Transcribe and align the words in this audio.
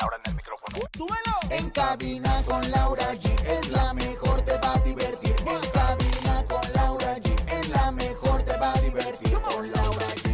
Ahora 0.00 0.16
en 0.24 0.30
el 0.30 0.36
micrófono. 0.36 0.78
¡Súbelo! 0.96 1.38
En 1.50 1.70
cabina 1.70 2.42
con 2.46 2.70
Laura 2.70 3.12
G 3.14 3.46
es 3.46 3.68
la 3.70 3.92
mejor, 3.92 4.40
te 4.42 4.52
va 4.58 4.74
a 4.74 4.78
divertir. 4.80 5.34
En 5.40 5.70
cabina 5.70 6.44
con 6.48 6.72
Laura 6.72 7.16
G 7.16 7.52
es 7.52 7.68
la 7.68 7.90
mejor, 7.90 8.42
te 8.42 8.56
va 8.56 8.72
a 8.72 8.80
divertir. 8.80 9.32
Con 9.40 9.70
Laura 9.72 10.06
G. 10.06 10.30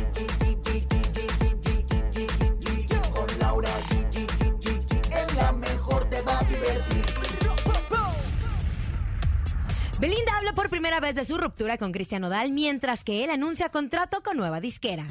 Con 3.15 3.39
Laura 3.39 3.71
G. 3.89 4.17
Es 5.13 5.35
la 5.35 5.53
mejor, 5.53 6.11
te 6.11 6.21
va 6.23 6.39
a 6.39 6.45
divertir. 6.45 7.05
Belinda 9.99 10.37
habla 10.37 10.53
por 10.53 10.69
primera 10.69 11.01
vez 11.01 11.15
de 11.15 11.25
su 11.25 11.39
ruptura 11.39 11.79
con 11.79 11.91
Cristian 11.91 12.23
Odal 12.25 12.53
mientras 12.53 13.03
que 13.03 13.25
él 13.25 13.31
anuncia 13.31 13.71
contrato 13.71 14.23
con 14.23 14.37
nueva 14.37 14.61
disquera. 14.61 15.07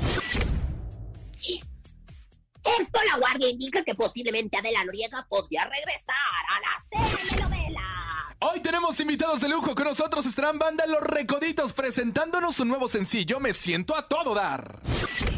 Esto 2.79 2.99
la 3.11 3.17
guardia 3.17 3.49
indica 3.49 3.83
que 3.83 3.95
posiblemente 3.95 4.57
Adela 4.57 4.83
Noriega 4.83 5.25
podría 5.29 5.65
regresar 5.65 6.15
a 6.49 6.59
la 6.59 7.29
telenovela. 7.29 7.95
Hoy 8.39 8.59
tenemos 8.59 8.99
invitados 8.99 9.41
de 9.41 9.49
lujo. 9.49 9.73
Con 9.75 9.85
nosotros 9.85 10.25
estarán 10.25 10.59
banda 10.59 10.85
Los 10.85 11.01
Recoditos 11.01 11.73
presentándonos 11.73 12.55
su 12.55 12.65
nuevo 12.65 12.89
sencillo 12.89 13.39
Me 13.39 13.53
Siento 13.53 13.95
a 13.95 14.07
Todo 14.07 14.33
Dar. 14.33 14.79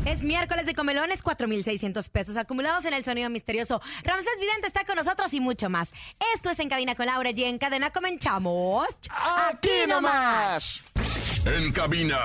Es 0.06 0.24
miércoles 0.24 0.66
de 0.66 0.74
comelones, 0.74 1.22
4,600 1.22 2.10
pesos 2.10 2.38
acumulados 2.38 2.86
en 2.86 2.94
el 2.94 3.04
sonido 3.04 3.30
misterioso. 3.30 3.82
Ramsés 4.04 4.34
Vidente 4.40 4.68
está 4.68 4.86
con 4.86 4.96
nosotros 4.96 5.34
y 5.34 5.40
mucho 5.40 5.70
más. 5.70 5.92
Esto 6.34 6.50
es 6.50 6.60
En 6.60 6.70
Cabina 6.70 6.96
con 6.96 7.06
Laura 7.06 7.32
y 7.34 7.44
en 7.44 7.58
cadena 7.58 7.92
comenzamos. 7.92 8.88
¡Aquí 9.10 9.86
nomás! 9.88 10.84
En 11.56 11.72
cabina, 11.72 12.18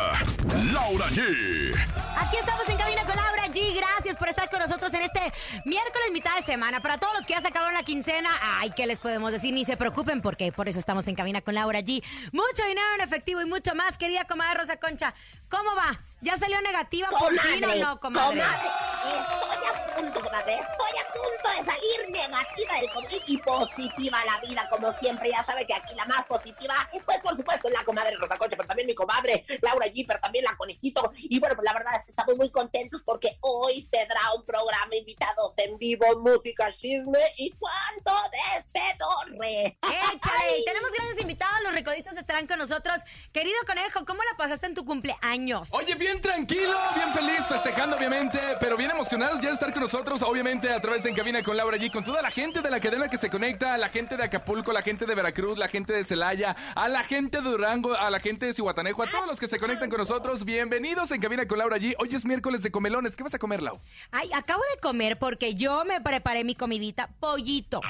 Laura 0.72 1.06
G. 1.10 1.72
Aquí 2.16 2.36
estamos 2.38 2.68
en 2.68 2.76
Cabina 2.76 3.04
con 3.04 3.14
Laura 3.14 3.46
G. 3.52 3.76
Gracias 3.76 4.16
por 4.16 4.28
estar 4.28 4.50
con 4.50 4.58
nosotros 4.58 4.92
en 4.94 5.02
este 5.02 5.20
miércoles 5.64 6.08
mitad 6.12 6.34
de 6.36 6.42
semana. 6.42 6.80
Para 6.80 6.98
todos 6.98 7.14
los 7.14 7.24
que 7.24 7.34
ya 7.34 7.40
se 7.40 7.46
acabaron 7.46 7.74
la 7.74 7.84
quincena, 7.84 8.30
ay, 8.40 8.72
¿qué 8.74 8.84
les 8.84 8.98
podemos 8.98 9.30
decir? 9.30 9.54
Ni 9.54 9.64
se 9.64 9.76
preocupen 9.76 10.22
porque 10.22 10.50
por 10.50 10.68
eso 10.68 10.80
estamos 10.80 11.06
en 11.06 11.14
Cabina 11.14 11.40
con 11.40 11.54
Laura 11.54 11.80
G. 11.82 12.02
Mucho 12.32 12.64
dinero 12.66 12.86
en 12.96 13.02
efectivo 13.02 13.40
y 13.40 13.44
mucho 13.44 13.76
más, 13.76 13.96
querida 13.96 14.24
comadre 14.24 14.58
Rosa 14.58 14.78
Concha. 14.78 15.14
¿Cómo 15.48 15.70
va? 15.76 16.00
¿Ya 16.22 16.38
salió 16.38 16.60
negativa 16.60 17.08
por 17.08 17.36
fin 17.36 17.64
o 17.64 17.74
no, 17.74 17.98
comadre? 17.98 18.40
comadre, 18.40 18.68
estoy 19.02 19.66
a 19.66 19.96
punto, 19.96 20.20
comadre, 20.20 20.54
estoy 20.54 21.00
a 21.00 21.12
punto 21.12 21.48
de 21.50 21.72
salir 21.72 22.10
negativa 22.10 22.74
del 22.80 22.90
COVID 22.92 23.22
y 23.26 23.36
positiva 23.38 24.20
a 24.20 24.24
la 24.24 24.40
vida, 24.40 24.68
como 24.70 24.92
siempre, 25.00 25.30
ya 25.30 25.44
sabe 25.44 25.66
que 25.66 25.74
aquí 25.74 25.96
la 25.96 26.06
más 26.06 26.24
positiva, 26.26 26.74
pues 27.04 27.18
por 27.18 27.34
supuesto 27.36 27.66
es 27.66 27.74
la 27.74 27.84
comadre 27.84 28.14
Rosa 28.16 28.38
Concha, 28.38 28.56
pero 28.56 28.68
también 28.68 28.86
mi 28.86 28.94
comadre 28.94 29.44
Laura 29.60 29.86
G, 29.86 30.04
pero 30.06 30.20
también 30.20 30.44
la 30.44 30.56
conejito, 30.56 31.12
y 31.16 31.40
bueno, 31.40 31.56
pues 31.56 31.64
la 31.64 31.72
verdad 31.72 31.94
es 31.96 32.04
que 32.04 32.10
estamos 32.12 32.36
muy 32.36 32.50
contentos 32.50 33.02
porque 33.02 33.36
hoy 33.40 33.88
se 33.92 34.06
dará 34.06 34.32
un 34.36 34.44
programa 34.44 34.94
invitados 34.94 35.54
en 35.56 35.76
vivo, 35.76 36.06
música, 36.20 36.70
chisme 36.72 37.18
y 37.36 37.50
cuánto 37.58 38.12
despedorre. 38.30 39.76
Échale, 39.82 40.58
y 40.58 40.64
tenemos 40.64 40.92
grandes 40.92 41.20
invitados, 41.20 41.58
los 41.64 41.72
recoditos 41.72 42.16
estarán 42.16 42.46
con 42.46 42.58
nosotros. 42.58 43.00
Querido 43.32 43.58
conejo, 43.66 44.04
¿cómo 44.04 44.22
la 44.22 44.36
pasaste 44.36 44.66
en 44.66 44.74
tu 44.74 44.84
cumpleaños? 44.84 45.68
Oye, 45.72 45.94
bien 45.96 46.11
tranquilo, 46.20 46.76
bien 46.94 47.12
feliz, 47.12 47.46
festejando 47.48 47.96
obviamente, 47.96 48.38
pero 48.60 48.76
bien 48.76 48.90
emocionados 48.90 49.40
ya 49.40 49.48
de 49.48 49.54
estar 49.54 49.72
con 49.72 49.82
nosotros, 49.82 50.20
obviamente 50.22 50.72
a 50.72 50.80
través 50.80 51.02
de 51.02 51.10
En 51.10 51.16
Cabina 51.16 51.42
con 51.42 51.56
Laura 51.56 51.76
G, 51.76 51.92
con 51.92 52.04
toda 52.04 52.22
la 52.22 52.30
gente 52.30 52.60
de 52.60 52.70
la 52.70 52.80
cadena 52.80 53.08
que 53.08 53.18
se 53.18 53.30
conecta, 53.30 53.76
la 53.78 53.88
gente 53.88 54.16
de 54.16 54.24
Acapulco, 54.24 54.72
la 54.72 54.82
gente 54.82 55.06
de 55.06 55.14
Veracruz, 55.14 55.58
la 55.58 55.68
gente 55.68 55.92
de 55.92 56.04
Celaya, 56.04 56.56
a 56.74 56.88
la 56.88 57.04
gente 57.04 57.40
de 57.40 57.50
Durango, 57.50 57.94
a 57.94 58.10
la 58.10 58.20
gente 58.20 58.46
de 58.46 58.52
Cihuatanejo, 58.52 59.02
a 59.02 59.06
todos 59.06 59.26
los 59.26 59.40
que 59.40 59.46
se 59.46 59.58
conectan 59.58 59.88
con 59.90 59.98
nosotros, 59.98 60.44
bienvenidos 60.44 61.10
en 61.10 61.20
Cabina 61.20 61.46
con 61.46 61.58
Laura 61.58 61.78
G. 61.78 61.94
Hoy 61.98 62.14
es 62.14 62.24
miércoles 62.24 62.62
de 62.62 62.70
comelones, 62.70 63.16
¿qué 63.16 63.22
vas 63.22 63.34
a 63.34 63.38
comer, 63.38 63.62
Lau? 63.62 63.80
Ay, 64.10 64.30
acabo 64.34 64.62
de 64.74 64.80
comer 64.80 65.18
porque 65.18 65.54
yo 65.54 65.84
me 65.84 66.00
preparé 66.00 66.44
mi 66.44 66.54
comidita, 66.54 67.08
pollito, 67.20 67.80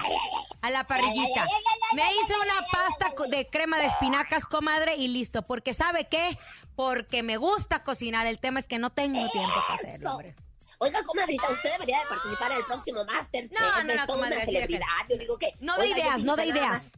a 0.61 0.71
la 0.71 0.85
parrillita. 0.85 1.47
Me 1.95 2.03
hice 2.03 2.35
una 2.43 2.67
pasta 2.71 3.07
de 3.29 3.47
crema 3.49 3.79
de 3.79 3.87
espinacas, 3.87 4.47
comadre, 4.47 4.97
y 4.97 5.09
listo. 5.09 5.43
Porque 5.43 5.73
¿sabe 5.73 6.07
qué? 6.11 6.39
Porque 6.77 7.23
me 7.23 7.37
gusta 7.37 7.83
cocinar. 7.83 8.27
El 8.27 8.39
tema 8.39 8.61
es 8.61 8.67
que 8.67 8.79
no 8.79 8.91
tengo 8.91 9.29
tiempo 9.31 9.55
para 9.55 9.75
hacerlo, 9.75 10.13
hombre. 10.13 10.35
Oiga, 10.79 11.03
comadrita, 11.05 11.49
usted 11.49 11.73
debería 11.73 12.01
de 12.01 12.07
participar 12.07 12.53
en 12.53 12.59
el 12.59 12.65
próximo 12.65 13.05
Masterchef. 13.05 13.61
No, 13.61 13.85
no, 13.85 13.95
no, 13.95 14.07
comadre, 14.07 14.37
una 14.37 14.45
celebridad. 14.45 14.87
Yo 15.09 15.17
digo 15.17 15.39
que... 15.39 15.55
No 15.61 15.79
de 15.79 15.89
ideas, 15.89 16.25
no 16.25 16.35
de 16.35 16.47
ideas. 16.47 16.93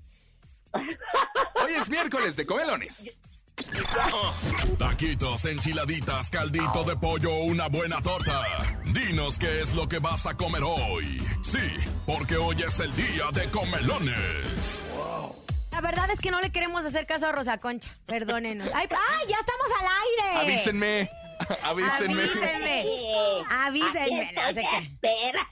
Hoy 1.63 1.75
es 1.75 1.89
miércoles 1.89 2.37
de 2.37 2.47
comelones. 2.47 3.17
Taquitos, 4.79 5.45
enchiladitas, 5.45 6.31
caldito 6.31 6.85
de 6.85 6.97
pollo, 6.97 7.37
una 7.39 7.69
buena 7.69 8.03
torta. 8.03 8.43
Dinos 8.87 9.39
qué 9.39 9.61
es 9.61 9.75
lo 9.75 9.87
que 9.89 9.99
vas 9.99 10.27
a 10.27 10.35
comer 10.35 10.63
hoy. 10.65 11.23
Sí, 11.43 11.59
porque 12.07 12.37
hoy 12.37 12.63
es 12.63 12.81
el 12.81 12.95
día 12.97 13.31
de 13.33 13.49
comelones. 13.51 14.79
La 15.75 15.81
verdad 15.81 16.09
es 16.13 16.21
que 16.21 16.31
no 16.31 16.41
le 16.41 16.51
queremos 16.53 16.85
hacer 16.85 17.05
caso 17.05 17.27
a 17.27 17.33
Rosa 17.33 17.59
Concha. 17.59 17.91
Perdónenos. 18.07 18.69
¡Ay, 18.73 18.87
ay, 18.91 19.27
ya 19.29 19.37
estamos 19.41 19.67
al 19.81 19.87
aire! 20.31 20.53
Avísenme, 20.53 21.11
avísenme. 21.65 22.23
Avísenme. 22.23 22.85
Avísenme, 23.51 24.01
Aquí 24.01 24.35
no 24.37 24.43
sé 24.43 24.49
estoy, 24.61 24.65
qué. 24.65 24.77
espera. 24.77 25.49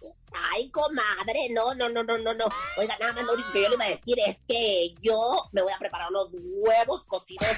Ay, 0.53 0.71
comadre, 0.71 1.49
no, 1.51 1.75
no, 1.75 1.89
no, 1.89 2.03
no, 2.03 2.19
no, 2.19 2.35
no. 2.35 2.45
Oiga, 2.77 2.97
nada 3.01 3.13
más 3.13 3.25
lo 3.25 3.35
único 3.35 3.53
que 3.53 3.63
yo 3.63 3.69
le 3.69 3.75
iba 3.77 3.85
a 3.85 3.89
decir 3.89 4.19
es 4.27 4.39
que 4.49 4.95
yo 5.03 5.49
me 5.53 5.63
voy 5.63 5.73
a 5.73 5.79
preparar 5.79 6.09
unos 6.11 6.29
huevos 6.33 7.05
cocidos 7.07 7.49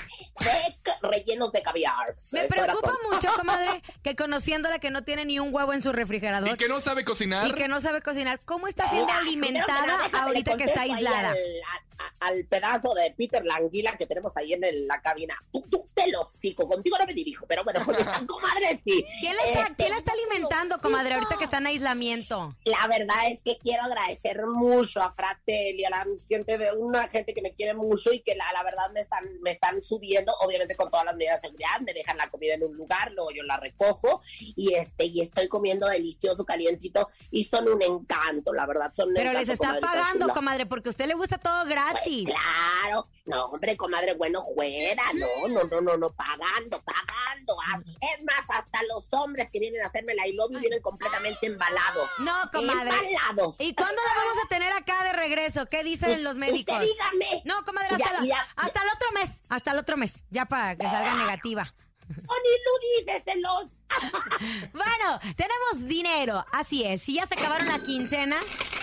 de 0.40 1.08
rellenos 1.08 1.52
de 1.52 1.62
caviar. 1.62 2.16
Me 2.32 2.40
Eso 2.40 2.48
preocupa 2.48 2.96
mucho, 3.10 3.28
comadre, 3.36 3.82
que 4.02 4.16
conociéndola 4.16 4.78
que 4.78 4.90
no 4.90 5.04
tiene 5.04 5.24
ni 5.24 5.38
un 5.38 5.54
huevo 5.54 5.72
en 5.72 5.82
su 5.82 5.92
refrigerador 5.92 6.48
Y 6.50 6.56
que 6.56 6.68
no 6.68 6.80
sabe 6.80 7.04
cocinar. 7.04 7.46
y 7.48 7.52
que 7.54 7.68
no 7.68 7.80
sabe 7.80 8.02
cocinar, 8.02 8.40
¿cómo 8.44 8.66
está 8.68 8.88
siendo 8.90 9.06
Mira, 9.06 9.20
primero 9.20 9.52
que 9.54 9.70
alimentada 9.72 9.86
nada, 9.86 10.22
ahorita 10.24 10.56
que 10.56 10.64
está 10.64 10.82
aislada? 10.82 11.30
Al, 11.30 11.36
a- 11.36 12.04
a- 12.04 12.26
al 12.26 12.44
pedazo 12.46 12.92
de 12.94 13.14
Peter 13.16 13.44
Languila 13.44 13.96
que 13.96 14.06
tenemos 14.06 14.36
ahí 14.36 14.52
en 14.52 14.64
el- 14.64 14.86
la 14.88 15.00
cabina. 15.00 15.36
Tú, 15.52 15.62
tú 15.70 15.88
te 15.94 16.10
lo 16.10 16.24
cico, 16.24 16.66
contigo 16.66 16.96
no 16.98 17.06
me 17.06 17.14
dirijo, 17.14 17.46
pero 17.46 17.62
bueno, 17.62 17.84
con 17.84 17.94
esta 17.94 18.20
comadre 18.26 18.80
sí. 18.84 19.04
¿Quién 19.20 19.36
la, 19.36 19.42
está, 19.44 19.60
Este, 19.62 19.74
quién 19.76 19.90
la 19.92 19.98
está 19.98 20.12
alimentando, 20.12 20.80
comadre, 20.80 21.14
ahorita 21.14 21.36
que 21.38 21.44
está 21.44 21.58
en 21.58 21.66
aislamiento? 21.68 22.56
La 22.64 22.86
verdad 22.86 23.16
es 23.30 23.41
que 23.44 23.58
quiero 23.58 23.82
agradecer 23.82 24.44
mucho 24.47 25.02
a 25.02 25.12
Fratelli, 25.12 25.84
a 25.84 25.91
la 25.91 26.06
gente 26.28 26.56
de 26.56 26.72
una 26.72 27.08
gente 27.08 27.34
que 27.34 27.42
me 27.42 27.54
quiere 27.54 27.75
mucho 27.75 28.12
y 28.12 28.20
que 28.20 28.34
la, 28.34 28.44
la 28.52 28.62
verdad 28.62 28.91
me 28.92 29.00
están, 29.00 29.25
me 29.42 29.50
están 29.50 29.82
subiendo, 29.82 30.32
obviamente 30.41 30.75
con 30.75 30.91
todas 30.91 31.04
las 31.04 31.16
medidas 31.16 31.42
de 31.42 31.48
seguridad, 31.48 31.80
me 31.84 31.92
dejan 31.92 32.16
la 32.16 32.30
comida 32.30 32.54
en 32.54 32.64
un 32.64 32.75
lugar, 32.75 33.12
luego 33.12 33.30
yo 33.32 33.42
la 33.42 33.58
recojo 33.58 34.22
y 34.56 34.75
este, 34.75 35.04
y 35.06 35.20
estoy 35.20 35.48
comiendo 35.48 35.86
delicioso, 35.86 36.44
calientito, 36.44 37.08
y 37.30 37.44
son 37.44 37.69
un 37.69 37.82
encanto, 37.82 38.52
la 38.52 38.66
verdad, 38.66 38.92
son 38.96 39.08
un 39.08 39.14
Pero 39.14 39.31
encanto, 39.31 39.41
les 39.41 39.48
está 39.50 39.66
comadrita 39.66 39.92
pagando, 39.92 40.28
comadre, 40.31 40.66
porque 40.66 40.88
a 40.88 40.91
usted 40.91 41.06
le 41.06 41.14
gusta 41.14 41.38
todo 41.38 41.64
gratis. 41.66 42.28
Claro, 42.28 43.08
no, 43.26 43.44
hombre, 43.46 43.76
comadre, 43.76 44.14
bueno, 44.14 44.42
fuera, 44.54 45.02
no, 45.14 45.48
no, 45.48 45.64
no, 45.64 45.81
no, 45.81 45.96
no, 45.96 46.10
pagando, 46.12 46.82
pagando. 46.82 47.56
Ah, 47.70 47.81
Es 47.84 48.25
más, 48.25 48.58
hasta 48.58 48.81
los 48.94 49.12
hombres 49.12 49.48
que 49.52 49.60
vienen 49.60 49.82
a 49.82 49.86
hacerme 49.86 50.14
la 50.14 50.26
I 50.26 50.32
love 50.32 50.50
you 50.50 50.60
vienen 50.60 50.81
completamente 50.81 51.46
embalados. 51.46 52.08
No, 52.19 52.50
comadre. 52.54 52.91
Embalados. 52.91 53.56
¿Y 53.60 53.75
cuándo 53.75 54.00
la 54.03 54.22
vamos 54.25 54.44
a 54.44 54.48
tener 54.48 54.72
acá 54.72 55.04
de 55.04 55.12
regreso? 55.12 55.67
¿Qué 55.67 55.82
dicen 55.84 56.25
los 56.25 56.37
médicos? 56.37 56.75
Usted 56.75 56.87
dígame. 56.93 57.43
No, 57.44 57.64
comadre, 57.64 57.88
Ya, 57.90 57.96
hasta, 58.06 58.20
la- 58.20 58.26
ya, 58.26 58.49
hasta 58.56 58.82
el 58.82 58.88
otro 58.88 59.12
mes, 59.12 59.31
hasta 59.49 59.70
el 59.73 59.78
otro 59.78 59.96
mes, 59.96 60.12
ya 60.31 60.44
para 60.46 60.76
que 60.76 60.84
salga 60.84 61.14
negativa. 61.17 61.75
Oh, 62.06 62.34
ni 62.43 63.06
lo 63.06 63.12
díceselos. 63.12 63.67
Bueno, 64.73 65.20
tenemos 65.37 65.88
dinero, 65.88 66.44
así 66.52 66.84
es. 66.84 67.00
Si 67.02 67.14
ya 67.14 67.26
se 67.26 67.34
acabaron 67.34 67.67
la 67.69 67.78
quincena, 67.78 68.37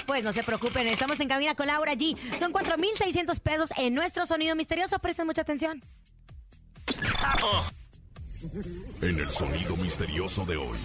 pues 0.07 0.23
no 0.23 0.31
se 0.33 0.43
preocupen, 0.43 0.87
estamos 0.87 1.19
en 1.19 1.27
cabina 1.27 1.53
con 1.53 1.67
Laura 1.67 1.93
G. 1.93 2.17
Son 2.39 2.51
4,600 2.51 3.39
pesos 3.39 3.69
en 3.77 3.93
nuestro 3.93 4.25
sonido 4.25 4.55
misterioso, 4.55 4.97
presten 4.99 5.27
mucha 5.27 5.41
atención. 5.41 5.83
En 9.01 9.19
el 9.19 9.29
sonido 9.29 9.75
misterioso 9.77 10.45
de 10.45 10.57
hoy. 10.57 10.77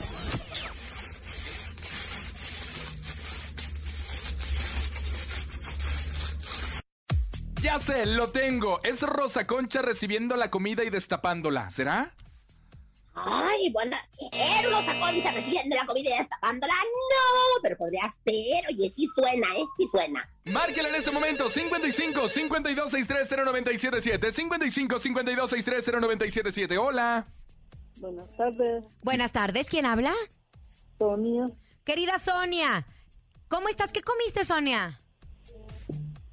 Ya 7.62 7.78
sé, 7.78 8.06
lo 8.06 8.28
tengo. 8.28 8.80
Es 8.84 9.02
Rosa 9.02 9.46
Concha 9.46 9.82
recibiendo 9.82 10.36
la 10.36 10.50
comida 10.50 10.84
y 10.84 10.90
destapándola. 10.90 11.70
¿Será? 11.70 12.14
Ay, 13.14 13.70
bueno, 13.72 13.96
Rosa 14.70 14.98
Concha 15.00 15.32
recibiendo 15.32 15.74
la 15.76 15.86
comida 15.86 16.10
y 16.14 16.18
destapándola. 16.18 16.74
No, 16.74 17.62
pero 17.62 17.76
podría 17.76 18.02
ser. 18.24 18.64
Oye, 18.68 18.92
sí 18.94 19.08
suena, 19.14 19.46
¿eh? 19.56 19.64
Sí 19.78 19.88
suena. 19.90 20.28
Márquela 20.44 20.90
en 20.90 20.94
este 20.96 21.10
momento, 21.10 21.48
55 21.48 22.28
52 22.28 22.90
63 22.90 23.28
0977. 23.46 24.32
55 24.32 24.98
52 24.98 25.50
63 25.50 25.86
0977. 26.00 26.78
Hola. 26.78 27.26
Buenas 27.96 28.28
tardes, 28.36 28.84
Buenas 29.02 29.32
tardes, 29.32 29.70
¿quién 29.70 29.86
habla? 29.86 30.12
Sonia. 30.98 31.48
Querida 31.84 32.18
Sonia, 32.18 32.86
¿cómo 33.48 33.70
estás? 33.70 33.90
¿Qué 33.90 34.02
comiste, 34.02 34.44
Sonia? 34.44 35.00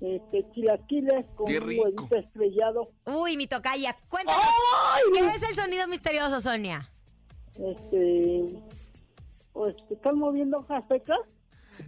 Este, 0.04 0.46
chilaquiles 0.54 1.26
con 1.36 1.50
un 1.50 1.64
huevito 1.64 2.16
estrellado. 2.16 2.90
Uy, 3.06 3.38
mi 3.38 3.48
tocaya, 3.48 3.96
cuéntanos. 4.10 4.44
¿Qué 5.14 5.28
es 5.30 5.44
el 5.44 5.56
sonido 5.56 5.88
misterioso, 5.88 6.42
Sonia? 6.42 6.92
Este, 7.56 8.44
pues, 9.54 9.76
¿están 9.90 10.18
moviendo 10.20 10.58
hojas 10.58 10.84
secas? 10.90 11.20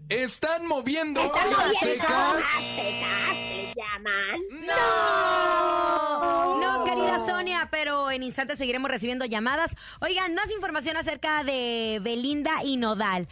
Están 0.08 0.66
moviendo 0.66 1.20
Están 1.20 1.48
hojas 1.50 1.74
moviendo 1.74 2.04
secas. 2.04 2.10
hojas 2.10 2.64
secas, 2.78 3.34
le 3.34 3.74
llaman. 3.76 4.66
¡No! 4.66 6.58
No, 6.62 6.86
querida 6.86 7.26
Sonia, 7.26 7.68
pero 7.70 8.10
en 8.12 8.24
instantes 8.24 8.58
seguiremos 8.58 8.90
recibiendo 8.90 9.26
llamadas. 9.26 9.76
Oigan, 10.00 10.34
más 10.36 10.52
información 10.52 10.96
acerca 10.96 11.44
de 11.44 12.00
Belinda 12.02 12.64
y 12.64 12.78
Nodal. 12.78 13.28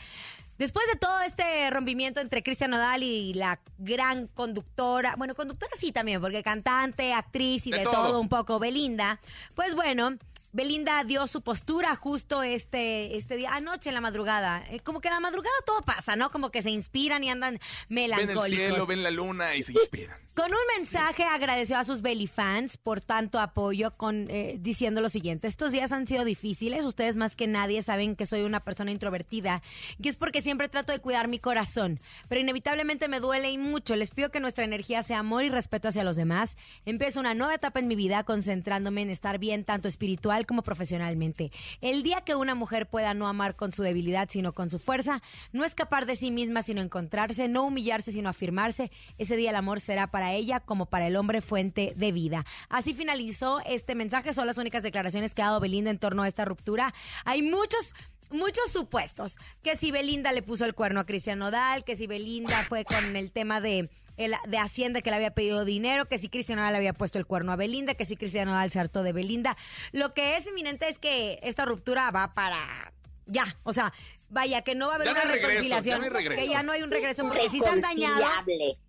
Después 0.58 0.86
de 0.92 0.98
todo 1.00 1.22
este 1.22 1.70
rompimiento 1.72 2.20
entre 2.20 2.44
Cristian 2.44 2.72
Nodal 2.72 3.04
y 3.04 3.34
la 3.34 3.60
gran 3.78 4.28
conductora, 4.28 5.16
bueno, 5.18 5.36
conductora 5.36 5.72
sí 5.78 5.92
también, 5.92 6.22
porque 6.22 6.44
cantante, 6.44 7.14
actriz 7.14 7.66
y 7.68 7.72
De 7.72 7.80
de, 7.80 7.84
todo. 7.84 7.94
todo. 8.10 8.20
un 8.20 8.30
poco, 8.30 8.60
Belinda, 8.60 9.20
pues 9.56 9.74
bueno, 9.76 10.18
Belinda 10.52 11.04
dio 11.04 11.26
su 11.26 11.42
postura 11.42 11.96
justo 11.96 12.44
este, 12.44 13.18
este 13.18 13.36
día, 13.36 13.56
anoche 13.56 13.90
en 13.90 13.96
la 13.96 14.02
madrugada. 14.02 14.64
Eh, 14.70 14.80
como 14.82 15.02
que 15.02 15.08
en 15.08 15.16
la 15.16 15.20
madrugada 15.20 15.56
todo 15.66 15.82
pasa, 15.82 16.16
¿no? 16.16 16.30
Como 16.30 16.52
que 16.52 16.62
se 16.62 16.70
inspiran 16.70 17.24
y 17.24 17.32
andan 17.32 17.54
Ven 17.54 17.60
melancólicos. 17.90 18.46
el 18.46 18.52
cielo, 18.52 18.86
ven 18.86 19.02
la 19.02 19.10
luna 19.10 19.56
y 19.56 19.64
se 19.64 19.72
inspiran. 19.74 20.20
Con 20.35 20.47
un 20.47 20.75
mensaje 20.75 21.21
agradeció 21.25 21.77
a 21.77 21.83
sus 21.83 22.01
Belly 22.01 22.25
fans 22.25 22.77
por 22.77 23.01
tanto 23.01 23.39
apoyo, 23.39 23.95
con, 23.95 24.31
eh, 24.31 24.57
diciendo 24.59 25.00
lo 25.00 25.09
siguiente: 25.09 25.47
Estos 25.47 25.71
días 25.71 25.91
han 25.91 26.07
sido 26.07 26.25
difíciles. 26.25 26.85
Ustedes 26.85 27.15
más 27.15 27.35
que 27.35 27.45
nadie 27.45 27.83
saben 27.83 28.15
que 28.15 28.25
soy 28.25 28.41
una 28.41 28.62
persona 28.62 28.89
introvertida, 28.89 29.62
y 30.01 30.07
es 30.07 30.15
porque 30.15 30.41
siempre 30.41 30.69
trato 30.69 30.91
de 30.91 30.97
cuidar 30.97 31.27
mi 31.27 31.38
corazón. 31.38 32.00
Pero 32.30 32.41
inevitablemente 32.41 33.07
me 33.07 33.19
duele 33.19 33.51
y 33.51 33.59
mucho. 33.59 33.95
Les 33.95 34.09
pido 34.09 34.31
que 34.31 34.39
nuestra 34.39 34.65
energía 34.65 35.03
sea 35.03 35.19
amor 35.19 35.44
y 35.44 35.50
respeto 35.50 35.89
hacia 35.89 36.03
los 36.03 36.15
demás. 36.15 36.57
Empiezo 36.83 37.19
una 37.19 37.35
nueva 37.35 37.53
etapa 37.53 37.80
en 37.80 37.88
mi 37.88 37.95
vida 37.95 38.24
concentrándome 38.24 39.03
en 39.03 39.12
estar 39.12 39.38
bien, 39.38 39.65
tanto 39.65 39.88
espiritual 39.88 40.47
como 40.47 40.63
profesionalmente. 40.63 41.51
El 41.80 42.01
día 42.01 42.21
que 42.21 42.33
una 42.33 42.56
mujer 42.56 42.88
pueda 42.88 43.13
no 43.13 43.27
amar 43.27 43.56
con 43.56 43.71
su 43.71 43.83
debilidad, 43.83 44.30
sino 44.31 44.53
con 44.53 44.71
su 44.71 44.80
fuerza, 44.80 45.21
no 45.51 45.63
escapar 45.63 46.07
de 46.07 46.15
sí 46.15 46.31
misma, 46.31 46.63
sino 46.63 46.81
encontrarse, 46.81 47.47
no 47.47 47.65
humillarse, 47.65 48.12
sino 48.12 48.30
afirmarse, 48.30 48.89
ese 49.19 49.35
día 49.35 49.51
el 49.51 49.57
amor 49.57 49.80
será 49.80 50.07
para 50.07 50.23
ella 50.31 50.62
como 50.62 50.86
para 50.86 51.08
el 51.08 51.18
hombre 51.18 51.42
fuente 51.42 51.92
de 51.98 52.14
vida. 52.14 52.46
Así 52.70 52.94
finalizó 52.94 53.60
este 53.66 53.96
mensaje. 53.96 54.31
Son 54.31 54.48
las 54.48 54.58
únicas 54.58 54.84
declaraciones 54.84 55.34
que 55.34 55.42
ha 55.42 55.48
dado 55.48 55.60
Belinda 55.60 55.90
en 55.90 56.00
torno 56.00 56.24
a 56.24 56.28
esta 56.30 56.46
ruptura. 56.46 56.94
Hay 57.25 57.42
muchos 57.42 57.94
muchos 58.30 58.72
supuestos. 58.72 59.36
Que 59.62 59.75
si 59.75 59.92
Belinda 59.92 60.31
le 60.31 60.42
puso 60.42 60.66
el 60.66 60.74
cuerno 60.74 61.02
a 61.02 61.06
Cristian 61.06 61.38
Nodal, 61.40 61.84
que 61.84 61.96
si 61.96 62.08
Belinda 62.08 62.66
fue 62.68 62.84
con 62.84 63.16
el 63.16 63.31
tema 63.31 63.62
de, 63.62 63.92
el- 64.18 64.34
de 64.48 64.58
Hacienda 64.58 65.02
que 65.02 65.12
le 65.12 65.18
había 65.18 65.36
pedido 65.36 65.66
dinero, 65.66 66.08
que 66.08 66.18
si 66.18 66.30
Cristian 66.30 66.58
Nodal 66.58 66.72
le 66.74 66.78
había 66.78 66.94
puesto 66.94 67.19
el 67.19 67.28
cuerno 67.28 67.52
a 67.52 67.56
Belinda, 67.58 67.94
que 67.94 68.06
si 68.06 68.16
Cristian 68.18 68.48
Nodal 68.48 68.72
se 68.72 68.80
hartó 68.80 69.04
de 69.04 69.14
Belinda. 69.14 69.56
Lo 69.92 70.16
que 70.16 70.36
es 70.36 70.48
inminente 70.48 70.88
es 70.88 70.98
que 70.98 71.40
esta 71.44 71.66
ruptura 71.66 72.10
va 72.10 72.34
para 72.34 72.92
ya, 73.28 73.56
o 73.64 73.72
sea, 73.72 73.94
vaya, 74.30 74.64
que 74.64 74.74
no 74.74 74.88
va 74.88 74.94
a 74.94 74.96
haber 74.96 75.08
Ya 75.10 75.14
no 75.14 75.19
una 75.22 75.28
regreso, 75.31 75.48
reconciliación, 75.50 75.94
ya 75.94 75.98
no 76.00 76.04
hay 76.06 76.10
regreso. 76.10 76.42
que 76.42 76.48
ya 76.50 76.64
no 76.64 76.72
hay 76.72 76.81
un 76.81 76.90
regreso, 76.92 77.24
porque 77.28 77.50
si 77.52 77.60
se 77.60 77.69
han 77.69 77.81
dañado. 77.81 78.19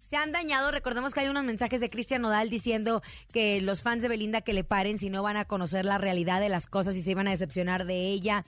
Se 0.09 0.17
han 0.17 0.33
dañado. 0.33 0.71
Recordemos 0.71 1.15
que 1.15 1.21
hay 1.21 1.29
unos 1.29 1.45
mensajes 1.45 1.81
de 1.81 1.91
Cristian 1.91 2.23
Nodal 2.23 2.51
diciendo 2.51 3.03
que 3.33 3.61
los 3.61 3.83
fans 3.83 4.03
de 4.03 4.09
Belinda 4.09 4.43
que 4.43 4.53
le 4.53 4.65
paren 4.65 4.99
si 4.99 5.11
no 5.11 5.23
van 5.23 5.37
a 5.37 5.47
conocer 5.47 5.85
la 5.85 5.99
realidad 5.99 6.41
de 6.41 6.49
las 6.49 6.67
cosas 6.67 6.97
y 6.97 7.03
se 7.03 7.11
iban 7.11 7.27
a 7.29 7.31
decepcionar 7.31 7.87
de 7.87 8.09
ella. 8.09 8.45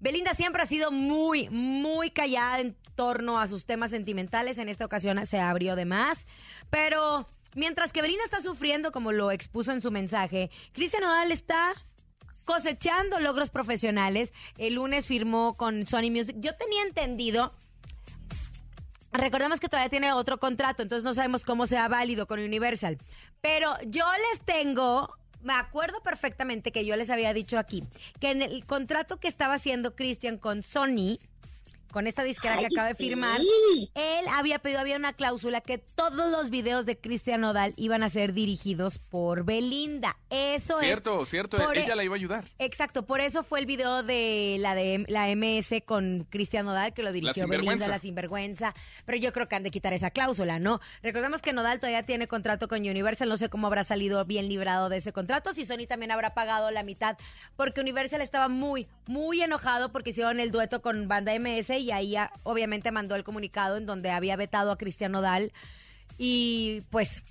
Belinda 0.00 0.34
siempre 0.34 0.62
ha 0.62 0.66
sido 0.66 0.90
muy, 0.90 1.48
muy 1.50 2.10
callada 2.10 2.60
en 2.60 2.76
torno 2.94 3.40
a 3.40 3.46
sus 3.46 3.64
temas 3.64 3.90
sentimentales. 3.90 4.58
En 4.58 4.68
esta 4.68 4.84
ocasión 4.84 5.24
se 5.26 5.40
abrió 5.40 5.76
de 5.76 5.84
más. 5.84 6.26
Pero 6.70 7.26
mientras 7.54 7.92
que 7.92 8.02
Belinda 8.02 8.24
está 8.24 8.40
sufriendo, 8.40 8.92
como 8.92 9.12
lo 9.12 9.30
expuso 9.30 9.72
en 9.72 9.80
su 9.80 9.90
mensaje, 9.90 10.50
Cristian 10.72 11.02
Nodal 11.02 11.32
está 11.32 11.72
cosechando 12.44 13.18
logros 13.18 13.50
profesionales. 13.50 14.32
El 14.58 14.74
lunes 14.74 15.06
firmó 15.06 15.54
con 15.54 15.86
Sony 15.86 16.10
Music. 16.10 16.36
Yo 16.38 16.54
tenía 16.54 16.82
entendido 16.82 17.54
Recordemos 19.14 19.60
que 19.60 19.68
todavía 19.68 19.88
tiene 19.88 20.12
otro 20.12 20.40
contrato, 20.40 20.82
entonces 20.82 21.04
no 21.04 21.14
sabemos 21.14 21.44
cómo 21.44 21.66
sea 21.66 21.86
válido 21.86 22.26
con 22.26 22.40
Universal. 22.40 22.98
Pero 23.40 23.72
yo 23.86 24.04
les 24.32 24.40
tengo, 24.40 25.08
me 25.40 25.52
acuerdo 25.52 26.00
perfectamente 26.00 26.72
que 26.72 26.84
yo 26.84 26.96
les 26.96 27.10
había 27.10 27.32
dicho 27.32 27.56
aquí, 27.56 27.84
que 28.18 28.32
en 28.32 28.42
el 28.42 28.66
contrato 28.66 29.18
que 29.18 29.28
estaba 29.28 29.54
haciendo 29.54 29.94
Christian 29.94 30.36
con 30.36 30.64
Sony, 30.64 31.20
con 31.94 32.08
esta 32.08 32.24
disquera 32.24 32.58
que 32.58 32.66
acaba 32.66 32.88
de 32.88 32.96
sí. 32.96 33.10
firmar, 33.10 33.38
él 33.94 34.24
había 34.32 34.58
pedido, 34.58 34.80
había 34.80 34.96
una 34.96 35.12
cláusula 35.12 35.60
que 35.60 35.78
todos 35.78 36.28
los 36.28 36.50
videos 36.50 36.86
de 36.86 36.98
Cristian 36.98 37.42
Nodal 37.42 37.72
iban 37.76 38.02
a 38.02 38.08
ser 38.08 38.32
dirigidos 38.32 38.98
por 38.98 39.44
Belinda. 39.44 40.16
Eso 40.28 40.80
es. 40.80 40.86
Cierto, 40.86 41.24
cierto, 41.24 41.56
ella 41.72 41.94
la 41.94 42.02
iba 42.02 42.16
a 42.16 42.18
ayudar. 42.18 42.50
Exacto, 42.58 43.06
por 43.06 43.20
eso 43.20 43.44
fue 43.44 43.60
el 43.60 43.66
video 43.66 44.02
de 44.02 44.56
la 44.58 44.74
de 44.74 45.04
la 45.06 45.28
MS 45.36 45.84
con 45.86 46.26
Cristian 46.30 46.66
Nodal 46.66 46.94
que 46.94 47.04
lo 47.04 47.12
dirigió 47.12 47.46
Belinda, 47.46 47.58
Sinvergüenza. 47.58 47.88
la 47.88 47.98
sinvergüenza, 47.98 48.74
pero 49.06 49.16
yo 49.16 49.32
creo 49.32 49.46
que 49.46 49.54
han 49.54 49.62
de 49.62 49.70
quitar 49.70 49.92
esa 49.92 50.10
cláusula, 50.10 50.58
¿no? 50.58 50.80
Recordemos 51.00 51.42
que 51.42 51.52
Nodal 51.52 51.78
todavía 51.78 52.02
tiene 52.02 52.26
contrato 52.26 52.66
con 52.66 52.80
Universal, 52.80 53.28
no 53.28 53.36
sé 53.36 53.48
cómo 53.48 53.68
habrá 53.68 53.84
salido 53.84 54.24
bien 54.24 54.48
librado 54.48 54.88
de 54.88 54.96
ese 54.96 55.12
contrato, 55.12 55.52
si 55.52 55.64
Sony 55.64 55.86
también 55.88 56.10
habrá 56.10 56.34
pagado 56.34 56.72
la 56.72 56.82
mitad, 56.82 57.16
porque 57.54 57.82
Universal 57.82 58.20
estaba 58.20 58.48
muy, 58.48 58.88
muy 59.06 59.42
enojado 59.42 59.92
porque 59.92 60.10
hicieron 60.10 60.40
el 60.40 60.50
dueto 60.50 60.82
con 60.82 61.06
Banda 61.06 61.38
MS 61.38 61.70
y 61.83 61.83
ahí 61.90 62.16
ah, 62.16 62.30
obviamente 62.42 62.90
mandó 62.90 63.14
el 63.16 63.24
comunicado 63.24 63.76
en 63.76 63.86
donde 63.86 64.10
había 64.10 64.36
vetado 64.36 64.70
a 64.72 64.78
Cristian 64.78 65.12
Nodal 65.12 65.52
y 66.18 66.82
pues 66.90 67.22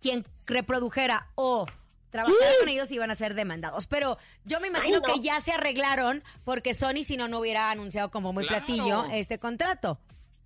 quien 0.00 0.24
reprodujera 0.46 1.28
o 1.34 1.66
trabajara 2.10 2.38
con 2.60 2.68
ellos 2.68 2.90
iban 2.90 3.10
a 3.10 3.14
ser 3.14 3.34
demandados. 3.34 3.86
Pero 3.86 4.18
yo 4.44 4.60
me 4.60 4.68
imagino 4.68 4.96
Ay, 4.96 5.02
no. 5.06 5.14
que 5.14 5.20
ya 5.20 5.40
se 5.40 5.52
arreglaron 5.52 6.22
porque 6.44 6.74
Sony 6.74 7.02
si 7.04 7.16
no 7.16 7.28
no 7.28 7.40
hubiera 7.40 7.70
anunciado 7.70 8.10
como 8.10 8.32
muy 8.32 8.46
Claro. 8.46 8.64
platillo 8.66 9.04
este 9.12 9.38
contrato. 9.38 9.98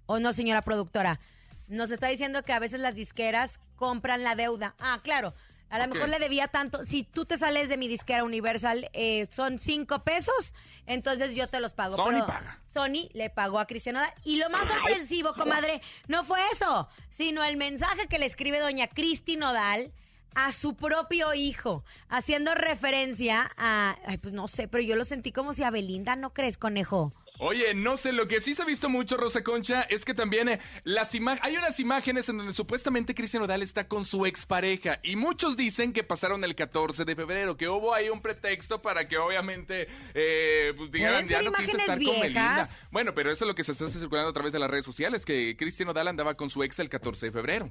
¿O 0.07 0.19
no, 0.19 0.33
señora 0.33 0.63
productora? 0.63 1.21
Nos 1.69 1.91
está 1.91 2.09
diciendo 2.09 2.43
que 2.43 2.53
a 2.53 2.59
veces 2.59 2.81
las 2.81 2.95
disqueras 2.95 3.61
compran 3.77 4.25
la 4.25 4.35
deuda. 4.35 4.75
Ah, 4.79 5.01
claro. 5.03 5.33
A 5.73 5.79
lo 5.79 5.89
mejor 5.89 6.11
le 6.11 6.19
debía 6.19 6.49
tanto. 6.49 6.85
Si 6.85 7.03
tú 7.03 7.25
te 7.25 7.39
sales 7.39 7.71
de 7.71 7.79
mi 7.79 7.89
disquera 7.89 8.25
Universal, 8.25 8.91
eh, 8.93 9.27
son 9.31 9.59
cinco 9.59 10.05
pesos, 10.05 10.55
entonces 10.85 11.35
yo 11.35 11.47
te 11.47 11.61
los 11.61 11.73
pago. 11.73 11.97
Sony 11.97 12.11
Pero 12.11 12.27
paga. 12.27 12.61
Sony 12.63 13.09
le 13.15 13.31
pagó 13.31 13.59
a 13.59 13.67
Cristiano 13.67 14.01
Nodal. 14.01 14.15
Y 14.23 14.37
lo 14.37 14.51
más 14.51 14.69
sorpresivo, 14.69 15.33
comadre, 15.33 15.81
no 16.09 16.25
fue 16.25 16.41
eso, 16.53 16.91
sino 17.09 17.43
el 17.43 17.57
mensaje 17.57 18.07
que 18.07 18.19
le 18.19 18.27
escribe 18.27 18.61
doña 18.61 18.87
Cristi 18.87 19.37
Nodal 19.37 19.95
a 20.35 20.53
su 20.53 20.77
propio 20.77 21.35
hijo, 21.35 21.85
haciendo 22.09 22.55
referencia 22.55 23.51
a, 23.57 23.97
ay, 24.07 24.19
pues 24.19 24.35
no 24.35 24.49
sé, 24.49 24.69
pero 24.69 24.83
yo 24.83 24.97
lo 24.97 25.05
sentí 25.05 25.33
como 25.33 25.53
si 25.53 25.63
a 25.63 25.71
Belinda, 25.71 26.17
¿no 26.17 26.33
crees, 26.33 26.59
conejo? 26.59 27.13
Oye, 27.39 27.75
no 27.75 27.97
sé, 27.97 28.13
lo 28.13 28.29
que 28.29 28.41
sí 28.41 28.55
se 28.55 28.63
ha 28.63 28.65
visto 28.65 28.89
mucho, 28.89 29.17
Rosa 29.17 29.43
Concha, 29.43 29.83
es 29.83 30.05
que 30.05 30.15
también 30.15 30.49
eh, 30.49 30.61
las 30.85 31.13
hay 31.43 31.57
unas 31.57 31.79
imágenes 31.79 32.29
en 32.29 32.39
donde 32.39 32.55
supuestamente 32.55 33.15
Cristian 33.15 33.43
Nodal 33.43 33.63
está 33.63 33.87
con 33.87 34.05
su 34.05 34.25
expareja 34.27 34.99
y 35.03 35.17
muchos 35.17 35.57
dicen 35.57 35.93
que 35.93 36.05
pasaron 36.05 36.43
el 36.45 36.55
14 36.55 37.05
de 37.05 37.15
febrero, 37.15 37.57
que 37.57 37.69
hubo 37.69 37.95
ahí 37.95 38.09
un 38.09 38.21
pretexto 38.23 38.81
para 38.81 39.07
que 39.07 39.19
obviamente 39.19 39.89
eh, 40.15 40.73
pues, 40.77 40.91
Pueden 40.91 41.29
ya 41.29 41.43
no 41.43 41.53
quise 41.53 41.77
estar 41.77 42.03
con. 42.03 42.21
Belinda. 42.21 42.69
Bueno, 42.91 43.15
pero 43.15 43.31
eso 43.31 43.45
es 43.45 43.49
lo 43.49 43.55
que 43.55 43.65
se 43.65 43.73
está 43.73 43.89
circulando 43.89 44.31
a 44.31 44.33
través 44.33 44.53
de 44.53 44.59
las 44.59 44.71
redes 44.71 44.85
sociales, 44.85 45.25
que 45.25 45.57
Cristian 45.57 45.89
Nodal 45.89 46.09
andaba 46.09 46.35
con 46.35 46.51
su 46.51 46.63
ex 46.63 46.79
el 46.79 46.89
14 46.89 47.27
de 47.27 47.33
febrero. 47.33 47.71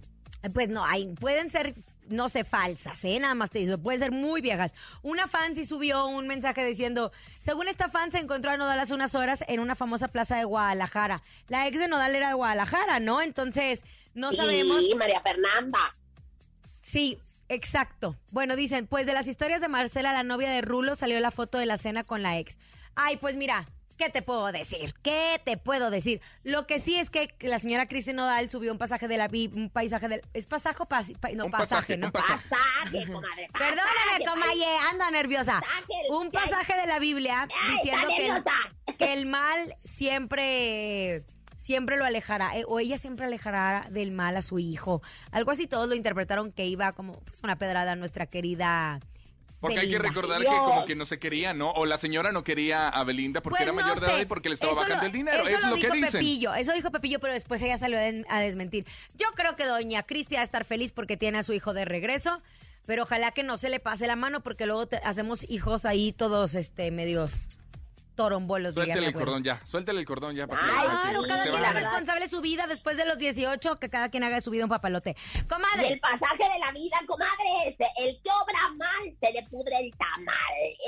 Pues 0.53 0.69
no, 0.69 0.83
hay, 0.85 1.05
pueden 1.13 1.49
ser, 1.49 1.75
no 2.11 2.29
sé, 2.29 2.43
falsas, 2.43 3.03
¿eh? 3.03 3.19
Nada 3.19 3.33
más 3.33 3.49
te 3.49 3.59
digo, 3.59 3.77
pueden 3.77 3.99
ser 3.99 4.11
muy 4.11 4.41
viejas. 4.41 4.73
Una 5.01 5.27
fan 5.27 5.55
sí 5.55 5.65
subió 5.65 6.05
un 6.07 6.27
mensaje 6.27 6.63
diciendo, 6.65 7.11
según 7.39 7.67
esta 7.67 7.89
fan 7.89 8.11
se 8.11 8.19
encontró 8.19 8.51
a 8.51 8.57
Nodal 8.57 8.79
hace 8.79 8.93
unas 8.93 9.15
horas 9.15 9.43
en 9.47 9.59
una 9.59 9.75
famosa 9.75 10.07
plaza 10.07 10.37
de 10.37 10.43
Guadalajara. 10.43 11.23
La 11.47 11.67
ex 11.67 11.79
de 11.79 11.87
Nodal 11.87 12.15
era 12.15 12.29
de 12.29 12.33
Guadalajara, 12.35 12.99
¿no? 12.99 13.21
Entonces, 13.21 13.83
no 14.13 14.31
sabemos. 14.31 14.77
Sí, 14.77 14.95
María 14.95 15.21
Fernanda. 15.21 15.79
Sí, 16.81 17.17
exacto. 17.49 18.15
Bueno, 18.29 18.55
dicen, 18.55 18.87
pues 18.87 19.05
de 19.05 19.13
las 19.13 19.27
historias 19.27 19.61
de 19.61 19.67
Marcela, 19.67 20.13
la 20.13 20.23
novia 20.23 20.49
de 20.49 20.61
Rulo, 20.61 20.95
salió 20.95 21.19
la 21.19 21.31
foto 21.31 21.57
de 21.57 21.65
la 21.65 21.77
cena 21.77 22.03
con 22.03 22.21
la 22.21 22.37
ex. 22.37 22.57
Ay, 22.95 23.17
pues 23.17 23.37
mira, 23.37 23.67
¿qué 24.01 24.09
te 24.09 24.21
puedo 24.23 24.51
decir? 24.51 24.95
¿Qué 25.03 25.39
te 25.45 25.57
puedo 25.57 25.91
decir? 25.91 26.21
Lo 26.43 26.65
que 26.65 26.79
sí 26.79 26.95
es 26.95 27.09
que 27.11 27.35
la 27.41 27.59
señora 27.59 27.87
Cristi 27.87 28.13
Nodal 28.13 28.49
subió 28.49 28.71
un 28.71 28.79
pasaje 28.79 29.07
de 29.07 29.17
la 29.17 29.27
vi- 29.27 29.51
un 29.53 29.69
paisaje 29.69 30.07
del 30.07 30.21
es 30.33 30.47
pasaje 30.47 30.81
o 30.81 30.85
pa- 30.87 31.01
no 31.35 31.45
Un 31.45 31.51
pasaje, 31.51 31.69
pasaje, 31.69 31.97
¿no? 31.97 32.07
un 32.07 32.11
pasaje. 32.11 32.47
Pasaje, 32.49 33.11
comadre. 33.11 33.47
Perdóname, 33.53 34.25
comaye, 34.27 34.65
ando 34.91 35.11
nerviosa. 35.11 35.59
Pasaje, 35.59 35.85
Un 36.09 36.31
pasaje 36.31 36.81
de 36.81 36.87
la 36.87 36.97
Biblia 36.97 37.47
Ay, 37.47 37.75
diciendo 37.75 38.07
que 38.15 38.27
el, 38.27 38.97
que 38.97 39.13
el 39.13 39.25
mal 39.27 39.75
siempre 39.83 41.23
siempre 41.57 41.95
lo 41.97 42.05
alejará 42.05 42.57
eh, 42.57 42.63
o 42.67 42.79
ella 42.79 42.97
siempre 42.97 43.27
alejará 43.27 43.87
del 43.91 44.11
mal 44.11 44.35
a 44.35 44.41
su 44.41 44.57
hijo. 44.57 45.01
Algo 45.31 45.51
así 45.51 45.67
todos 45.67 45.87
lo 45.87 45.93
interpretaron 45.95 46.51
que 46.51 46.65
iba 46.65 46.91
como 46.93 47.19
pues, 47.19 47.39
una 47.43 47.55
pedrada 47.57 47.91
a 47.91 47.95
nuestra 47.95 48.25
querida 48.25 48.99
Porque 49.61 49.79
hay 49.79 49.89
que 49.89 49.99
recordar 49.99 50.39
que 50.41 50.47
como 50.47 50.85
que 50.85 50.95
no 50.95 51.05
se 51.05 51.19
quería, 51.19 51.53
¿no? 51.53 51.69
O 51.71 51.85
la 51.85 51.97
señora 51.97 52.31
no 52.31 52.43
quería 52.43 52.89
a 52.89 53.03
Belinda 53.05 53.41
porque 53.41 53.59
Pues 53.59 53.61
era 53.61 53.71
no 53.71 53.75
mayor 53.81 53.99
de 54.01 54.07
edad 54.07 54.19
y 54.19 54.25
porque 54.25 54.49
le 54.49 54.55
estaba 54.55 54.71
Eso 54.73 54.81
bajando 54.81 55.01
lo- 55.03 55.07
el 55.07 55.11
dinero. 55.13 55.43
Eso, 55.47 55.57
Eso 55.57 55.65
es 55.67 55.69
lo 55.69 55.75
que 55.75 55.81
dijo 55.83 55.93
dicen. 55.95 56.11
Pepillo, 56.11 56.53
eso 56.55 56.73
dijo 56.73 56.91
Pepillo, 56.91 57.19
pero 57.19 57.33
después 57.33 57.61
ella 57.61 57.77
salió 57.77 57.97
a 58.27 58.39
desmentir. 58.41 58.85
Yo 59.17 59.27
creo 59.35 59.55
que 59.55 59.65
doña 59.65 60.03
Cristi 60.03 60.35
va 60.35 60.41
a 60.41 60.43
estar 60.43 60.65
feliz 60.65 60.91
porque 60.91 61.15
tiene 61.15 61.37
a 61.37 61.43
su 61.43 61.53
hijo 61.53 61.73
de 61.73 61.85
regreso, 61.85 62.41
pero 62.87 63.03
ojalá 63.03 63.31
que 63.31 63.43
no 63.43 63.57
se 63.57 63.69
le 63.69 63.79
pase 63.79 64.07
la 64.07 64.15
mano 64.15 64.41
porque 64.41 64.65
luego 64.65 64.87
te- 64.87 64.97
hacemos 64.97 65.45
hijos 65.47 65.85
ahí 65.85 66.11
todos 66.11 66.55
este 66.55 66.89
medios 66.89 67.31
torombolos. 68.15 68.73
Suéltale 68.73 69.07
el 69.07 69.13
cordón 69.13 69.43
ya, 69.43 69.61
suéltale 69.65 69.99
el 69.99 70.05
cordón 70.05 70.35
ya. 70.35 70.47
para 70.47 70.61
Ay, 70.61 70.87
para 70.87 71.01
que 71.01 71.01
Claro, 71.01 71.21
Sí, 71.21 71.27
cada 71.29 71.43
quien 71.43 71.61
verdad. 71.61 71.81
responsable 71.81 72.25
de 72.25 72.29
su 72.29 72.41
vida 72.41 72.67
después 72.67 72.97
de 72.97 73.05
los 73.05 73.17
18, 73.17 73.75
que 73.77 73.89
cada 73.89 74.09
quien 74.09 74.23
haga 74.23 74.35
de 74.35 74.41
su 74.41 74.51
vida 74.51 74.63
un 74.65 74.69
papalote. 74.69 75.15
Y 75.35 75.43
Comadre, 75.43 75.87
el 75.93 75.99
pasaje 75.99 76.43
de 76.53 76.59
la 76.59 76.71
vida, 76.71 76.97
comadre, 77.07 77.67
este, 77.67 77.85
el 78.05 78.21
que 78.21 78.29
obra 78.31 78.59
mal 78.77 79.15
se 79.19 79.31
le 79.33 79.43
pudre 79.47 79.75
el 79.79 79.91
tamal. 79.95 80.35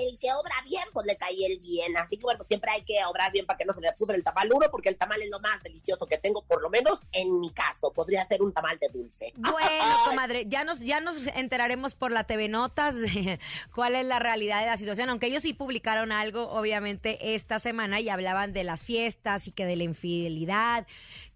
El 0.01 0.17
que 0.19 0.27
obra 0.33 0.55
bien, 0.65 0.83
pues 0.93 1.05
le 1.05 1.15
cae 1.15 1.45
el 1.45 1.59
bien. 1.59 1.95
Así 1.97 2.17
que 2.17 2.23
bueno, 2.23 2.43
siempre 2.47 2.71
hay 2.71 2.81
que 2.83 3.03
obrar 3.05 3.31
bien 3.31 3.45
para 3.45 3.57
que 3.57 3.65
no 3.65 3.73
se 3.73 3.81
le 3.81 3.91
pudre 3.93 4.15
el 4.17 4.23
tamal 4.23 4.49
uno, 4.53 4.67
porque 4.71 4.89
el 4.89 4.97
tamal 4.97 5.21
es 5.21 5.29
lo 5.29 5.39
más 5.39 5.61
delicioso 5.63 6.05
que 6.07 6.17
tengo, 6.17 6.41
por 6.43 6.61
lo 6.61 6.69
menos 6.69 7.01
en 7.11 7.39
mi 7.39 7.51
caso. 7.51 7.91
Podría 7.93 8.25
ser 8.27 8.41
un 8.41 8.53
tamal 8.53 8.77
de 8.79 8.89
dulce. 8.89 9.33
Bueno, 9.53 9.85
comadre, 10.05 10.45
ya 10.47 10.63
nos, 10.63 10.79
ya 10.79 10.99
nos 10.99 11.27
enteraremos 11.27 11.93
por 11.95 12.11
la 12.11 12.23
TV 12.23 12.49
Notas 12.49 12.95
de 12.95 13.39
cuál 13.73 13.95
es 13.95 14.05
la 14.05 14.19
realidad 14.19 14.61
de 14.61 14.67
la 14.67 14.77
situación, 14.77 15.09
aunque 15.09 15.27
ellos 15.27 15.43
sí 15.43 15.53
publicaron 15.53 16.11
algo, 16.11 16.49
obviamente, 16.49 17.12
esta 17.21 17.59
semana 17.59 17.99
y 17.99 18.09
hablaban 18.09 18.53
de 18.53 18.63
las 18.63 18.83
fiestas 18.83 19.47
y 19.47 19.51
que 19.51 19.65
de 19.65 19.75
la 19.75 19.83
infidelidad, 19.83 20.87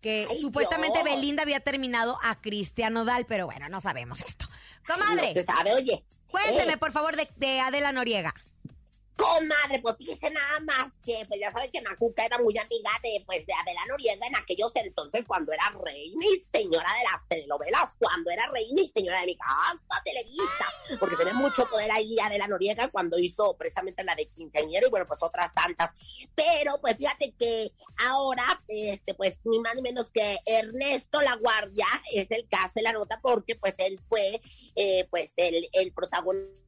que 0.01 0.27
Ay, 0.29 0.37
supuestamente 0.39 1.03
Dios. 1.03 1.15
Belinda 1.15 1.43
había 1.43 1.59
terminado 1.59 2.17
a 2.23 2.39
Cristian 2.39 2.93
Nodal, 2.93 3.25
pero 3.25 3.45
bueno, 3.45 3.69
no 3.69 3.81
sabemos 3.81 4.21
esto. 4.21 4.47
No 4.87 4.95
Comadre, 4.95 5.33
se 5.33 5.43
sabe, 5.43 5.73
oye. 5.73 6.03
cuénteme, 6.29 6.73
eh, 6.73 6.77
por 6.77 6.91
favor, 6.91 7.15
de, 7.15 7.27
de 7.35 7.59
Adela 7.59 7.91
Noriega. 7.91 8.33
Comadre, 9.17 9.79
pues 9.81 9.97
fíjese 9.97 10.29
nada 10.29 10.59
más 10.61 10.93
que, 11.03 11.25
pues 11.27 11.39
ya 11.39 11.51
sabe 11.51 11.71
que 11.71 11.81
Macuca 11.81 12.23
era 12.23 12.37
muy 12.37 12.55
amiga 12.57 12.91
de, 13.01 13.23
pues, 13.25 13.45
de 13.47 13.53
Adela 13.53 13.81
Noriega 13.87 14.27
en 14.27 14.35
aquellos 14.35 14.71
entonces 14.75 15.25
cuando 15.25 15.51
era 15.51 15.73
reina 15.83 16.23
y 16.25 16.47
señora 16.55 16.89
de 16.93 17.03
las 17.11 17.27
telenovelas, 17.27 17.89
cuando 17.97 18.29
era 18.29 18.47
reina 18.51 18.81
y 18.81 18.91
señora 18.95 19.21
de 19.21 19.25
mi 19.25 19.37
casa, 19.37 20.01
Televisa, 20.05 20.99
porque 20.99 21.15
tenía 21.15 21.33
mucho 21.33 21.67
poder 21.67 21.91
ahí 21.91 22.15
Adela 22.19 22.47
Noriega 22.47 22.89
cuando 22.89 23.17
hizo 23.17 23.57
precisamente 23.57 24.03
la 24.03 24.13
de 24.15 24.27
quinceañera 24.27 24.85
y 24.85 24.89
bueno, 24.89 25.07
pues 25.07 25.23
otras 25.23 25.51
tantas. 25.53 25.91
Pero, 26.35 26.79
pues 26.79 26.97
fíjate 26.97 27.33
que 27.33 27.71
ahora, 28.05 28.63
este, 28.67 29.15
pues 29.15 29.41
ni 29.45 29.59
más 29.59 29.75
ni 29.75 29.81
menos 29.81 30.11
que 30.11 30.37
Ernesto 30.45 31.21
La 31.21 31.35
Guardia 31.37 31.87
es 32.13 32.29
el 32.29 32.47
que 32.47 32.57
hace 32.57 32.83
la 32.83 32.93
nota 32.93 33.19
porque, 33.21 33.55
pues 33.55 33.73
él 33.79 33.99
fue, 34.07 34.41
eh, 34.75 35.07
pues 35.09 35.33
el, 35.37 35.67
el 35.73 35.91
protagonista 35.91 36.66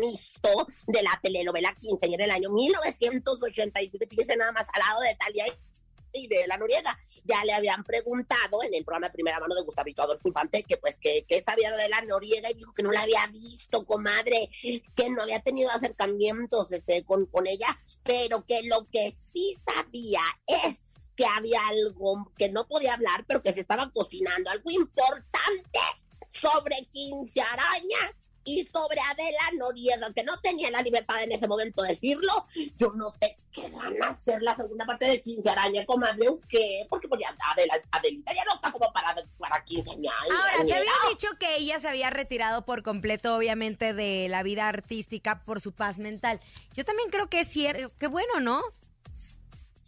protagonista 0.00 0.48
de 0.86 1.02
la 1.02 1.18
telenovela 1.22 1.74
Quinceañera 1.74 2.24
del 2.24 2.30
año 2.32 2.50
1987. 2.50 4.06
Fíjese 4.08 4.36
nada 4.36 4.52
más 4.52 4.66
al 4.72 4.80
lado 4.80 5.00
de 5.02 5.14
Talia 5.14 5.44
y 6.12 6.26
de 6.26 6.46
la 6.46 6.56
Noriega. 6.56 6.98
Ya 7.24 7.44
le 7.44 7.52
habían 7.52 7.84
preguntado 7.84 8.62
en 8.64 8.74
el 8.74 8.84
programa 8.84 9.08
de 9.08 9.12
primera 9.12 9.38
mano 9.38 9.54
de 9.54 9.62
Gustavito 9.62 10.02
Adolfo 10.02 10.28
Infante 10.28 10.64
que 10.64 10.78
pues 10.78 10.96
que, 10.96 11.24
que 11.28 11.42
sabía 11.42 11.72
de 11.76 11.88
la 11.88 12.00
Noriega 12.02 12.50
y 12.50 12.54
dijo 12.54 12.72
que 12.72 12.82
no 12.82 12.92
la 12.92 13.02
había 13.02 13.26
visto, 13.26 13.84
comadre, 13.84 14.50
que 14.96 15.10
no 15.10 15.22
había 15.22 15.40
tenido 15.40 15.70
acercamientos 15.70 16.72
este, 16.72 17.04
con, 17.04 17.26
con 17.26 17.46
ella, 17.46 17.78
pero 18.02 18.44
que 18.46 18.62
lo 18.62 18.88
que 18.90 19.14
sí 19.32 19.56
sabía 19.66 20.22
es 20.46 20.78
que 21.14 21.26
había 21.26 21.60
algo 21.68 22.32
que 22.38 22.48
no 22.48 22.66
podía 22.66 22.94
hablar, 22.94 23.24
pero 23.28 23.42
que 23.42 23.52
se 23.52 23.60
estaba 23.60 23.90
cocinando, 23.92 24.50
algo 24.50 24.70
importante 24.70 25.80
sobre 26.30 26.88
Quince 26.90 27.42
Araña 27.42 28.16
y 28.44 28.64
sobre 28.64 29.00
Adela 29.10 29.50
Noriega, 29.58 30.12
que 30.12 30.24
no 30.24 30.38
tenía 30.38 30.70
la 30.70 30.82
libertad 30.82 31.22
en 31.22 31.32
ese 31.32 31.46
momento 31.46 31.82
de 31.82 31.90
decirlo. 31.90 32.32
Yo 32.76 32.92
no 32.92 33.10
sé 33.20 33.38
qué 33.52 33.68
van 33.70 34.02
a 34.02 34.08
hacer 34.08 34.42
la 34.42 34.56
segunda 34.56 34.86
parte 34.86 35.06
de 35.06 35.20
Quince 35.20 35.48
Araña, 35.50 35.84
comadre, 35.84 36.28
o 36.28 36.40
qué, 36.48 36.86
porque 36.88 37.08
pues, 37.08 37.20
ya 37.20 37.34
Adela, 37.52 37.74
Adelita 37.90 38.32
ya 38.34 38.44
no 38.44 38.54
está 38.54 38.70
como 38.72 38.92
para, 38.92 39.14
para 39.38 39.64
Quince 39.64 39.90
años. 39.90 40.12
Ahora, 40.30 40.64
se 40.64 40.74
había 40.74 40.92
dicho 41.10 41.28
que 41.38 41.56
ella 41.56 41.78
se 41.78 41.88
había 41.88 42.10
retirado 42.10 42.64
por 42.64 42.82
completo, 42.82 43.36
obviamente, 43.36 43.92
de 43.92 44.28
la 44.28 44.42
vida 44.42 44.68
artística 44.68 45.42
por 45.44 45.60
su 45.60 45.72
paz 45.72 45.98
mental. 45.98 46.40
Yo 46.74 46.84
también 46.84 47.10
creo 47.10 47.28
que 47.28 47.40
es 47.40 47.48
cierto, 47.48 47.92
que 47.98 48.06
bueno, 48.06 48.40
¿no? 48.40 48.62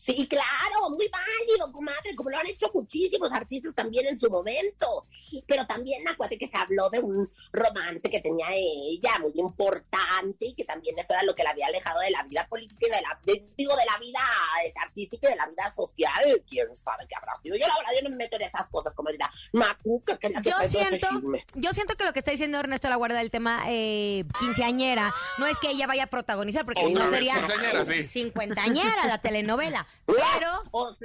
Sí, 0.04 0.26
claro, 0.26 0.90
muy 0.90 1.09
válido, 1.09 1.71
comadre, 1.73 2.16
como 2.16 2.28
lo 2.28 2.37
han 2.37 2.47
hecho 2.49 2.68
muchísimos 2.75 3.30
artistas 3.30 3.73
también 3.73 4.04
en 4.09 4.18
su 4.18 4.28
momento. 4.28 5.06
Pero 5.47 5.64
también 5.64 6.06
acuérdate 6.09 6.38
que 6.38 6.49
se 6.49 6.56
habló 6.56 6.90
de 6.90 6.99
un 6.99 7.30
romance 7.52 8.11
que 8.11 8.18
tenía 8.21 8.47
ella, 8.52 9.21
muy 9.21 9.30
importante, 9.37 10.47
y 10.47 10.54
que 10.54 10.64
también 10.64 10.99
eso 10.99 11.12
era 11.12 11.23
lo 11.23 11.37
que 11.37 11.44
la 11.44 11.50
había 11.50 11.66
alejado 11.68 12.00
de 12.00 12.11
la 12.11 12.25
vida 12.25 12.44
política 12.49 12.85
y 12.88 12.90
de 12.90 13.00
la, 13.00 13.21
de- 13.25 13.47
digo, 13.56 13.76
de 13.76 13.85
la 13.85 13.97
vida 13.99 14.18
eh, 14.66 14.73
artística 14.82 15.28
y 15.28 15.30
de 15.30 15.37
la 15.37 15.47
vida 15.47 15.71
social. 15.71 16.42
Quién 16.49 16.66
sabe 16.85 17.06
qué 17.09 17.14
habrá 17.14 17.35
sido. 17.40 17.54
Yo 17.56 17.68
la 17.68 17.76
verdad, 17.76 17.92
yo 17.94 18.02
no 18.02 18.11
me 18.11 18.16
meto 18.16 18.35
en 18.37 18.42
esas 18.42 18.68
cosas, 18.71 18.92
como 18.94 19.11
dirá 19.11 19.30
Macuca, 19.52 20.16
que 20.16 20.26
es 20.26 20.32
la 20.32 20.42
que 20.42 20.50
Yo 20.50 20.56
siento, 20.68 21.09
yo 21.54 21.71
siento 21.73 21.94
que 21.94 22.04
lo 22.04 22.12
que 22.12 22.18
está 22.18 22.32
diciendo 22.32 22.59
Ernesto 22.59 22.88
La 22.88 22.97
Guardia 22.97 23.18
del 23.18 23.30
tema 23.30 23.62
eh, 23.68 24.25
quinceañera 24.40 25.14
no 25.38 25.47
es 25.47 25.59
que 25.61 25.71
ella 25.71 25.87
vaya 25.87 26.02
a 26.04 26.06
protagonizar, 26.09 26.64
porque 26.64 26.82
no 26.92 27.09
sería 27.09 27.35
Quinceañera, 27.35 27.85
sí. 27.85 28.04
cincuentañera 28.04 29.06
la 29.06 29.18
telenovela. 29.23 29.87
Pero 30.06 30.62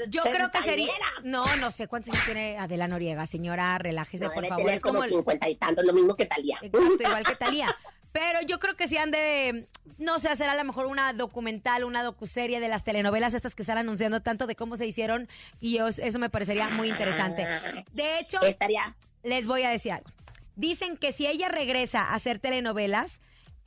yo 0.10 0.24
creo 0.24 0.52
que 0.52 0.62
sería. 0.64 0.92
No, 1.24 1.44
no 1.58 1.72
sé 1.72 1.88
cuántos 1.88 2.14
años 2.14 2.26
tiene 2.26 2.58
Adela 2.58 2.88
Noriega. 2.88 3.26
Señora, 3.26 3.78
relájese, 3.78 4.26
No, 4.26 4.32
por 4.32 4.44
debe 4.44 4.50
favor. 4.50 4.62
tener 4.66 4.76
Es 4.78 4.82
como 4.82 5.00
como 5.00 5.48
y 5.48 5.56
tantos, 5.56 5.86
lo 5.86 5.94
mismo 5.94 6.16
que 6.16 6.26
Talía. 6.26 6.58
Exacto, 6.62 7.04
igual 7.04 7.24
que 7.24 7.36
Talía. 7.36 7.68
Pero 8.12 8.42
yo 8.42 8.58
creo 8.60 8.76
que 8.76 8.88
sí 8.88 8.98
han 8.98 9.12
de, 9.12 9.68
no 10.00 10.18
sé, 10.18 10.30
hacer 10.30 10.50
a 10.50 10.56
lo 10.56 10.64
mejor 10.64 10.88
una 10.88 11.14
documental, 11.14 11.84
una 11.84 12.02
docuserie 12.02 12.60
de 12.60 12.68
las 12.68 12.84
telenovelas 12.84 13.34
estas 13.36 13.54
que 13.54 13.62
están 13.62 13.78
anunciando 13.78 14.22
tanto 14.22 14.48
de 14.48 14.56
cómo 14.56 14.76
se 14.76 14.88
hicieron 14.88 15.30
y 15.60 15.78
eso 15.78 16.18
me 16.18 16.30
parecería 16.30 16.68
muy 16.70 16.90
interesante. 16.90 17.46
De 17.92 18.20
hecho, 18.20 18.42
Estaría 18.42 18.96
les 19.24 19.46
voy 19.46 19.64
a 19.64 19.70
decir 19.70 19.92
algo. 19.92 20.10
Dicen 20.56 20.98
que 20.98 21.12
si 21.12 21.28
ella 21.28 21.50
regresa 21.50 22.02
a 22.02 22.16
hacer 22.16 22.40
telenovelas, 22.40 23.20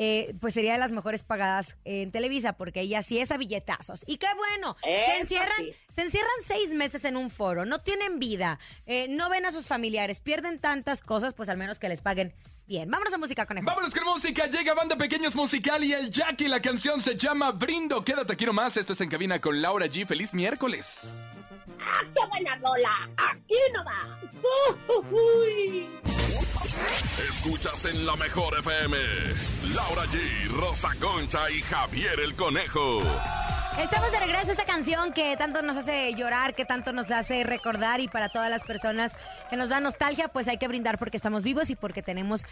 eh, 0.02 0.34
pues 0.40 0.54
sería 0.54 0.72
de 0.72 0.78
las 0.78 0.92
mejores 0.92 1.22
pagadas 1.22 1.76
en 1.84 2.10
Televisa, 2.10 2.54
porque 2.54 2.80
ella 2.80 3.02
sí 3.02 3.18
es 3.18 3.30
a 3.32 3.36
billetazos. 3.36 4.02
Y 4.06 4.16
qué 4.16 4.28
bueno, 4.34 4.74
se 4.82 5.20
encierran, 5.20 5.58
sí. 5.58 5.74
se 5.94 6.00
encierran 6.00 6.30
seis 6.46 6.70
meses 6.70 7.04
en 7.04 7.18
un 7.18 7.28
foro, 7.28 7.66
no 7.66 7.82
tienen 7.82 8.18
vida, 8.18 8.58
eh, 8.86 9.08
no 9.10 9.28
ven 9.28 9.44
a 9.44 9.50
sus 9.50 9.66
familiares, 9.66 10.22
pierden 10.22 10.58
tantas 10.58 11.02
cosas, 11.02 11.34
pues 11.34 11.50
al 11.50 11.58
menos 11.58 11.78
que 11.78 11.90
les 11.90 12.00
paguen 12.00 12.32
bien. 12.70 12.88
Vámonos 12.88 13.12
a 13.12 13.18
música, 13.18 13.44
conejo. 13.44 13.66
Vámonos 13.66 13.92
con 13.92 14.04
música, 14.04 14.46
llega 14.46 14.72
Banda 14.74 14.96
Pequeños 14.96 15.34
Musical 15.34 15.82
y 15.84 15.92
el 15.92 16.10
Jackie, 16.10 16.48
la 16.48 16.62
canción 16.62 17.02
se 17.02 17.16
llama 17.16 17.50
Brindo, 17.50 18.02
quédate 18.04 18.32
aquí 18.32 18.46
nomás, 18.46 18.76
esto 18.76 18.92
es 18.92 19.00
En 19.00 19.10
Cabina 19.10 19.40
con 19.40 19.60
Laura 19.60 19.86
G, 19.86 20.06
feliz 20.06 20.32
miércoles. 20.32 21.18
¡Ah, 21.82 22.02
qué 22.14 22.26
buena 22.30 22.54
rola! 22.56 23.10
¡Aquí 23.16 23.56
nomás! 23.74 24.18
Uy. 25.10 25.88
Escuchas 27.28 27.84
en 27.86 28.06
la 28.06 28.14
mejor 28.16 28.56
FM. 28.60 28.96
Laura 29.74 30.04
G, 30.06 30.48
Rosa 30.48 30.90
Concha 31.00 31.50
y 31.50 31.60
Javier 31.62 32.20
el 32.20 32.34
Conejo. 32.36 33.00
Estamos 33.82 34.12
de 34.12 34.20
regreso 34.20 34.48
a 34.48 34.52
esta 34.52 34.64
canción 34.64 35.12
que 35.12 35.36
tanto 35.36 35.62
nos 35.62 35.76
hace 35.76 36.14
llorar, 36.14 36.54
que 36.54 36.64
tanto 36.64 36.92
nos 36.92 37.10
hace 37.10 37.44
recordar 37.44 38.00
y 38.00 38.08
para 38.08 38.28
todas 38.28 38.50
las 38.50 38.62
personas 38.62 39.16
que 39.48 39.56
nos 39.56 39.68
da 39.70 39.80
nostalgia, 39.80 40.28
pues 40.28 40.48
hay 40.48 40.58
que 40.58 40.68
brindar 40.68 40.98
porque 40.98 41.16
estamos 41.16 41.42
vivos 41.44 41.70
y 41.70 41.76
porque 41.76 42.02
tenemos 42.02 42.44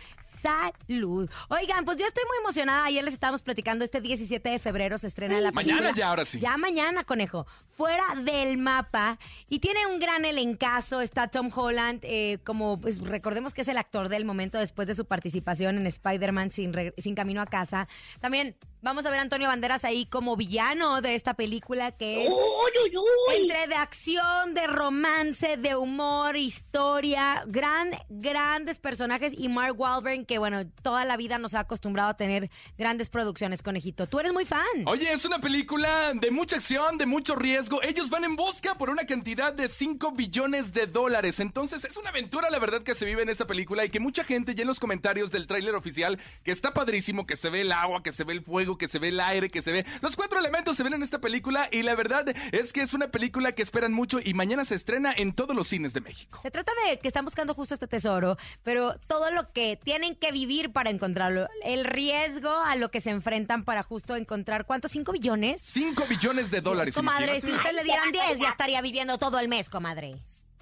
salud. 0.42 1.28
Oigan, 1.48 1.84
pues 1.84 1.98
yo 1.98 2.06
estoy 2.06 2.24
muy 2.26 2.38
emocionada. 2.38 2.86
Ayer 2.86 3.04
les 3.04 3.14
estábamos 3.14 3.42
platicando, 3.42 3.84
este 3.84 4.00
17 4.00 4.48
de 4.48 4.58
febrero 4.58 4.96
se 4.96 5.06
estrena 5.08 5.38
la 5.40 5.52
Mañana 5.52 5.80
película. 5.80 5.98
ya, 5.98 6.08
ahora 6.08 6.24
sí. 6.24 6.40
Ya 6.40 6.56
mañana, 6.56 7.04
conejo. 7.04 7.46
Fuera 7.72 8.04
del 8.16 8.56
mapa. 8.56 9.18
Y 9.48 9.58
tiene 9.58 9.86
un 9.86 9.98
gran 10.00 10.24
elencazo. 10.24 11.00
Está 11.00 11.28
Tom 11.28 11.50
Holland, 11.54 12.00
eh, 12.04 12.38
como 12.44 12.80
pues 12.80 13.00
recordemos 13.00 13.52
que 13.54 13.60
es 13.60 13.68
el 13.68 13.76
actor 13.76 14.08
del 14.08 14.24
momento 14.24 14.58
después 14.58 14.88
de 14.88 14.94
su 14.94 15.04
participación 15.04 15.76
en 15.76 15.86
Spider-Man 15.86 16.50
sin, 16.50 16.72
sin 16.96 17.14
Camino 17.14 17.42
a 17.42 17.46
Casa. 17.46 17.86
También 18.20 18.56
Vamos 18.80 19.04
a 19.06 19.10
ver 19.10 19.18
a 19.18 19.22
Antonio 19.22 19.48
Banderas 19.48 19.84
ahí 19.84 20.06
como 20.06 20.36
villano 20.36 21.00
de 21.00 21.14
esta 21.14 21.34
película 21.34 21.92
que 21.92 22.22
es 22.22 22.28
Uy, 22.28 22.34
uy, 22.34 22.96
uy. 22.96 23.42
entre 23.42 23.66
de 23.66 23.74
acción, 23.74 24.54
de 24.54 24.66
romance, 24.66 25.56
de 25.56 25.74
humor, 25.74 26.36
historia, 26.36 27.42
gran, 27.46 27.90
grandes 28.08 28.78
personajes 28.78 29.32
y 29.36 29.48
Mark 29.48 29.78
Wahlberg 29.78 30.26
que 30.26 30.38
bueno, 30.38 30.66
toda 30.82 31.04
la 31.04 31.16
vida 31.16 31.38
nos 31.38 31.54
ha 31.54 31.60
acostumbrado 31.60 32.10
a 32.10 32.16
tener 32.16 32.50
grandes 32.76 33.08
producciones, 33.08 33.62
conejito. 33.62 34.06
Tú 34.06 34.20
eres 34.20 34.32
muy 34.32 34.44
fan. 34.44 34.64
Oye, 34.86 35.12
es 35.12 35.24
una 35.24 35.40
película 35.40 36.12
de 36.14 36.30
mucha 36.30 36.56
acción, 36.56 36.98
de 36.98 37.06
mucho 37.06 37.34
riesgo. 37.34 37.82
Ellos 37.82 38.10
van 38.10 38.24
en 38.24 38.36
busca 38.36 38.76
por 38.76 38.90
una 38.90 39.04
cantidad 39.04 39.52
de 39.52 39.68
5 39.68 40.12
billones 40.12 40.72
de 40.72 40.86
dólares. 40.86 41.40
Entonces, 41.40 41.84
es 41.84 41.96
una 41.96 42.10
aventura, 42.10 42.50
la 42.50 42.58
verdad, 42.58 42.82
que 42.82 42.94
se 42.94 43.04
vive 43.04 43.22
en 43.22 43.28
esta 43.28 43.46
película 43.46 43.84
y 43.84 43.90
que 43.90 44.00
mucha 44.00 44.24
gente 44.24 44.54
ya 44.54 44.62
en 44.62 44.68
los 44.68 44.80
comentarios 44.80 45.30
del 45.30 45.46
tráiler 45.46 45.74
oficial, 45.74 46.18
que 46.44 46.52
está 46.52 46.72
padrísimo, 46.72 47.26
que 47.26 47.36
se 47.36 47.50
ve 47.50 47.62
el 47.62 47.72
agua, 47.72 48.02
que 48.02 48.12
se 48.12 48.24
ve 48.24 48.34
el 48.34 48.42
fuego, 48.42 48.67
que 48.76 48.88
se 48.88 48.98
ve 48.98 49.08
el 49.08 49.20
aire, 49.20 49.48
que 49.48 49.62
se 49.62 49.72
ve... 49.72 49.86
Los 50.00 50.16
cuatro 50.16 50.38
elementos 50.38 50.76
se 50.76 50.82
ven 50.82 50.94
en 50.94 51.02
esta 51.02 51.20
película 51.20 51.68
y 51.72 51.82
la 51.82 51.94
verdad 51.94 52.26
es 52.52 52.72
que 52.72 52.82
es 52.82 52.92
una 52.92 53.08
película 53.08 53.52
que 53.52 53.62
esperan 53.62 53.92
mucho 53.92 54.18
y 54.22 54.34
mañana 54.34 54.64
se 54.64 54.74
estrena 54.74 55.12
en 55.16 55.32
todos 55.32 55.54
los 55.54 55.68
cines 55.68 55.92
de 55.94 56.00
México. 56.00 56.40
Se 56.42 56.50
trata 56.50 56.72
de 56.86 56.98
que 56.98 57.08
están 57.08 57.24
buscando 57.24 57.54
justo 57.54 57.74
este 57.74 57.86
tesoro, 57.86 58.36
pero 58.62 58.98
todo 59.06 59.30
lo 59.30 59.52
que 59.52 59.78
tienen 59.82 60.16
que 60.16 60.32
vivir 60.32 60.72
para 60.72 60.90
encontrarlo, 60.90 61.48
el 61.64 61.84
riesgo 61.84 62.50
a 62.50 62.76
lo 62.76 62.90
que 62.90 63.00
se 63.00 63.10
enfrentan 63.10 63.64
para 63.64 63.82
justo 63.82 64.16
encontrar, 64.16 64.66
¿cuántos? 64.66 64.92
¿Cinco 64.92 65.12
billones? 65.12 65.60
5 65.62 66.06
billones 66.08 66.50
de 66.50 66.60
dólares. 66.60 66.94
Comadre, 66.94 67.40
si 67.40 67.52
usted 67.52 67.72
le 67.72 67.84
dieran 67.84 68.10
10, 68.10 68.38
ya 68.38 68.48
estaría 68.48 68.80
viviendo 68.80 69.18
todo 69.18 69.38
el 69.38 69.48
mes, 69.48 69.70
comadre. 69.70 70.16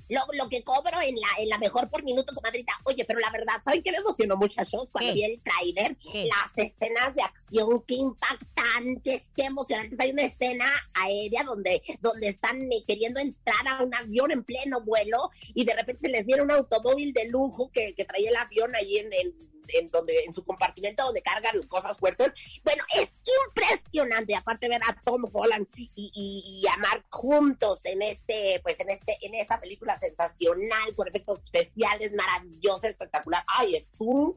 Lo, 0.09 0.21
lo 0.35 0.49
que 0.49 0.63
cobro 0.63 1.01
en 1.03 1.17
la, 1.17 1.29
en 1.39 1.49
la 1.49 1.59
mejor 1.59 1.91
por 1.91 2.05
minuto, 2.05 2.35
comadrita. 2.35 2.73
Oye, 2.85 3.05
pero 3.05 3.19
la 3.19 3.31
verdad, 3.31 3.55
¿saben 3.65 3.83
qué 3.83 3.93
me 3.93 3.99
emocionó, 3.99 4.37
muchachos? 4.37 4.89
Cuando 4.93 5.13
¿Qué? 5.13 5.15
vi 5.15 5.25
el 5.25 5.41
tráiler, 5.41 5.97
las 6.15 6.67
escenas 6.67 7.15
de 7.15 7.23
acción, 7.23 7.83
qué 7.87 7.95
impactantes, 7.95 9.23
qué 9.37 9.45
emocionantes. 9.45 9.99
Hay 10.01 10.11
una 10.11 10.23
escena 10.23 10.67
aérea 10.95 11.45
donde, 11.45 11.83
donde 12.01 12.29
están 12.29 12.71
eh, 12.73 12.85
queriendo 12.87 13.21
entrar 13.21 13.67
a 13.69 13.83
un 13.83 13.95
avión 13.95 14.31
en 14.31 14.45
pleno 14.45 14.81
vuelo 14.81 15.31
y 15.55 15.65
de 15.65 15.75
repente 15.75 16.03
se 16.03 16.09
les 16.09 16.25
viene 16.27 16.43
un 16.43 16.51
automóvil 16.51 17.13
de 17.13 17.29
lujo 17.29 17.71
que, 17.73 17.95
que 17.95 18.05
traía 18.05 18.31
el 18.31 18.37
avión 18.37 18.75
ahí 18.75 18.99
en, 18.99 19.13
en, 19.13 19.35
en 19.75 19.91
donde, 19.91 20.25
en 20.25 20.33
su 20.33 20.45
compartimento 20.45 21.05
donde 21.05 21.23
cargan 21.23 21.61
cosas 21.69 21.97
fuertes. 21.99 22.33
Bueno, 22.65 22.83
es 22.95 23.11
impresionante. 23.49 24.35
Aparte 24.35 24.69
ver 24.69 24.81
a 24.89 24.95
Tom 25.05 25.25
Holland 25.33 25.67
y, 25.77 25.91
y- 25.95 26.61
y 26.63 26.67
a 26.69 26.77
Mark 26.79 27.05
juntos 27.11 27.81
en 27.85 28.03
este, 28.03 28.61
pues 28.63 28.79
en 28.81 28.91
este, 28.91 29.17
en 29.23 29.35
esta 29.35 29.61
película 29.61 29.99
sensacional, 29.99 30.95
con 30.95 31.09
efectos 31.09 31.41
especiales, 31.45 32.13
maravillosa, 32.15 32.89
espectacular. 32.89 33.43
Ay, 33.47 33.77
es 33.77 33.89
un, 33.99 34.35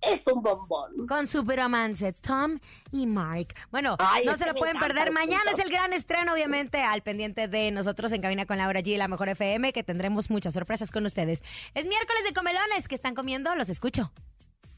es 0.00 0.22
un 0.32 0.42
bombón. 0.42 1.06
Con 1.06 1.26
su 1.26 1.42
romance, 1.42 2.12
Tom 2.14 2.58
y 2.92 3.06
Mark. 3.06 3.54
Bueno, 3.70 3.96
Ay, 3.98 4.24
no 4.26 4.36
se 4.36 4.46
lo 4.46 4.54
pueden 4.54 4.78
perder. 4.78 5.10
Mañana 5.12 5.50
es 5.52 5.58
el 5.58 5.70
gran 5.70 5.92
estreno, 5.92 6.32
obviamente, 6.32 6.82
al 6.82 7.02
pendiente 7.02 7.48
de 7.48 7.70
nosotros 7.70 8.12
en 8.12 8.20
Cabina 8.22 8.46
con 8.46 8.58
Laura 8.58 8.80
G, 8.80 8.96
la 8.96 9.08
mejor 9.08 9.28
FM, 9.28 9.72
que 9.72 9.82
tendremos 9.82 10.30
muchas 10.30 10.54
sorpresas 10.54 10.90
con 10.90 11.04
ustedes. 11.06 11.42
Es 11.74 11.86
miércoles 11.86 12.24
de 12.24 12.32
comelones 12.32 12.88
que 12.88 12.94
están 12.94 13.14
comiendo, 13.14 13.54
los 13.54 13.68
escucho. 13.68 14.12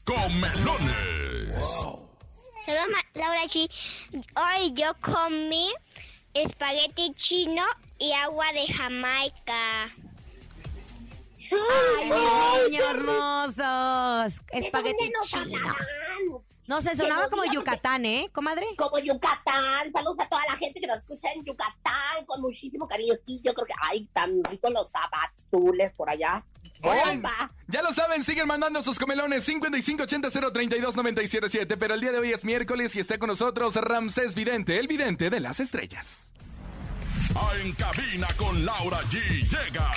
Comelones. 0.05 1.65
Soy 1.65 2.75
Ma- 2.91 3.05
Laura 3.13 3.43
G. 3.45 3.69
Hoy 4.35 4.73
yo 4.73 4.93
comí 5.01 5.73
espagueti 6.33 7.13
chino 7.15 7.63
y 7.99 8.11
agua 8.11 8.45
de 8.53 8.67
Jamaica. 8.73 9.85
¡Ay, 11.51 12.69
niños 12.69 12.85
hermosos! 12.89 14.41
¿De 14.51 14.59
Espagueti 14.59 15.11
chino. 15.23 15.75
No 16.67 16.79
sé, 16.81 16.95
sonaba 16.95 17.27
como 17.29 17.43
Yucatán, 17.45 18.05
¿eh, 18.05 18.29
comadre? 18.33 18.65
Como 18.77 18.97
Yucatán, 18.99 19.91
saludos 19.93 20.17
a 20.19 20.29
toda 20.29 20.45
la 20.47 20.55
gente 20.55 20.79
que 20.79 20.87
nos 20.87 20.97
escucha 20.97 21.27
en 21.35 21.43
Yucatán, 21.43 22.25
con 22.25 22.41
muchísimo 22.41 22.87
cariño. 22.87 23.13
Sí, 23.27 23.41
yo 23.43 23.53
creo 23.53 23.67
que, 23.67 23.73
ay, 23.81 24.07
tan 24.13 24.41
ricos 24.45 24.71
los 24.71 24.89
abazules 24.93 25.91
por 25.93 26.09
allá. 26.09 26.45
Oigan, 26.83 27.23
ya 27.67 27.81
lo 27.81 27.93
saben, 27.93 28.23
siguen 28.23 28.47
mandando 28.47 28.83
sus 28.83 28.99
comelones 28.99 29.47
5580-032-977, 29.47 31.77
pero 31.79 31.93
el 31.93 32.01
día 32.01 32.11
de 32.11 32.19
hoy 32.19 32.33
es 32.33 32.43
miércoles 32.43 32.93
y 32.95 32.99
está 32.99 33.17
con 33.17 33.29
nosotros 33.29 33.75
Ramsés 33.75 34.35
Vidente, 34.35 34.77
el 34.77 34.87
vidente 34.87 35.29
de 35.29 35.39
las 35.39 35.61
estrellas. 35.61 36.25
Ah, 37.35 37.51
En 37.63 37.71
cabina 37.73 38.27
con 38.37 38.65
Laura 38.65 39.01
G. 39.03 39.19
Llega. 39.43 39.89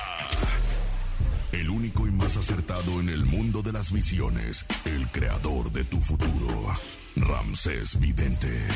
El 1.52 1.70
único 1.70 2.06
y 2.06 2.10
más 2.10 2.36
acertado 2.36 3.00
en 3.00 3.08
el 3.08 3.24
mundo 3.24 3.62
de 3.62 3.72
las 3.72 3.92
visiones. 3.92 4.66
El 4.84 5.06
creador 5.08 5.70
de 5.72 5.84
tu 5.84 6.00
futuro. 6.00 6.76
Ramsés 7.16 7.98
Vidente. 7.98 8.66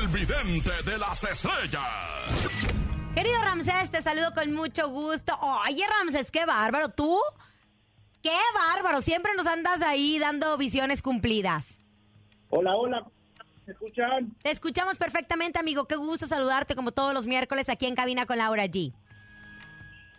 El 0.00 0.08
vidente 0.08 0.70
de 0.84 0.98
las 0.98 1.24
estrellas. 1.24 1.82
Querido 3.14 3.42
Ramsés, 3.42 3.90
te 3.90 4.00
saludo 4.00 4.32
con 4.34 4.52
mucho 4.52 4.88
gusto. 4.88 5.36
Oye, 5.68 5.84
Ramsés, 5.98 6.30
qué 6.30 6.46
bárbaro. 6.46 6.88
¿Tú? 6.88 7.18
¡Qué 8.22 8.36
bárbaro! 8.54 9.02
Siempre 9.02 9.32
nos 9.36 9.46
andas 9.46 9.82
ahí 9.82 10.18
dando 10.18 10.56
visiones 10.56 11.02
cumplidas. 11.02 11.78
Hola, 12.48 12.74
hola. 12.74 13.06
¿Me 13.66 13.74
escuchan? 13.74 14.34
Te 14.42 14.50
escuchamos 14.50 14.96
perfectamente, 14.96 15.58
amigo. 15.58 15.86
Qué 15.86 15.96
gusto 15.96 16.26
saludarte 16.26 16.74
como 16.74 16.92
todos 16.92 17.12
los 17.12 17.26
miércoles 17.26 17.68
aquí 17.68 17.86
en 17.86 17.94
Cabina 17.94 18.24
con 18.24 18.38
Laura 18.38 18.64
G. 18.64 18.94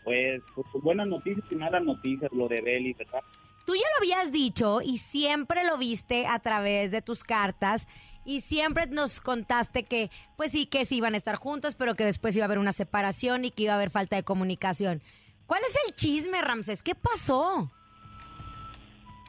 Pues, 0.03 0.41
pues, 0.53 0.67
buenas 0.83 1.07
noticias 1.07 1.45
y 1.49 1.55
malas 1.55 1.83
noticias, 1.83 2.31
lo 2.31 2.47
de 2.47 2.61
Beli, 2.61 2.93
¿verdad? 2.93 3.21
Tú 3.65 3.75
ya 3.75 3.85
lo 3.91 3.97
habías 3.97 4.31
dicho 4.31 4.81
y 4.81 4.97
siempre 4.97 5.63
lo 5.63 5.77
viste 5.77 6.27
a 6.27 6.39
través 6.39 6.91
de 6.91 7.01
tus 7.01 7.23
cartas 7.23 7.87
y 8.25 8.41
siempre 8.41 8.87
nos 8.87 9.19
contaste 9.19 9.83
que, 9.83 10.09
pues 10.37 10.51
sí, 10.51 10.65
que 10.65 10.85
sí 10.85 10.97
iban 10.97 11.13
a 11.13 11.17
estar 11.17 11.35
juntos, 11.35 11.75
pero 11.75 11.95
que 11.95 12.05
después 12.05 12.35
iba 12.35 12.45
a 12.45 12.47
haber 12.47 12.59
una 12.59 12.71
separación 12.71 13.45
y 13.45 13.51
que 13.51 13.63
iba 13.63 13.73
a 13.73 13.75
haber 13.75 13.89
falta 13.89 14.15
de 14.15 14.23
comunicación. 14.23 15.01
¿Cuál 15.45 15.61
es 15.67 15.77
el 15.87 15.95
chisme, 15.95 16.41
Ramsés? 16.41 16.81
¿Qué 16.81 16.95
pasó? 16.95 17.71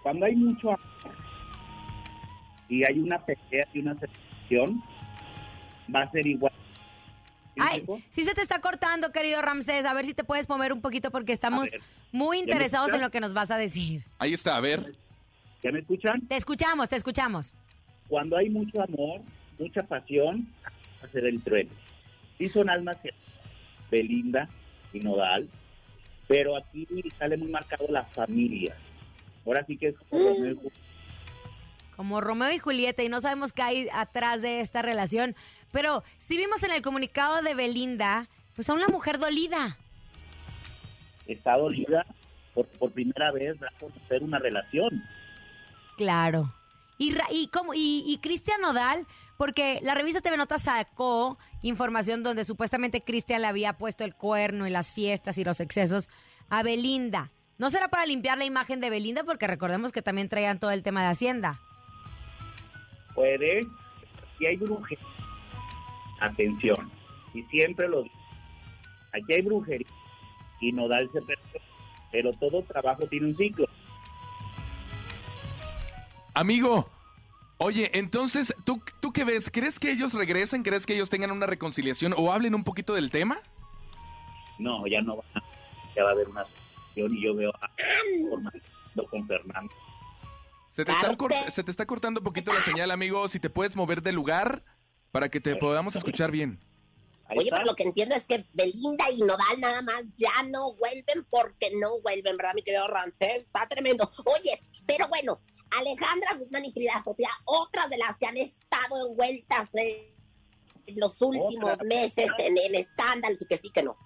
Cuando 0.03 0.27
hay 0.27 0.37
mucho 0.37 0.69
amor 0.69 1.15
y 2.69 2.85
hay 2.85 2.99
una 2.99 3.19
pelea 3.25 3.67
y 3.73 3.81
una 3.81 3.95
separación, 3.99 4.83
va 5.95 6.03
a 6.03 6.11
ser 6.11 6.27
igual. 6.27 6.53
¿Sí 7.55 7.61
me 7.61 7.67
Ay, 7.67 7.87
sí 8.11 8.25
se 8.25 8.35
te 8.35 8.41
está 8.43 8.61
cortando, 8.61 9.13
querido 9.13 9.41
Ramsés. 9.41 9.87
A 9.87 9.95
ver 9.95 10.05
si 10.05 10.15
te 10.15 10.25
puedes 10.25 10.49
mover 10.49 10.73
un 10.73 10.81
poquito 10.81 11.11
porque 11.11 11.33
estamos 11.33 11.71
ver, 11.71 11.81
muy 12.13 12.39
interesados 12.39 12.93
en 12.93 13.01
lo 13.01 13.11
que 13.11 13.21
nos 13.21 13.33
vas 13.33 13.51
a 13.51 13.57
decir. 13.57 14.03
Ahí 14.19 14.35
está, 14.35 14.57
a 14.57 14.61
ver. 14.61 14.97
¿Ya 15.63 15.73
me 15.73 15.79
escuchan? 15.79 16.27
Te 16.27 16.37
escuchamos, 16.37 16.89
te 16.89 16.97
escuchamos. 16.97 17.55
Cuando 18.09 18.37
hay 18.37 18.51
mucho 18.51 18.83
amor, 18.83 19.21
mucha 19.59 19.83
pasión, 19.83 20.47
ser 21.13 21.27
el 21.27 21.43
trueno. 21.43 21.71
Sí 22.39 22.49
son 22.49 22.69
almas 22.69 22.97
que 22.99 23.11
Belinda 23.91 24.49
y 24.93 25.01
Nodal, 25.01 25.49
pero 26.27 26.57
aquí 26.57 26.87
sale 27.19 27.37
muy 27.37 27.49
marcado 27.49 27.87
la 27.89 28.05
familia. 28.05 28.77
Ahora 29.47 29.65
sí 29.67 29.77
que 29.77 29.89
es 29.89 29.95
como 30.09 30.25
Romeo 30.25 30.53
y 30.53 30.55
Julieta. 30.55 30.77
Como 31.97 32.21
Romeo 32.21 32.53
y 32.53 32.59
Julieta 32.59 33.03
y 33.03 33.09
no 33.09 33.21
sabemos 33.21 33.53
qué 33.53 33.63
hay 33.63 33.89
atrás 33.93 34.43
de 34.43 34.61
esta 34.61 34.83
relación. 34.83 35.37
Pero 35.71 36.03
sí 36.19 36.37
vimos 36.37 36.63
en 36.63 36.71
el 36.71 36.83
comunicado 36.83 37.43
de 37.43 37.55
Belinda, 37.55 38.29
pues 38.55 38.69
a 38.69 38.75
una 38.75 38.89
mujer 38.89 39.19
dolida. 39.19 39.77
está 41.27 41.57
dolida 41.57 42.05
por, 42.55 42.67
por 42.67 42.93
primera 42.93 43.33
vez 43.33 43.61
va 43.63 43.69
a 43.69 43.79
conocer 43.79 44.23
una 44.23 44.39
relación. 44.39 45.03
Claro. 45.97 46.53
Y, 46.99 47.15
y, 47.31 47.49
como, 47.49 47.75
y, 47.75 48.05
y 48.07 48.19
Cristian 48.19 48.61
Nodal, 48.61 49.07
porque 49.37 49.81
la 49.83 49.95
revista 49.95 50.21
TV 50.21 50.37
Notas 50.37 50.63
sacó 50.63 51.39
información 51.63 52.23
donde 52.23 52.45
supuestamente 52.45 53.03
Cristian 53.03 53.43
le 53.43 53.49
había 53.49 53.79
puesto 53.79 54.05
el 54.05 54.15
cuerno 54.15 54.67
y 54.67 54.71
las 54.71 54.93
fiestas 54.93 55.39
y 55.39 55.45
los 55.45 55.61
excesos 55.61 56.09
a 56.49 56.63
Belinda. 56.63 57.33
¿No 57.59 57.71
será 57.71 57.89
para 57.89 58.07
limpiar 58.07 58.39
la 58.39 58.45
imagen 58.45 58.81
de 58.81 58.91
Belinda? 58.91 59.25
Porque 59.25 59.47
recordemos 59.47 59.93
que 59.93 60.03
también 60.03 60.29
traían 60.29 60.59
todo 60.59 60.71
el 60.71 60.83
tema 60.83 61.03
de 61.03 61.09
Hacienda. 61.09 61.61
Puede, 63.15 63.67
si 64.39 64.47
hay 64.47 64.57
brujería, 64.57 65.07
atención, 66.21 66.91
y 67.33 67.43
siempre 67.45 67.89
lo 67.89 68.03
digo, 68.03 68.15
aquí 69.13 69.33
hay 69.33 69.43
brujería 69.43 69.87
y 70.61 70.73
no 70.73 70.89
darse 70.89 71.21
perdió, 71.23 71.61
pero 72.11 72.33
todo 72.35 72.63
trabajo 72.63 73.07
tiene 73.07 73.27
un 73.27 73.37
ciclo. 73.37 73.67
Amigo, 76.35 76.89
oye, 77.59 77.91
entonces, 77.97 78.55
¿tú, 78.65 78.83
¿tú 79.01 79.13
qué 79.13 79.25
ves? 79.25 79.51
¿Crees 79.53 79.79
que 79.79 79.91
ellos 79.91 80.13
regresen? 80.13 80.63
¿Crees 80.63 80.85
que 80.85 80.95
ellos 80.95 81.11
tengan 81.11 81.31
una 81.31 81.47
reconciliación 81.47 82.15
o 82.17 82.33
hablen 82.33 82.55
un 82.55 82.65
poquito 82.65 82.93
del 82.95 83.11
tema? 83.11 83.41
No, 84.59 84.87
ya 84.87 85.01
no 85.01 85.17
va, 85.17 85.25
ya 85.97 86.05
va 86.05 86.11
a 86.11 86.13
haber 86.13 86.29
una 86.29 86.45
situación 86.45 87.15
y 87.17 87.23
yo 87.23 87.35
veo 87.35 87.53
a 87.61 87.71
con 89.11 89.27
Fernando. 89.27 89.73
Se 90.71 90.85
te, 90.85 90.93
Carte. 90.93 91.53
se 91.53 91.63
te 91.63 91.71
está 91.71 91.87
cortando 91.87 92.21
un 92.21 92.25
poquito 92.25 92.53
la 92.53 92.61
señal, 92.61 92.91
amigo. 92.91 93.29
Si 93.29 93.39
te 93.39 93.49
puedes 93.49 93.77
mover 93.77 94.03
de 94.03 94.13
lugar 94.13 94.65
para 95.13 95.29
que 95.29 95.41
te 95.41 95.55
podamos 95.55 95.95
escuchar 95.95 96.33
bien. 96.33 96.59
Ahí 97.27 97.39
Oye, 97.39 97.47
está. 97.47 97.57
pero 97.57 97.67
lo 97.67 97.75
que 97.75 97.85
entiendo 97.85 98.15
es 98.15 98.25
que 98.25 98.45
Belinda 98.53 99.11
y 99.11 99.21
Nodal 99.21 99.61
nada 99.61 99.81
más 99.83 100.03
ya 100.17 100.43
no 100.51 100.75
vuelven 100.75 101.25
porque 101.31 101.71
no 101.81 102.01
vuelven, 102.03 102.37
¿verdad, 102.37 102.55
mi 102.55 102.63
querido 102.63 102.87
Ramsés? 102.87 103.37
Está 103.37 103.67
tremendo. 103.67 104.11
Oye, 104.27 104.61
pero 104.87 105.09
bueno, 105.09 105.41
Alejandra 105.79 106.35
Guzmán 106.39 106.67
y 106.67 106.73
querida 106.73 107.03
Sofía, 107.03 107.31
otras 107.45 107.89
de 107.89 107.97
las 107.99 108.17
que 108.19 108.27
han 108.27 108.37
estado 108.37 108.75
dado 108.89 109.15
vueltas 109.15 109.71
eh, 109.75 110.13
en 110.87 111.01
los 111.01 111.21
últimos 111.21 111.73
Otra. 111.73 111.85
meses 111.85 112.29
en, 112.39 112.75
escándalos 112.75 113.41
y 113.41 113.47
que 113.47 113.57
sí 113.57 113.71
que 113.73 113.83
no. 113.83 113.97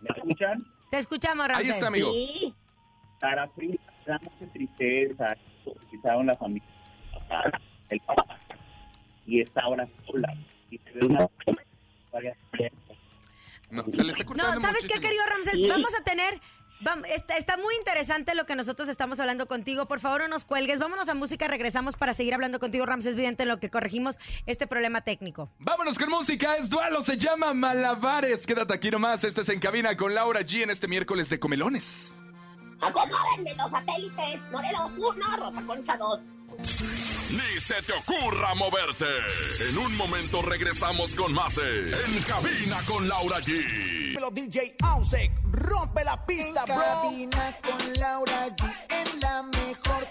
¿Me 0.00 0.10
escuchan? 0.14 0.64
Te 0.90 0.98
escuchamos, 0.98 1.48
Ramsés. 1.48 1.64
Ahí 1.66 1.70
está, 1.72 1.86
amigo. 1.86 2.12
Sí. 2.12 2.54
Sara 3.20 3.48
Frida, 3.50 3.80
mucha 4.20 4.52
tristeza, 4.52 5.34
utilizaron 5.64 6.26
la 6.26 6.36
familia, 6.36 6.68
papá, 7.12 7.58
el 7.88 8.00
papá, 8.00 8.38
y 9.26 9.40
está 9.40 9.62
ahora 9.62 9.88
sola. 10.06 10.34
Y 10.70 10.78
se 10.78 10.90
ve 10.92 11.06
una 11.06 11.28
varias 12.14 12.38
No, 13.70 13.84
se 13.90 14.04
le 14.04 14.12
está 14.12 14.24
cortando 14.24 14.54
No, 14.54 14.60
¿sabes 14.60 14.82
qué, 14.84 15.00
querido 15.00 15.24
Ramsés? 15.26 15.54
Sí. 15.54 15.68
Vamos 15.68 15.94
a 15.94 16.02
tener... 16.04 16.40
está, 17.14 17.36
está 17.36 17.56
muy 17.56 17.74
interesante 17.76 18.34
lo 18.34 18.46
que 18.46 18.54
nosotros 18.54 18.88
estamos 18.88 19.18
hablando 19.20 19.46
contigo. 19.46 19.86
Por 19.86 20.00
favor, 20.00 20.22
no 20.22 20.28
nos 20.28 20.44
cuelgues. 20.44 20.78
Vámonos 20.78 21.08
a 21.08 21.14
música, 21.14 21.48
regresamos 21.48 21.96
para 21.96 22.14
seguir 22.14 22.34
hablando 22.34 22.60
contigo, 22.60 22.86
Ramsés 22.86 23.16
Vidente, 23.16 23.42
en 23.42 23.48
lo 23.48 23.58
que 23.58 23.70
corregimos 23.70 24.18
este 24.46 24.66
problema 24.66 25.00
técnico. 25.02 25.50
Vámonos 25.58 25.98
con 25.98 26.08
música, 26.08 26.56
es 26.56 26.70
duelo, 26.70 27.02
se 27.02 27.16
llama 27.16 27.52
Malabares. 27.52 28.46
Quédate 28.46 28.74
aquí 28.74 28.90
nomás, 28.90 29.24
este 29.24 29.40
es 29.42 29.48
En 29.48 29.60
Cabina 29.60 29.96
con 29.96 30.14
Laura 30.14 30.40
G 30.40 30.62
en 30.62 30.70
este 30.70 30.88
miércoles 30.88 31.28
de 31.28 31.38
Comelones. 31.40 32.14
Acomódenme 32.80 33.54
los 33.56 33.70
satélites. 33.70 34.40
Morelos 34.52 34.90
1, 34.96 35.36
Rosa 35.36 35.62
Concha 35.66 35.96
2. 35.96 36.20
Ni 37.34 37.60
se 37.60 37.82
te 37.82 37.92
ocurra 37.92 38.54
moverte. 38.54 39.06
En 39.68 39.78
un 39.78 39.96
momento 39.96 40.40
regresamos 40.42 41.14
con 41.16 41.32
más 41.32 41.54
de 41.56 41.90
En 41.90 42.22
Cabina 42.22 42.78
con 42.86 43.08
Laura 43.08 43.38
G. 43.40 44.18
Los 44.20 44.32
DJ 44.32 44.76
Ausek, 44.82 45.32
rompe 45.50 46.04
la 46.04 46.24
pista, 46.24 46.64
bro. 46.64 46.76
cabina 46.76 47.58
con 47.60 47.92
Laura 47.94 48.48
G. 48.56 48.72
En 48.90 49.20
la 49.20 49.42
mejor 49.42 50.06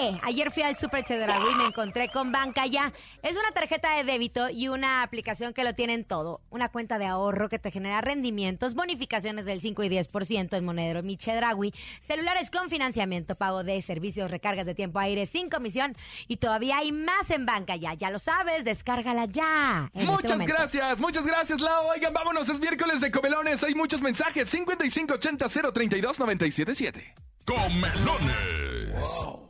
qué. 0.00 0.20
Ayer 0.22 0.50
fui 0.50 0.62
al 0.62 0.76
Super 0.76 1.04
Chedraui 1.04 1.52
y 1.52 1.54
me 1.56 1.66
encontré 1.66 2.08
con 2.08 2.32
Banca 2.32 2.66
Ya. 2.66 2.92
Es 3.22 3.36
una 3.36 3.50
tarjeta 3.52 3.96
de 3.96 4.04
débito 4.04 4.48
y 4.48 4.68
una 4.68 5.02
aplicación 5.02 5.52
que 5.52 5.64
lo 5.64 5.74
tienen 5.74 6.04
todo. 6.04 6.40
Una 6.50 6.68
cuenta 6.68 6.98
de 6.98 7.06
ahorro 7.06 7.48
que 7.48 7.58
te 7.58 7.70
genera 7.70 8.00
rendimientos, 8.00 8.74
bonificaciones 8.74 9.46
del 9.46 9.60
5 9.60 9.82
y 9.84 9.88
10% 9.88 10.56
en 10.56 10.64
Monedero 10.64 11.02
Mi 11.02 11.16
Chedraui, 11.16 11.72
celulares 12.00 12.50
con 12.50 12.70
financiamiento, 12.70 13.34
pago 13.34 13.64
de 13.64 13.80
servicios, 13.82 14.30
recargas 14.30 14.66
de 14.66 14.74
tiempo 14.74 14.98
aire 14.98 15.26
sin 15.26 15.50
comisión 15.50 15.96
y 16.28 16.38
todavía 16.38 16.78
hay 16.78 16.92
más 16.92 17.30
en 17.30 17.46
Banca 17.46 17.76
Ya. 17.76 17.94
Ya 17.94 18.10
lo 18.10 18.18
sabes, 18.18 18.64
descárgala 18.64 19.26
ya. 19.26 19.90
este 19.94 20.06
Muchas 20.06 20.46
gracias, 20.46 21.00
muchas 21.00 21.26
gracias, 21.26 21.60
Lau. 21.60 21.88
Oigan, 21.88 22.12
vámonos, 22.12 22.48
es 22.48 22.60
miércoles 22.60 23.00
de 23.00 23.10
Comelones. 23.10 23.62
Hay 23.62 23.74
muchos 23.74 24.02
mensajes. 24.02 24.48
5580 24.48 25.72
032 25.72 26.18
977. 26.18 27.14
Comelones. 27.44 29.49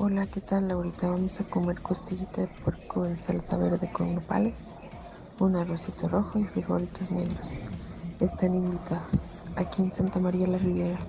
Hola, 0.00 0.28
¿qué 0.28 0.40
tal? 0.40 0.70
Ahorita 0.70 1.08
vamos 1.08 1.40
a 1.40 1.44
comer 1.50 1.80
costillita 1.80 2.42
de 2.42 2.46
puerco 2.46 3.04
en 3.04 3.18
salsa 3.18 3.56
verde 3.56 3.90
con 3.90 4.14
nopales, 4.14 4.68
un 5.40 5.56
arrocito 5.56 6.06
rojo 6.06 6.38
y 6.38 6.44
frijolitos 6.44 7.10
negros. 7.10 7.50
Están 8.20 8.54
invitados 8.54 9.20
aquí 9.56 9.82
en 9.82 9.92
Santa 9.92 10.20
María 10.20 10.46
la 10.46 10.58
Riviera. 10.58 11.00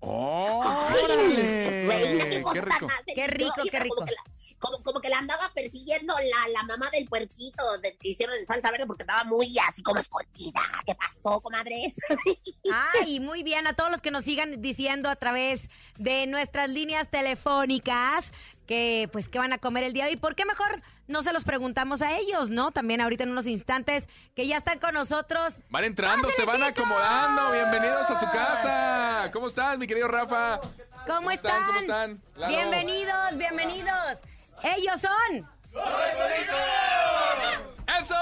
¡Órale! 0.00 1.86
Qué 2.30 2.40
cosa 2.42 2.54
¡Qué 2.54 2.60
tan 2.62 2.70
rico! 2.70 2.86
Qué 3.14 3.26
rico, 3.26 3.62
qué 3.70 3.78
rico. 3.78 4.04
Como, 4.60 4.82
como 4.82 5.00
que 5.00 5.08
la 5.08 5.18
andaba 5.18 5.50
persiguiendo 5.54 6.14
la, 6.14 6.48
la 6.52 6.62
mamá 6.64 6.90
del 6.90 7.08
puerquito 7.08 7.78
de, 7.82 7.96
que 7.96 8.10
hicieron 8.10 8.36
en 8.36 8.46
salsa 8.46 8.70
verde 8.70 8.86
porque 8.86 9.02
estaba 9.02 9.24
muy 9.24 9.52
así 9.66 9.82
como 9.82 9.98
escondida. 9.98 10.60
¿Qué 10.86 10.94
pasó, 10.94 11.40
comadre? 11.40 11.94
Ay, 13.00 13.20
muy 13.20 13.42
bien. 13.42 13.66
A 13.66 13.74
todos 13.74 13.90
los 13.90 14.00
que 14.00 14.10
nos 14.10 14.24
sigan 14.24 14.60
diciendo 14.60 15.08
a 15.08 15.16
través 15.16 15.70
de 15.98 16.26
nuestras 16.26 16.70
líneas 16.70 17.10
telefónicas 17.10 18.32
que 18.70 19.08
pues 19.10 19.28
qué 19.28 19.40
van 19.40 19.52
a 19.52 19.58
comer 19.58 19.82
el 19.82 19.92
día 19.92 20.04
de 20.04 20.10
hoy. 20.10 20.16
¿Por 20.16 20.36
qué 20.36 20.44
mejor 20.44 20.80
no 21.08 21.22
se 21.22 21.32
los 21.32 21.42
preguntamos 21.42 22.02
a 22.02 22.16
ellos, 22.16 22.50
no? 22.50 22.70
También 22.70 23.00
ahorita 23.00 23.24
en 23.24 23.32
unos 23.32 23.48
instantes 23.48 24.08
que 24.36 24.46
ya 24.46 24.58
están 24.58 24.78
con 24.78 24.94
nosotros. 24.94 25.58
Van 25.70 25.82
entrando, 25.82 26.30
se 26.30 26.44
van 26.44 26.62
acomodando. 26.62 27.50
Bienvenidos 27.50 28.08
a 28.08 28.20
su 28.20 28.26
casa. 28.26 29.30
¿Cómo 29.32 29.48
estás, 29.48 29.76
mi 29.76 29.88
querido 29.88 30.06
Rafa? 30.06 30.60
¿Cómo, 31.06 31.32
están? 31.32 31.66
¿Cómo 31.66 31.80
están? 31.80 32.22
Lalo. 32.36 32.56
Bienvenidos, 32.56 33.36
bienvenidos. 33.36 34.18
Ellos 34.62 35.00
son. 35.00 35.48
¡Eso! 38.00 38.14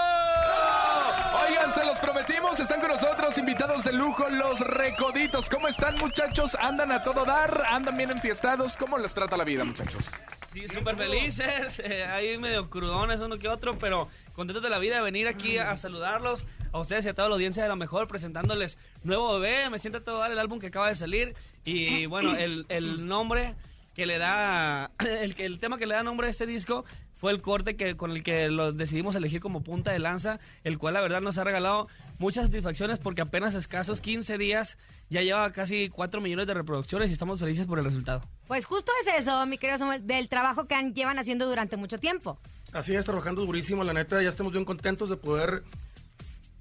Oigan, 1.46 1.72
se 1.72 1.84
los 1.84 1.98
prometimos, 1.98 2.60
están 2.60 2.80
con 2.80 2.90
nosotros 2.90 3.36
invitados 3.38 3.84
de 3.84 3.92
lujo, 3.92 4.28
los 4.28 4.60
recoditos. 4.60 5.48
¿Cómo 5.48 5.68
están, 5.68 5.96
muchachos? 5.98 6.56
¿Andan 6.60 6.92
a 6.92 7.02
todo 7.02 7.24
dar? 7.24 7.64
¿Andan 7.68 7.96
bien 7.96 8.10
enfiestados? 8.10 8.76
¿Cómo 8.76 8.98
les 8.98 9.14
trata 9.14 9.36
la 9.36 9.44
vida, 9.44 9.64
muchachos? 9.64 10.10
Sí, 10.52 10.66
súper 10.66 10.96
felices, 10.96 11.78
eh, 11.84 12.04
ahí 12.04 12.38
medio 12.38 12.70
crudones 12.70 13.20
uno 13.20 13.38
que 13.38 13.48
otro, 13.48 13.78
pero 13.78 14.08
contentos 14.32 14.62
de 14.62 14.70
la 14.70 14.78
vida 14.78 14.96
de 14.96 15.02
venir 15.02 15.28
aquí 15.28 15.58
a, 15.58 15.70
a 15.70 15.76
saludarlos, 15.76 16.46
a 16.72 16.78
ustedes 16.78 17.04
y 17.04 17.10
a 17.10 17.14
toda 17.14 17.28
la 17.28 17.34
audiencia 17.34 17.62
de 17.62 17.68
lo 17.68 17.76
mejor, 17.76 18.08
presentándoles 18.08 18.78
nuevo 19.02 19.38
bebé, 19.38 19.68
me 19.68 19.78
siento 19.78 19.98
a 19.98 20.00
todo 20.00 20.18
dar 20.18 20.32
el 20.32 20.38
álbum 20.38 20.58
que 20.58 20.68
acaba 20.68 20.88
de 20.88 20.94
salir 20.94 21.34
y 21.64 22.06
bueno, 22.06 22.34
el, 22.34 22.64
el 22.70 23.06
nombre 23.06 23.54
que 23.98 24.06
le 24.06 24.18
da, 24.18 24.92
el, 25.20 25.34
que- 25.34 25.44
el 25.44 25.58
tema 25.58 25.76
que 25.76 25.84
le 25.84 25.94
da 25.94 26.04
nombre 26.04 26.28
a 26.28 26.30
este 26.30 26.46
disco 26.46 26.84
fue 27.16 27.32
el 27.32 27.42
corte 27.42 27.74
que 27.76 27.96
con 27.96 28.12
el 28.12 28.22
que 28.22 28.48
lo 28.48 28.70
decidimos 28.70 29.16
elegir 29.16 29.40
como 29.40 29.64
punta 29.64 29.90
de 29.90 29.98
lanza, 29.98 30.38
el 30.62 30.78
cual 30.78 30.94
la 30.94 31.00
verdad 31.00 31.20
nos 31.20 31.36
ha 31.36 31.42
regalado 31.42 31.88
muchas 32.20 32.44
satisfacciones 32.46 33.00
porque 33.00 33.22
apenas 33.22 33.56
escasos 33.56 34.00
15 34.00 34.38
días 34.38 34.78
ya 35.10 35.20
lleva 35.22 35.50
casi 35.50 35.88
4 35.88 36.20
millones 36.20 36.46
de 36.46 36.54
reproducciones 36.54 37.10
y 37.10 37.14
estamos 37.14 37.40
felices 37.40 37.66
por 37.66 37.80
el 37.80 37.86
resultado. 37.86 38.22
Pues 38.46 38.66
justo 38.66 38.92
es 39.04 39.22
eso, 39.22 39.44
mi 39.46 39.58
querido 39.58 39.78
Samuel, 39.78 40.06
del 40.06 40.28
trabajo 40.28 40.66
que 40.66 40.76
han- 40.76 40.94
llevan 40.94 41.18
haciendo 41.18 41.48
durante 41.48 41.76
mucho 41.76 41.98
tiempo. 41.98 42.38
Así 42.72 42.94
es, 42.94 43.04
trabajando 43.04 43.44
durísimo, 43.44 43.82
la 43.82 43.94
neta, 43.94 44.22
ya 44.22 44.28
estamos 44.28 44.52
bien 44.52 44.64
contentos 44.64 45.10
de 45.10 45.16
poder 45.16 45.64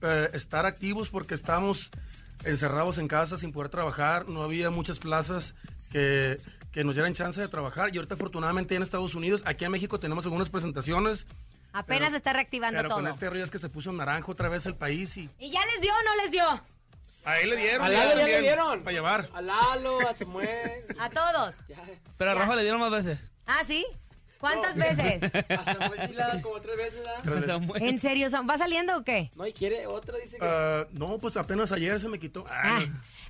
eh, 0.01 0.29
estar 0.33 0.65
activos 0.65 1.09
porque 1.09 1.35
estamos 1.35 1.91
encerrados 2.45 2.97
en 2.97 3.07
casa 3.07 3.37
sin 3.37 3.51
poder 3.51 3.69
trabajar, 3.69 4.27
no 4.27 4.41
había 4.41 4.71
muchas 4.71 4.97
plazas 4.97 5.53
que, 5.91 6.37
que 6.71 6.83
nos 6.83 6.95
dieran 6.95 7.13
chance 7.13 7.39
de 7.41 7.47
trabajar 7.47 7.89
y 7.93 7.97
ahorita 7.97 8.15
afortunadamente 8.15 8.75
en 8.75 8.83
Estados 8.83 9.15
Unidos, 9.15 9.41
aquí 9.45 9.65
en 9.65 9.71
México 9.71 9.99
tenemos 9.99 10.25
algunas 10.25 10.49
presentaciones. 10.49 11.25
Apenas 11.73 11.99
pero- 11.99 12.11
se 12.11 12.17
está 12.17 12.33
reactivando 12.33 12.77
Pero 12.77 12.89
todo. 12.89 12.99
con 12.99 13.07
este 13.07 13.29
rollo 13.29 13.43
es 13.43 13.51
que 13.51 13.59
se 13.59 13.69
puso 13.69 13.91
naranja 13.91 14.31
otra 14.31 14.49
vez 14.49 14.65
el 14.65 14.75
país 14.75 15.15
y 15.17 15.29
¿Y 15.39 15.49
ya 15.51 15.65
les 15.65 15.81
dio 15.81 15.91
o 15.93 16.03
no 16.03 16.15
les 16.23 16.31
dio? 16.31 16.63
ahí 17.25 17.45
le 17.45 17.55
dieron. 17.57 17.85
A 17.85 17.89
Lalo 17.89 18.19
ya 18.21 18.27
le 18.27 18.41
dieron. 18.41 18.83
Para 18.83 18.93
llevar. 18.93 19.29
A 19.33 19.41
Lalo, 19.41 19.99
a 20.07 20.13
Samuel. 20.13 20.85
A 20.99 21.09
todos. 21.09 21.55
Pero 22.17 22.31
a 22.31 22.33
Rafa 22.35 22.55
le 22.55 22.61
dieron 22.61 22.79
más 22.79 22.89
veces. 22.91 23.19
¿Ah, 23.45 23.63
sí? 23.65 23.85
¿Cuántas 24.39 24.75
veces? 24.75 25.19
A 25.49 25.63
Samuel 25.63 26.15
la 26.15 26.41
como 26.41 26.61
tres 26.61 26.77
veces, 26.77 27.01
¿verdad? 27.25 27.61
¿En 27.77 27.99
serio? 27.99 28.27
¿Va 28.49 28.57
saliendo 28.57 28.95
o 28.97 29.03
qué? 29.03 29.31
No, 29.35 29.45
y 29.47 29.51
quiere 29.51 29.87
otra, 29.87 30.15
dice 30.19 30.37
que... 30.37 30.45
Ah, 30.45 30.85
no, 30.91 31.17
pues 31.17 31.35
apenas 31.37 31.71
ayer 31.71 31.99
se 31.99 32.07
me 32.07 32.19
quitó. 32.19 32.45
Ah. 32.49 32.79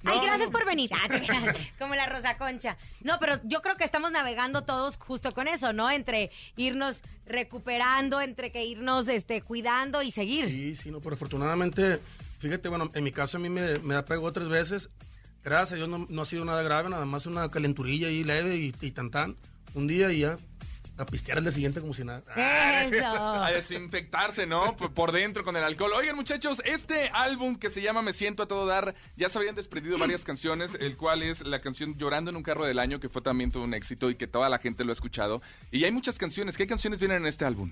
Ay, 0.04 0.20
gracias 0.22 0.50
por 0.50 0.66
venir. 0.66 0.90
Ah, 0.94 1.08
Como 1.80 1.96
la 1.96 2.06
Rosa 2.06 2.38
Concha. 2.38 2.78
No, 3.02 3.20
pero 3.20 3.40
yo 3.44 3.62
creo 3.62 3.78
que 3.78 3.84
estamos 3.84 4.12
navegando 4.12 4.64
todos 4.64 4.98
justo 4.98 5.32
con 5.32 5.48
eso, 5.48 5.74
¿no? 5.74 5.90
Entre 5.90 6.32
irnos 6.56 7.02
recuperando, 7.26 8.22
entre 8.22 8.52
que 8.52 8.66
irnos 8.66 9.08
este, 9.08 9.42
cuidando 9.42 10.02
y 10.02 10.12
seguir. 10.12 10.48
Sí, 10.48 10.76
sí, 10.76 10.92
no, 10.92 11.00
pero 11.00 11.16
afortunadamente, 11.16 12.00
fíjate, 12.40 12.70
bueno, 12.70 12.90
en 12.94 13.04
mi 13.04 13.12
caso 13.12 13.38
a 13.38 13.40
mí 13.40 13.50
me, 13.50 13.80
me 13.80 13.96
ha 13.96 14.06
pegado 14.06 14.32
tres 14.32 14.48
veces. 14.48 14.90
Gracias 15.44 15.74
a 15.74 15.76
Dios 15.78 15.90
no, 15.90 16.06
no 16.10 16.22
ha 16.22 16.26
sido 16.26 16.44
nada 16.46 16.62
grave, 16.62 16.90
nada 16.90 17.06
más 17.06 17.26
una 17.26 17.50
calenturilla 17.50 18.08
ahí 18.08 18.24
leve 18.24 18.58
y, 18.58 18.74
y 18.82 18.92
tan 18.92 19.12
tan. 19.12 19.36
Un 19.74 19.88
día 19.88 20.12
y 20.12 20.20
ya 20.20 20.38
a 20.98 21.06
pistear 21.06 21.42
día 21.42 21.52
siguiente 21.52 21.80
como 21.80 21.94
si 21.94 22.04
nada. 22.04 22.24
Eso. 22.82 23.06
A 23.06 23.52
desinfectarse, 23.52 24.46
¿no? 24.46 24.76
Por, 24.76 24.94
por 24.94 25.12
dentro 25.12 25.44
con 25.44 25.56
el 25.56 25.64
alcohol. 25.64 25.92
Oigan, 25.94 26.16
muchachos, 26.16 26.62
este 26.66 27.10
álbum 27.14 27.56
que 27.56 27.70
se 27.70 27.82
llama 27.82 28.02
Me 28.02 28.14
Siento 28.14 28.44
a 28.44 28.48
Todo 28.48 28.66
Dar, 28.66 28.96
ya 29.16 29.30
se 29.30 29.38
habrían 29.38 29.56
desprendido 29.56 29.98
varias 29.98 30.24
canciones, 30.24 30.76
el 30.80 30.98
cual 30.98 31.24
es 31.24 31.42
la 31.42 31.62
canción 31.62 31.98
Llorando 31.98 32.32
en 32.32 32.38
un 32.38 32.44
carro 32.44 32.66
del 32.66 32.80
año, 32.80 33.00
que 33.00 33.10
fue 33.10 33.22
también 33.22 33.52
todo 33.52 33.64
un 33.64 33.74
éxito 33.74 34.10
y 34.10 34.16
que 34.16 34.28
toda 34.28 34.50
la 34.50 34.58
gente 34.60 34.84
lo 34.84 34.92
ha 34.92 34.94
escuchado. 34.94 35.42
Y 35.72 35.84
hay 35.84 35.92
muchas 35.92 36.18
canciones. 36.18 36.58
¿Qué 36.58 36.68
canciones 36.68 37.00
vienen 37.00 37.18
en 37.18 37.28
este 37.28 37.46
álbum? 37.46 37.72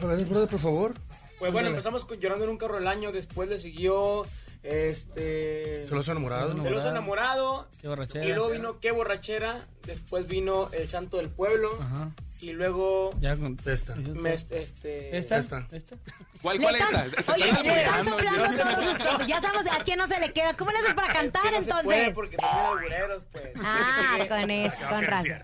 A 0.00 0.06
ver, 0.06 0.24
brother, 0.24 0.48
por 0.48 0.60
favor. 0.60 0.94
Pues 1.38 1.52
bueno, 1.52 1.68
empezamos 1.68 2.04
con 2.04 2.18
Llorando 2.18 2.44
en 2.44 2.50
un 2.50 2.58
carro 2.58 2.74
del 2.74 2.86
año, 2.86 3.12
después 3.12 3.48
le 3.48 3.58
siguió 3.58 4.26
este... 4.62 5.84
Celoso 5.86 6.12
enamorado. 6.12 6.56
Celoso 6.58 6.88
enamorado. 6.90 7.68
Qué 7.80 7.88
borrachera. 7.88 8.24
Y 8.24 8.28
luego 8.28 8.50
vino 8.50 8.78
Qué 8.80 8.90
borrachera. 8.92 9.66
Después 9.86 10.26
vino 10.26 10.70
El 10.72 10.88
Santo 10.88 11.16
del 11.16 11.30
Pueblo. 11.30 11.70
Ajá. 11.80 12.10
y 12.40 12.52
luego 12.52 13.10
Ya 13.20 13.36
con 13.36 13.56
Esta. 13.66 13.94
este, 14.24 15.16
¿Esta? 15.16 15.38
Esta. 15.38 15.66
¿Esta? 15.72 15.96
¿Cuál, 16.42 16.58
cuál 16.60 16.76
están- 16.76 17.06
es 17.06 17.12
esta? 17.18 17.32
Oye, 17.34 17.44
están 17.48 17.62
le 17.64 17.80
están 17.82 18.04
soplando 18.06 18.42
todos 18.44 18.84
sus 18.84 18.98
cosas. 18.98 19.26
Ya 19.26 19.40
sabemos 19.40 19.66
a 19.78 19.82
quién 19.84 19.98
no 19.98 20.06
se 20.06 20.18
le 20.20 20.32
queda. 20.32 20.54
¿Cómo 20.54 20.70
le 20.70 20.78
haces 20.78 20.94
para 20.94 21.08
cantar 21.12 21.42
que 21.42 21.50
no 21.52 21.62
se 21.62 21.70
puede 21.82 22.06
entonces? 22.06 22.14
porque 22.14 22.36
son 22.36 22.48
albureros, 22.66 23.22
pues. 23.32 23.52
Ah, 23.62 24.18
con 24.28 24.50
eso, 24.50 24.76
con 24.88 25.02
razón. 25.04 25.42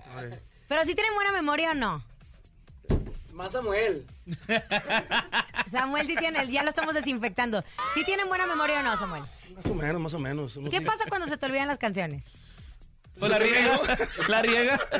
Pero 0.68 0.84
si 0.84 0.94
tienen 0.94 1.14
buena 1.14 1.32
memoria 1.32 1.72
o 1.72 1.74
no. 1.74 2.02
Más 3.36 3.52
Samuel. 3.52 4.06
Samuel 5.70 6.06
sí 6.06 6.16
tiene, 6.16 6.50
ya 6.50 6.62
lo 6.62 6.70
estamos 6.70 6.94
desinfectando. 6.94 7.62
¿Sí 7.94 8.02
tienen 8.04 8.28
buena 8.28 8.46
memoria 8.46 8.80
o 8.80 8.82
no, 8.82 8.96
Samuel? 8.96 9.24
Más 9.54 9.66
o 9.66 9.74
menos, 9.74 10.00
más 10.00 10.14
o 10.14 10.18
menos. 10.18 10.58
¿Qué 10.70 10.80
pasa 10.80 11.04
cuando 11.06 11.26
se 11.26 11.36
te 11.36 11.44
olvidan 11.44 11.68
las 11.68 11.76
canciones? 11.76 12.24
Pues 13.18 13.30
la 13.30 13.38
riega. 13.38 13.80
La 14.28 14.42
riega. 14.42 14.80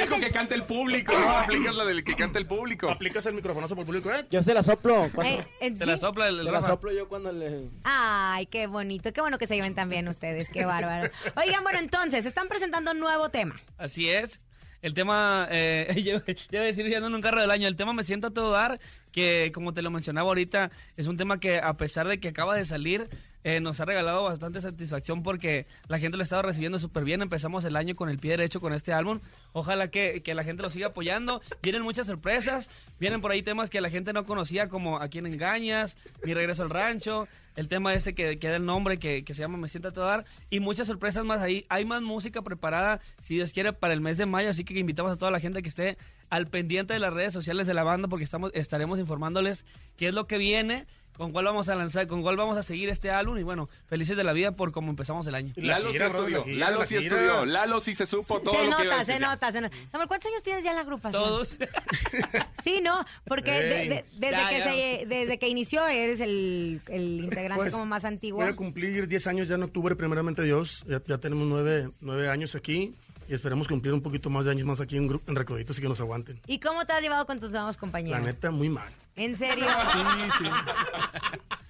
Dijo 0.00 0.16
que 0.18 0.30
cante 0.30 0.54
el 0.54 0.62
público, 0.64 1.12
¿no? 1.12 1.30
Aplicas 1.36 1.74
la 1.74 1.84
del 1.84 2.02
que 2.02 2.16
cante 2.16 2.38
el 2.38 2.46
público. 2.46 2.88
Aplicas 2.90 3.26
el 3.26 3.34
microfonazo 3.34 3.74
por 3.74 3.82
el 3.82 3.86
público, 3.86 4.10
¿eh? 4.10 4.24
Yo 4.30 4.40
se 4.42 4.54
la 4.54 4.62
soplo. 4.62 5.10
cuando- 5.14 5.34
Eh, 5.42 5.46
eh, 5.60 5.70
Se 5.76 5.84
¿sí? 5.84 5.90
la 5.90 5.98
sopla 5.98 6.28
el, 6.28 6.38
el 6.38 6.44
se 6.46 6.50
la 6.50 6.62
soplo 6.62 6.92
yo 6.92 7.08
cuando 7.08 7.30
le... 7.30 7.68
Ay, 7.84 8.46
qué 8.46 8.66
bonito, 8.68 9.12
qué 9.12 9.20
bueno 9.20 9.36
que 9.36 9.46
se 9.46 9.54
lleven 9.54 9.74
tan 9.74 9.90
bien 9.90 10.08
ustedes, 10.08 10.48
qué 10.48 10.64
bárbaro. 10.64 11.10
Oigan, 11.36 11.62
bueno, 11.62 11.78
entonces, 11.78 12.24
están 12.24 12.48
presentando 12.48 12.92
un 12.92 13.00
nuevo 13.00 13.28
tema. 13.28 13.60
Así 13.76 14.08
es. 14.08 14.40
El 14.82 14.94
tema, 14.94 15.46
eh, 15.50 15.94
yo, 16.04 16.24
yo 16.26 16.34
iba 16.50 16.62
a 16.62 16.66
decir, 16.66 16.88
ya 16.88 17.00
no 17.00 17.06
en 17.06 17.14
un 17.14 17.20
carro 17.20 17.40
del 17.40 17.50
año, 17.50 17.68
el 17.68 17.76
tema 17.76 17.92
Me 17.92 18.04
Siento 18.04 18.26
a 18.26 18.30
Todo 18.32 18.50
Dar, 18.50 18.80
que 19.12 19.52
como 19.52 19.74
te 19.74 19.82
lo 19.82 19.90
mencionaba 19.90 20.28
ahorita, 20.28 20.70
es 20.96 21.06
un 21.06 21.16
tema 21.16 21.38
que 21.38 21.58
a 21.58 21.74
pesar 21.74 22.08
de 22.08 22.18
que 22.18 22.28
acaba 22.28 22.56
de 22.56 22.64
salir, 22.64 23.08
eh, 23.44 23.58
nos 23.58 23.80
ha 23.80 23.84
regalado 23.84 24.22
bastante 24.22 24.60
satisfacción 24.60 25.24
porque 25.24 25.66
la 25.88 25.98
gente 25.98 26.16
lo 26.16 26.22
ha 26.22 26.24
estado 26.24 26.42
recibiendo 26.42 26.78
súper 26.78 27.04
bien. 27.04 27.22
Empezamos 27.22 27.64
el 27.64 27.76
año 27.76 27.96
con 27.96 28.08
el 28.08 28.18
pie 28.18 28.32
derecho 28.32 28.60
con 28.60 28.72
este 28.72 28.92
álbum. 28.92 29.20
Ojalá 29.52 29.88
que, 29.88 30.22
que 30.22 30.34
la 30.34 30.44
gente 30.44 30.62
lo 30.62 30.70
siga 30.70 30.88
apoyando. 30.88 31.42
Vienen 31.62 31.82
muchas 31.82 32.06
sorpresas, 32.06 32.70
vienen 33.00 33.20
por 33.20 33.32
ahí 33.32 33.42
temas 33.42 33.68
que 33.68 33.80
la 33.80 33.90
gente 33.90 34.12
no 34.12 34.24
conocía, 34.26 34.68
como 34.68 34.98
A 34.98 35.08
quién 35.08 35.26
engañas, 35.26 35.96
Mi 36.24 36.34
regreso 36.34 36.62
al 36.62 36.70
rancho, 36.70 37.26
el 37.56 37.68
tema 37.68 37.94
este 37.94 38.14
que, 38.14 38.38
que 38.38 38.48
da 38.48 38.56
el 38.56 38.64
nombre, 38.64 38.98
que, 38.98 39.24
que 39.24 39.34
se 39.34 39.42
llama 39.42 39.58
Me 39.58 39.68
Siento 39.68 39.88
a 39.88 39.92
Dar, 39.92 40.24
y 40.48 40.60
muchas 40.60 40.86
sorpresas 40.86 41.24
más 41.24 41.40
ahí. 41.40 41.64
Hay 41.68 41.84
más 41.84 42.00
música 42.00 42.42
preparada, 42.42 43.00
si 43.20 43.34
Dios 43.34 43.52
quiere, 43.52 43.72
para 43.72 43.92
el 43.92 44.00
mes 44.00 44.18
de 44.18 44.26
mayo, 44.26 44.50
así 44.50 44.64
que 44.64 44.78
invitamos 44.78 45.12
a 45.12 45.16
toda 45.16 45.30
la 45.30 45.40
gente 45.40 45.62
que 45.62 45.68
esté 45.68 45.98
al 46.32 46.46
pendiente 46.46 46.94
de 46.94 46.98
las 46.98 47.12
redes 47.12 47.34
sociales 47.34 47.66
de 47.66 47.74
la 47.74 47.82
banda 47.82 48.08
porque 48.08 48.24
estamos 48.24 48.52
estaremos 48.54 48.98
informándoles 48.98 49.66
qué 49.98 50.08
es 50.08 50.14
lo 50.14 50.26
que 50.26 50.38
viene, 50.38 50.86
con 51.14 51.30
cuál 51.30 51.44
vamos 51.44 51.68
a 51.68 51.74
lanzar, 51.74 52.06
con 52.06 52.22
cuál 52.22 52.38
vamos 52.38 52.56
a 52.56 52.62
seguir 52.62 52.88
este 52.88 53.10
álbum 53.10 53.36
y 53.36 53.42
bueno, 53.42 53.68
felices 53.84 54.16
de 54.16 54.24
la 54.24 54.32
vida 54.32 54.52
por 54.52 54.72
cómo 54.72 54.88
empezamos 54.88 55.26
el 55.26 55.34
año. 55.34 55.52
La 55.56 55.78
Lalo 55.78 55.92
sí 55.92 55.98
estudió, 55.98 56.44
Lalo 56.46 56.78
la 56.78 56.86
sí 56.86 56.96
estudió, 56.96 57.44
Lalo 57.44 57.80
sí 57.82 57.92
se 57.92 58.06
supo 58.06 58.40
todo 58.40 58.54
se 58.54 58.70
lo 58.70 58.78
que 58.78 58.84
iba 58.84 58.94
a 58.94 58.98
nota, 59.00 59.04
se 59.04 59.18
nota, 59.20 59.52
se 59.52 59.60
nota. 59.60 59.76
Samuel, 59.90 60.08
¿cuántos 60.08 60.30
años 60.30 60.42
tienes 60.42 60.64
ya 60.64 60.70
en 60.70 60.76
la 60.76 60.82
agrupación? 60.82 61.22
Todos. 61.22 61.58
Sí, 62.62 62.80
¿no? 62.80 63.04
Porque 63.24 63.50
de- 63.50 64.04
desde, 64.16 64.30
Ya, 64.30 64.48
que 64.48 64.58
ya. 64.58 64.64
Se, 64.64 65.04
desde 65.06 65.38
que 65.38 65.48
inició 65.48 65.86
eres 65.86 66.20
el, 66.20 66.80
el 66.88 67.20
integrante 67.24 67.56
Pues, 67.56 67.74
como 67.74 67.84
más 67.86 68.04
antiguo. 68.06 68.40
Voy 68.40 68.48
a 68.52 68.56
cumplir 68.56 69.06
10 69.06 69.26
años 69.26 69.48
ya 69.48 69.56
en 69.56 69.64
octubre, 69.64 69.96
primeramente 69.96 70.42
Dios. 70.44 70.84
Ya, 70.88 71.02
ya 71.06 71.18
tenemos 71.18 71.46
9, 71.48 71.90
nueve 72.00 72.28
años 72.30 72.54
aquí 72.54 72.94
y 73.32 73.34
esperemos 73.34 73.66
cumplir 73.66 73.94
un 73.94 74.02
poquito 74.02 74.28
más 74.28 74.44
de 74.44 74.50
años 74.50 74.66
más 74.66 74.78
aquí 74.78 74.98
en, 74.98 75.04
en 75.26 75.34
Recoditos 75.36 75.78
y 75.78 75.80
que 75.80 75.88
nos 75.88 75.98
aguanten. 76.00 76.38
¿Y 76.46 76.60
cómo 76.60 76.84
te 76.84 76.92
has 76.92 77.00
llevado 77.00 77.24
con 77.24 77.40
tus 77.40 77.50
nuevos 77.50 77.76
La 77.76 77.80
compañeros? 77.80 78.20
neta, 78.22 78.50
muy 78.50 78.68
mal. 78.68 78.92
¿En 79.16 79.34
serio? 79.36 79.64
Sí, 79.92 80.44
sí. 80.44 80.50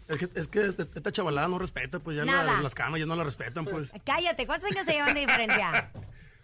Es 0.08 0.18
que, 0.18 0.40
es 0.40 0.48
que 0.48 0.60
esta 0.96 1.12
chavalada 1.12 1.46
no 1.46 1.60
respeta, 1.60 2.00
pues 2.00 2.16
ya 2.16 2.24
Nada. 2.24 2.54
la- 2.54 2.60
las 2.62 2.74
camas 2.74 2.98
ya 2.98 3.06
no 3.06 3.14
la 3.14 3.22
respetan, 3.22 3.64
pues. 3.64 3.92
Cállate, 4.04 4.44
¿cuántos 4.44 4.70
años 4.72 4.84
se 4.84 4.92
llevan 4.92 5.14
de 5.14 5.20
diferencia? 5.20 5.90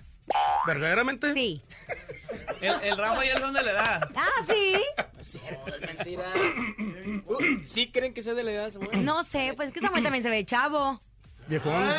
¿Verdaderamente? 0.68 1.34
Sí. 1.34 1.62
El, 2.60 2.74
el 2.82 2.96
Rafa 2.96 3.26
y 3.26 3.28
él 3.30 3.38
son 3.38 3.52
de 3.54 3.62
la 3.64 3.70
edad. 3.72 4.10
Ah, 4.14 4.42
sí. 4.46 4.74
No 5.14 5.20
es 5.20 5.26
cierto, 5.28 5.74
es 5.74 5.80
mentira. 5.80 6.32
¿Sí 7.66 7.90
creen 7.90 8.14
que 8.14 8.22
sea 8.22 8.34
de 8.34 8.44
la 8.44 8.52
edad, 8.52 8.70
Samuel? 8.70 9.04
No 9.04 9.24
sé, 9.24 9.52
pues 9.56 9.72
que 9.72 9.80
Samuel 9.80 10.04
también 10.04 10.22
se 10.22 10.30
ve 10.30 10.44
chavo. 10.44 11.02
Viejón. 11.48 11.90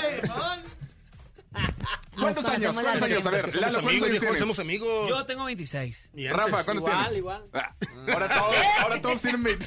¿Cuántos 2.19 2.45
años? 2.45 2.75
¿Cuántos 2.75 3.01
años? 3.03 3.25
A 3.25 3.29
ver, 3.29 3.45
Lalo, 3.55 3.59
¿cuántos 3.59 3.77
amigos, 3.91 4.07
años 4.09 4.19
tienes? 4.19 4.39
somos 4.39 4.59
amigos. 4.59 5.09
Yo 5.09 5.25
tengo 5.25 5.45
26. 5.45 6.09
Y 6.15 6.27
antes. 6.27 6.37
Rafa, 6.37 6.63
¿cuántos 6.63 6.75
Igual, 6.75 6.97
tienes? 6.97 7.17
igual. 7.17 7.45
Ah, 7.53 7.75
ahora 8.13 8.29
todos, 8.29 8.55
ahora 8.81 9.01
todos 9.01 9.21
tienen 9.21 9.43
20. 9.43 9.65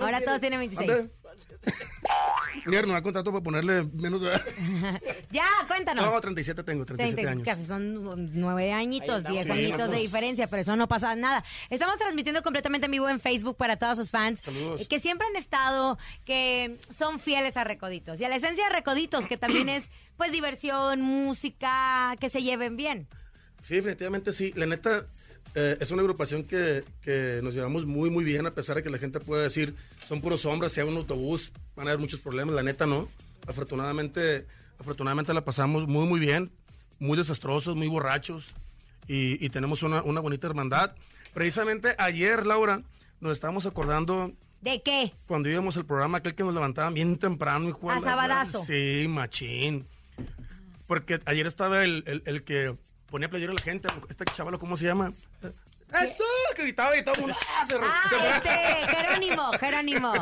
Ahora 0.00 0.20
todos 0.20 0.40
tienen 0.40 0.58
26. 0.60 1.08
Mira, 2.66 2.82
no 2.82 3.02
contrato 3.02 3.30
para 3.30 3.42
ponerle 3.42 3.84
menos 3.94 4.20
de... 4.20 4.30
Ya, 5.30 5.46
cuéntanos. 5.66 6.04
No, 6.06 6.20
37 6.20 6.62
tengo, 6.62 6.84
37 6.84 7.14
30, 7.22 7.30
años. 7.30 7.44
Casi 7.44 7.66
son 7.66 8.30
nueve 8.40 8.72
añitos, 8.72 9.08
Ahí 9.08 9.16
andamos. 9.18 9.34
diez 9.34 9.46
Sí, 9.46 9.52
añitos 9.52 9.90
de 9.90 9.96
diferencia, 9.98 10.46
pero 10.48 10.62
eso 10.62 10.76
no 10.76 10.88
pasa 10.88 11.14
nada. 11.14 11.44
Estamos 11.70 11.98
transmitiendo 11.98 12.42
completamente 12.42 12.86
en 12.86 12.92
vivo 12.92 13.08
en 13.08 13.20
Facebook 13.20 13.56
para 13.56 13.76
todos 13.76 13.96
sus 13.98 14.10
fans 14.10 14.40
Saludos. 14.40 14.86
que 14.88 14.98
siempre 14.98 15.26
han 15.26 15.36
estado, 15.36 15.98
que 16.24 16.78
son 16.90 17.18
fieles 17.18 17.56
a 17.56 17.64
Recoditos 17.64 18.20
y 18.20 18.24
a 18.24 18.28
la 18.28 18.36
esencia 18.36 18.64
de 18.68 18.70
Recoditos, 18.74 19.26
que 19.26 19.36
también 19.36 19.68
es 19.68 19.90
pues 20.16 20.32
diversión, 20.32 21.00
música, 21.00 22.14
que 22.20 22.28
se 22.28 22.42
lleven 22.42 22.76
bien. 22.76 23.06
Sí, 23.62 23.76
definitivamente 23.76 24.32
sí. 24.32 24.52
La 24.56 24.66
neta, 24.66 25.06
eh, 25.54 25.76
es 25.80 25.90
una 25.90 26.02
agrupación 26.02 26.44
que, 26.44 26.84
que 27.02 27.40
nos 27.42 27.54
llevamos 27.54 27.86
muy, 27.86 28.10
muy 28.10 28.24
bien, 28.24 28.46
a 28.46 28.50
pesar 28.50 28.76
de 28.76 28.82
que 28.82 28.90
la 28.90 28.98
gente 28.98 29.20
puede 29.20 29.42
decir, 29.44 29.74
son 30.08 30.20
puros 30.20 30.44
hombres, 30.44 30.72
sea 30.72 30.84
un 30.84 30.96
autobús, 30.96 31.52
van 31.76 31.86
a 31.88 31.90
haber 31.90 32.00
muchos 32.00 32.20
problemas. 32.20 32.54
La 32.54 32.62
neta, 32.62 32.86
no. 32.86 33.08
Afortunadamente, 33.46 34.46
afortunadamente 34.78 35.32
la 35.32 35.44
pasamos 35.44 35.86
muy, 35.88 36.06
muy 36.06 36.20
bien, 36.20 36.50
muy 36.98 37.16
desastrosos, 37.16 37.76
muy 37.76 37.88
borrachos, 37.88 38.46
y, 39.06 39.44
y 39.44 39.48
tenemos 39.50 39.82
una, 39.82 40.02
una 40.02 40.20
bonita 40.20 40.46
hermandad. 40.46 40.94
Precisamente 41.32 41.94
ayer, 41.98 42.46
Laura, 42.46 42.82
nos 43.20 43.32
estábamos 43.32 43.66
acordando 43.66 44.32
¿De 44.60 44.82
qué? 44.82 45.12
cuando 45.26 45.48
íbamos 45.48 45.76
al 45.76 45.86
programa, 45.86 46.18
aquel 46.18 46.34
que 46.34 46.44
nos 46.44 46.54
levantaban 46.54 46.94
bien 46.94 47.16
temprano. 47.18 47.68
hijo 47.68 47.90
A 47.90 48.00
sabadazo. 48.00 48.64
Sí, 48.64 49.06
machín. 49.08 49.86
Porque 50.86 51.20
ayer 51.26 51.46
estaba 51.46 51.84
el, 51.84 52.02
el, 52.06 52.22
el 52.26 52.42
que 52.42 52.74
ponía 53.10 53.28
playero 53.30 53.52
a 53.52 53.54
la 53.54 53.62
gente, 53.62 53.88
este 54.08 54.24
chaval, 54.24 54.58
¿cómo 54.58 54.76
se 54.76 54.86
llama? 54.86 55.12
¡Eso! 56.02 56.24
Gritaba 56.56 56.96
y 56.96 57.02
todo 57.02 57.14
el 57.14 57.20
mundo 57.22 57.36
¡ah! 57.58 57.64
se, 57.66 57.76
Ah, 57.80 58.36
este, 58.36 58.96
Jerónimo, 58.96 59.52
Jerónimo, 59.58 60.12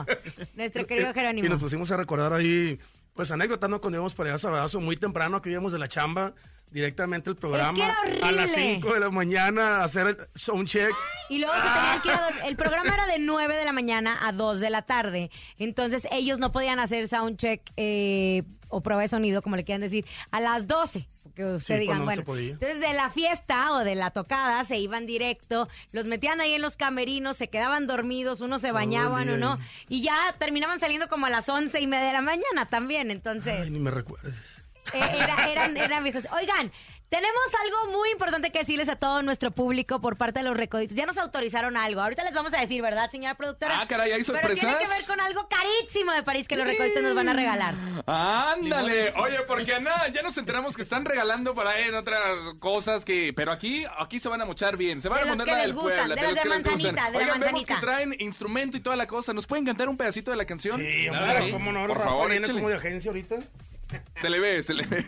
nuestro 0.54 0.86
querido 0.86 1.06
Y 1.06 1.12
nos 1.12 1.14
Jerónimo. 1.14 1.58
pusimos 1.58 1.90
a 1.90 1.96
recordar 1.96 2.32
ahí, 2.32 2.78
pues 3.14 3.30
anécdotas, 3.30 3.68
¿no? 3.70 3.80
Cuando 3.80 3.96
íbamos 3.96 4.14
para 4.14 4.28
allá 4.30 4.34
a 4.36 4.38
Sabadazo, 4.38 4.80
muy 4.80 4.96
temprano, 4.96 5.42
que 5.42 5.50
íbamos 5.50 5.72
de 5.72 5.78
la 5.78 5.88
chamba, 5.88 6.34
directamente 6.70 7.30
el 7.30 7.36
programa. 7.36 7.96
a 8.22 8.32
las 8.32 8.50
horrible. 8.52 8.74
5 8.76 8.94
de 8.94 9.00
la 9.00 9.10
mañana, 9.10 9.76
a 9.78 9.84
hacer 9.84 10.06
el 10.06 10.16
soundcheck. 10.34 10.92
Y 11.28 11.38
luego 11.38 11.54
se 11.54 11.60
tenían 11.62 12.02
que 12.02 12.08
ir 12.08 12.14
a 12.14 12.20
dormir. 12.22 12.42
El 12.46 12.56
programa 12.56 12.94
era 12.94 13.06
de 13.06 13.18
9 13.18 13.56
de 13.56 13.64
la 13.64 13.72
mañana 13.72 14.18
a 14.22 14.32
2 14.32 14.60
de 14.60 14.70
la 14.70 14.82
tarde. 14.82 15.30
Entonces 15.58 16.06
ellos 16.10 16.38
no 16.38 16.52
podían 16.52 16.78
hacer 16.78 17.08
soundcheck 17.08 17.62
eh, 17.76 18.42
o 18.68 18.80
prueba 18.82 19.02
de 19.02 19.08
sonido, 19.08 19.42
como 19.42 19.56
le 19.56 19.64
quieran 19.64 19.80
decir, 19.80 20.04
a 20.30 20.40
las 20.40 20.66
12. 20.66 21.08
Que 21.34 21.44
usted 21.44 21.74
Sí, 21.74 21.80
digan, 21.80 21.98
no 21.98 22.04
bueno. 22.04 22.22
Entonces 22.26 22.80
de 22.80 22.94
la 22.94 23.10
fiesta 23.10 23.72
o 23.72 23.80
de 23.80 23.94
la 23.94 24.10
tocada 24.10 24.64
se 24.64 24.78
iban 24.78 25.04
directo, 25.04 25.68
los 25.92 26.06
metían 26.06 26.40
ahí 26.40 26.54
en 26.54 26.62
los 26.62 26.76
camerinos, 26.76 27.36
se 27.36 27.48
quedaban 27.48 27.86
dormidos, 27.86 28.40
unos 28.40 28.62
se 28.62 28.72
bañaban, 28.72 29.28
uno. 29.28 29.58
Y 29.90 30.00
ya 30.00 30.34
terminaban 30.38 30.80
saliendo 30.80 31.08
como 31.08 31.26
a 31.26 31.30
las 31.30 31.50
once 31.50 31.78
y 31.80 31.86
media 31.86 32.06
de 32.06 32.12
la 32.14 32.22
mañana 32.22 32.66
también. 32.70 33.10
Entonces. 33.10 33.60
Ay, 33.64 33.70
ni 33.70 33.78
me 33.80 33.90
recuerdes. 33.90 34.34
Eh, 34.92 35.00
era- 35.00 35.50
eran, 35.50 35.76
eran 35.76 36.02
viejos. 36.04 36.24
Oigan, 36.32 36.70
tenemos 37.08 37.40
algo 37.64 37.92
muy 37.98 38.10
importante 38.10 38.50
que 38.50 38.58
decirles 38.60 38.88
a 38.88 38.96
todo 38.96 39.22
nuestro 39.22 39.50
público 39.52 40.00
por 40.00 40.16
parte 40.16 40.40
de 40.40 40.44
los 40.44 40.56
recoditos. 40.56 40.96
Ya 40.96 41.06
nos 41.06 41.16
autorizaron 41.18 41.76
algo. 41.76 42.00
Ahorita 42.00 42.24
les 42.24 42.34
vamos 42.34 42.52
a 42.54 42.60
decir, 42.60 42.82
¿verdad, 42.82 43.10
señora 43.10 43.36
productora? 43.36 43.78
Ah, 43.80 43.86
caray, 43.86 44.10
¿hay 44.12 44.22
Pero 44.24 44.38
sorpresas? 44.38 44.58
tiene 44.60 44.76
que 44.78 44.88
ver 44.88 45.04
con 45.06 45.20
algo 45.20 45.48
carísimo 45.48 46.10
de 46.12 46.22
París 46.24 46.48
que 46.48 46.56
los 46.56 46.66
recoditos 46.66 47.02
nos 47.02 47.14
van 47.14 47.28
a 47.28 47.32
regalar. 47.34 47.74
Ándale, 48.06 49.12
oye, 49.16 49.38
porque 49.46 49.78
nada, 49.80 50.08
ya 50.08 50.22
nos 50.22 50.36
enteramos 50.38 50.74
que 50.76 50.82
están 50.82 51.04
regalando 51.04 51.54
por 51.54 51.66
ahí 51.66 51.84
en 51.84 51.94
otras 51.94 52.20
cosas 52.58 53.04
que, 53.04 53.32
pero 53.34 53.52
aquí, 53.52 53.84
aquí 53.98 54.18
se 54.18 54.28
van 54.28 54.40
a 54.40 54.44
mochar 54.44 54.76
bien, 54.76 55.00
se 55.00 55.08
van 55.08 55.18
De 55.24 55.28
a 55.30 55.32
poner 55.32 55.46
la 55.46 55.56
del 55.62 55.72
gustan, 55.74 55.96
Puebla, 56.08 56.14
de 56.16 56.22
los 56.22 56.30
los 56.32 56.34
de 56.34 56.42
que 56.42 56.48
les 56.48 56.56
gustan. 56.64 56.72
manzanita, 56.94 57.04
de 57.06 57.12
la 57.12 57.18
Oigan, 57.18 57.40
vemos 57.40 57.52
manzanita. 57.52 57.74
que 57.74 57.80
traen 57.80 58.16
instrumento 58.18 58.76
y 58.76 58.80
toda 58.80 58.96
la 58.96 59.06
cosa, 59.06 59.32
¿nos 59.32 59.46
pueden 59.46 59.64
cantar 59.64 59.88
un 59.88 59.96
pedacito 59.96 60.30
de 60.32 60.36
la 60.36 60.44
canción? 60.44 60.80
Sí, 60.80 61.06
Claro, 61.08 61.24
hombre, 61.26 61.46
sí. 61.46 61.52
¿cómo 61.52 61.72
no? 61.72 61.86
Por 61.86 61.96
Rafa 61.98 62.08
favor, 62.10 62.30
viene 62.30 62.44
échale. 62.46 62.58
como 62.60 62.68
de 62.70 62.74
agencia 62.76 63.10
ahorita. 63.10 63.36
Se 64.20 64.30
le 64.30 64.40
ve, 64.40 64.62
se 64.62 64.74
le 64.74 64.86
ve. 64.86 65.04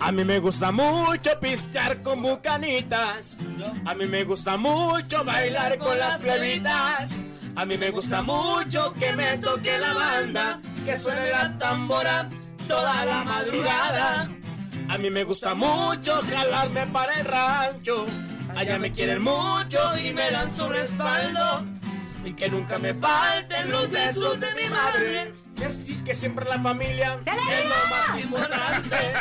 A 0.00 0.12
mí 0.12 0.24
me 0.24 0.38
gusta 0.38 0.70
mucho 0.72 1.30
pistear 1.40 2.02
con 2.02 2.22
bucanitas. 2.22 3.38
A 3.84 3.94
mí 3.94 4.06
me 4.06 4.24
gusta 4.24 4.56
mucho 4.56 5.24
bailar 5.24 5.78
con 5.78 5.98
las 5.98 6.20
plebitas. 6.20 7.20
A 7.54 7.64
mí 7.64 7.78
me 7.78 7.90
gusta 7.90 8.22
mucho 8.22 8.92
que 8.94 9.12
me 9.14 9.38
toque 9.38 9.78
la 9.78 9.94
banda, 9.94 10.60
que 10.84 10.96
suene 10.96 11.30
la 11.30 11.56
tambora 11.58 12.28
toda 12.68 13.04
la 13.04 13.24
madrugada. 13.24 14.28
A 14.88 14.98
mí 14.98 15.10
me 15.10 15.24
gusta 15.24 15.54
mucho 15.54 16.20
jalarme 16.22 16.86
para 16.86 17.18
el 17.18 17.24
rancho. 17.24 18.06
Allá 18.54 18.78
me 18.78 18.92
quieren 18.92 19.22
mucho 19.22 19.78
y 19.98 20.12
me 20.12 20.30
dan 20.30 20.54
su 20.54 20.68
respaldo. 20.68 21.64
Y 22.26 22.32
que 22.34 22.48
nunca 22.50 22.76
me 22.78 22.92
falten 22.92 23.70
los 23.70 23.88
besos 23.90 24.38
de 24.40 24.54
mi 24.54 24.68
madre. 24.68 25.32
que, 25.56 25.70
sí- 25.70 26.02
que 26.04 26.14
siempre 26.14 26.44
la 26.44 26.60
familia 26.60 27.18
es 27.24 27.64
lo 27.64 27.96
más 27.96 28.18
importante. 28.18 29.14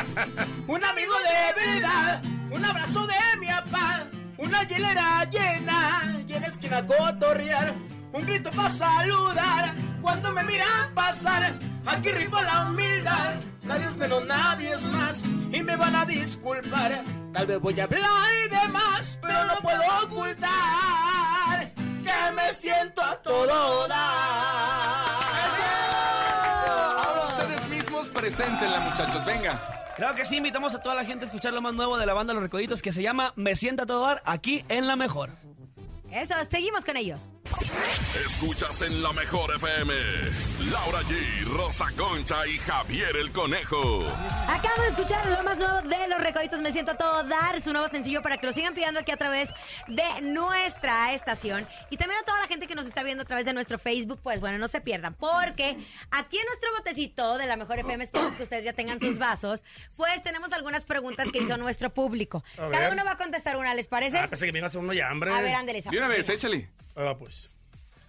Un 0.68 0.84
amigo 0.84 1.14
de 1.20 1.66
verdad, 1.66 2.22
un 2.52 2.66
abrazo 2.66 3.06
de 3.08 3.16
mi 3.40 3.48
papá, 3.48 4.04
una 4.38 4.64
hielera 4.68 5.24
llena 5.30 6.16
y 6.28 6.34
en 6.34 6.42
la 6.42 6.48
esquina 6.48 6.86
cotorrear. 6.86 7.74
Un 8.12 8.26
grito 8.26 8.50
para 8.52 8.70
saludar 8.70 9.74
cuando 10.02 10.32
me 10.32 10.44
miran 10.44 10.94
pasar. 10.96 11.54
Aquí 11.86 12.10
rico 12.12 12.42
la 12.42 12.66
humildad, 12.70 13.36
nadie 13.64 13.86
es 13.88 13.96
menos, 13.98 14.26
nadie 14.26 14.74
es 14.74 14.84
más. 14.88 15.24
Y 15.52 15.62
me 15.62 15.76
van 15.76 15.96
a 15.96 16.06
disculpar, 16.06 17.04
tal 17.34 17.46
vez 17.46 17.60
voy 17.62 17.80
a 17.80 17.84
hablar 17.84 18.50
de 18.50 18.68
más, 18.70 19.20
pero 19.22 19.46
no 19.46 19.56
puedo 19.62 19.82
ocultar 20.04 21.55
que 22.06 22.32
me 22.34 22.54
siento 22.54 23.02
a 23.02 23.16
todo 23.18 23.88
dar. 23.88 23.98
Ahora 27.06 27.28
ustedes 27.28 27.68
mismos 27.68 28.08
preséntenla, 28.10 28.80
muchachos. 28.80 29.26
Venga. 29.26 29.84
Claro 29.98 30.14
que 30.16 30.26
sí, 30.26 30.38
invitamos 30.38 30.76
a 30.76 30.82
toda 30.82 30.94
la 30.94 31.06
gente 31.06 31.26
a 31.26 31.28
escuchar 31.28 31.54
lo 31.54 31.62
más 31.62 31.74
nuevo 31.74 31.98
de 31.98 32.06
la 32.06 32.14
banda 32.14 32.34
Los 32.34 32.44
Recoditos 32.44 32.82
que 32.82 32.92
se 32.92 33.02
llama 33.02 33.34
Me 33.36 33.56
Sienta 33.56 33.84
a 33.84 33.86
Todo 33.86 34.06
Dar 34.06 34.22
aquí 34.26 34.66
en 34.68 34.88
La 34.88 34.96
Mejor. 34.96 35.30
Eso, 36.12 36.36
seguimos 36.50 36.86
con 36.86 36.98
ellos. 36.98 37.30
Escuchas 38.26 38.82
en 38.82 39.02
la 39.04 39.12
mejor 39.14 39.54
FM. 39.56 39.94
Laura 40.72 41.02
G, 41.04 41.46
Rosa 41.46 41.86
Concha 41.96 42.46
y 42.48 42.58
Javier 42.58 43.16
el 43.18 43.32
Conejo. 43.32 44.04
Acabo 44.48 44.82
de 44.82 44.90
escuchar 44.90 45.26
lo 45.28 45.44
más 45.44 45.58
nuevo 45.58 45.82
de 45.88 46.08
Los 46.08 46.20
Recoditos. 46.22 46.60
Me 46.60 46.72
siento 46.72 46.92
a 46.92 46.98
todo 46.98 47.24
dar 47.24 47.62
su 47.62 47.72
nuevo 47.72 47.88
sencillo 47.88 48.22
para 48.22 48.38
que 48.38 48.48
lo 48.48 48.54
sigan 48.54 48.74
pidiendo 48.74 49.00
aquí 49.00 49.12
a 49.12 49.18
través 49.18 49.50
de 49.88 50.22
nuestra 50.22 51.14
estación. 51.14 51.68
Y 51.90 51.98
también 51.98 52.20
a 52.20 52.26
toda 52.26 52.40
la 52.42 52.48
gente 52.48 52.68
que 52.68 52.76
nos 52.76 52.86
está 52.86 53.04
viendo 53.04 53.24
a 53.24 53.26
través 53.26 53.46
de 53.46 53.54
nuestro 53.54 53.78
Facebook, 53.78 54.20
pues 54.24 54.40
bueno, 54.40 54.58
no 54.58 54.68
se 54.68 54.82
pierdan. 54.82 55.14
Porque 55.14 55.78
aquí 56.12 56.38
en 56.38 56.46
nuestro 56.46 56.72
botecito 56.78 57.38
de 57.38 57.46
la 57.46 57.56
Mejor 57.58 57.80
FM, 57.80 58.04
esperamos 58.04 58.36
que 58.36 58.44
ustedes 58.44 58.66
ya 58.66 58.74
tengan 58.74 59.00
sus 59.00 59.18
vasos, 59.18 59.64
pues 59.96 60.24
tenemos 60.24 60.52
algunas 60.52 60.84
preguntas 60.84 61.28
que 61.32 61.40
hizo 61.40 61.58
nuestro 61.58 61.94
público. 61.94 62.44
Cada 62.56 62.92
uno 62.92 63.06
va 63.06 63.12
a 63.12 63.18
contestar 63.18 63.58
una, 63.58 63.74
¿les 63.76 63.88
parece? 63.88 64.18
Ah, 64.20 64.28
pensé 64.28 64.46
que 64.46 64.52
me 64.52 64.60
iba 64.60 64.66
a 64.66 64.70
hacer 64.70 64.82
uno 64.82 64.94
ya, 64.94 65.10
hambre. 65.10 65.34
A 65.34 65.42
ver, 65.42 65.56
ándale, 65.56 65.82
De 65.82 65.98
una 65.98 66.08
vez, 66.08 66.28
échale. 66.30 66.70
Ah, 66.96 67.16
pues. 67.18 67.50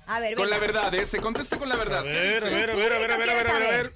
A 0.07 0.21
ver, 0.21 0.35
Con 0.37 0.49
la 0.49 0.59
verdad, 0.59 0.95
¿eh? 0.95 1.05
Se 1.07 1.19
contesta 1.21 1.59
con 1.59 1.69
la 1.69 1.77
verdad. 1.77 1.99
A 2.01 2.03
ver, 2.03 2.45
a 2.45 2.49
ver, 2.51 2.71
a 2.71 2.75
ver, 2.77 2.93
a 2.93 2.99
ver, 2.99 3.11
a 3.11 3.17
ver, 3.17 3.31
a 3.31 3.35
ver, 3.35 3.49
a 3.49 3.53
ver, 3.59 3.63
a 3.63 3.69
ver. 3.69 3.95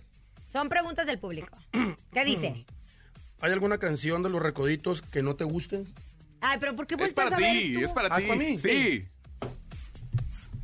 Son 0.51 0.69
preguntas 0.69 1.07
del 1.07 1.19
público. 1.19 1.57
¿Qué 2.13 2.25
dice? 2.25 2.67
¿Hay 3.41 3.53
alguna 3.53 3.79
canción 3.79 4.23
de 4.23 4.29
los 4.29 4.43
recoditos 4.43 5.01
que 5.03 5.23
no 5.23 5.37
te 5.37 5.45
guste? 5.45 5.85
Ay, 6.41 6.59
pero 6.59 6.75
¿por 6.75 6.87
qué 6.87 6.97
Es 6.99 7.13
para 7.13 7.37
ti, 7.37 7.77
es 7.83 7.93
para 7.93 8.15
Ah, 8.15 8.19
ti. 8.19 8.25
¿es 8.25 8.29
para 8.29 8.39
mí? 8.39 8.59
Sí. 8.59 9.07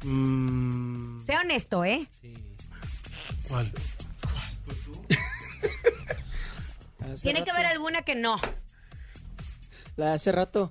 Mm, 0.04 1.22
Sea 1.22 1.40
honesto, 1.40 1.84
¿eh? 1.84 2.08
¿Cuál? 3.48 3.72
Tiene 7.22 7.44
que 7.44 7.50
haber 7.50 7.66
alguna 7.66 8.02
que 8.02 8.14
no. 8.14 8.36
La 9.96 10.06
de 10.08 10.12
hace 10.14 10.32
rato. 10.32 10.70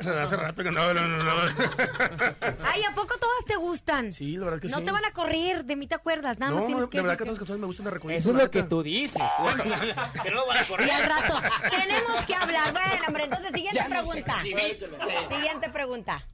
Hace 0.00 0.36
rato 0.36 0.62
que 0.62 0.70
no, 0.70 0.94
no, 0.94 1.06
no, 1.06 1.22
no. 1.22 1.32
Ay, 2.64 2.82
¿a 2.82 2.94
poco 2.94 3.18
todas 3.18 3.44
te 3.46 3.56
gustan? 3.56 4.12
Sí, 4.12 4.36
la 4.36 4.46
verdad 4.46 4.60
que 4.60 4.68
no 4.68 4.78
sí. 4.78 4.84
te 4.84 4.90
van 4.90 5.04
a 5.04 5.12
correr, 5.12 5.64
de 5.64 5.76
mí 5.76 5.86
te 5.86 5.94
acuerdas, 5.94 6.38
nada 6.38 6.52
más 6.52 6.62
No, 6.62 6.66
tienes 6.66 6.84
de 6.84 6.90
que 6.90 7.00
verdad 7.00 7.18
que 7.18 7.24
todas 7.24 7.32
las 7.32 7.38
canciones 7.38 7.60
me 7.60 7.66
gustan 7.66 7.84
de 7.84 7.90
recoditos. 7.90 8.20
Eso 8.20 8.30
es 8.30 8.36
la 8.36 8.42
lo 8.44 8.50
que 8.50 8.62
tú 8.62 8.82
dices. 8.82 9.22
que 10.22 10.30
no 10.30 10.36
lo 10.36 10.46
van 10.46 10.58
a 10.58 10.66
correr. 10.66 10.88
Y 10.88 10.90
al 10.90 11.04
rato, 11.04 11.40
tenemos 11.70 12.24
que 12.26 12.34
hablar. 12.34 12.72
Bueno, 12.72 13.04
hombre, 13.06 13.24
entonces, 13.24 13.50
siguiente 13.52 13.84
pregunta. 13.88 14.40
Siguiente 14.40 15.68
pregunta. 15.70 16.26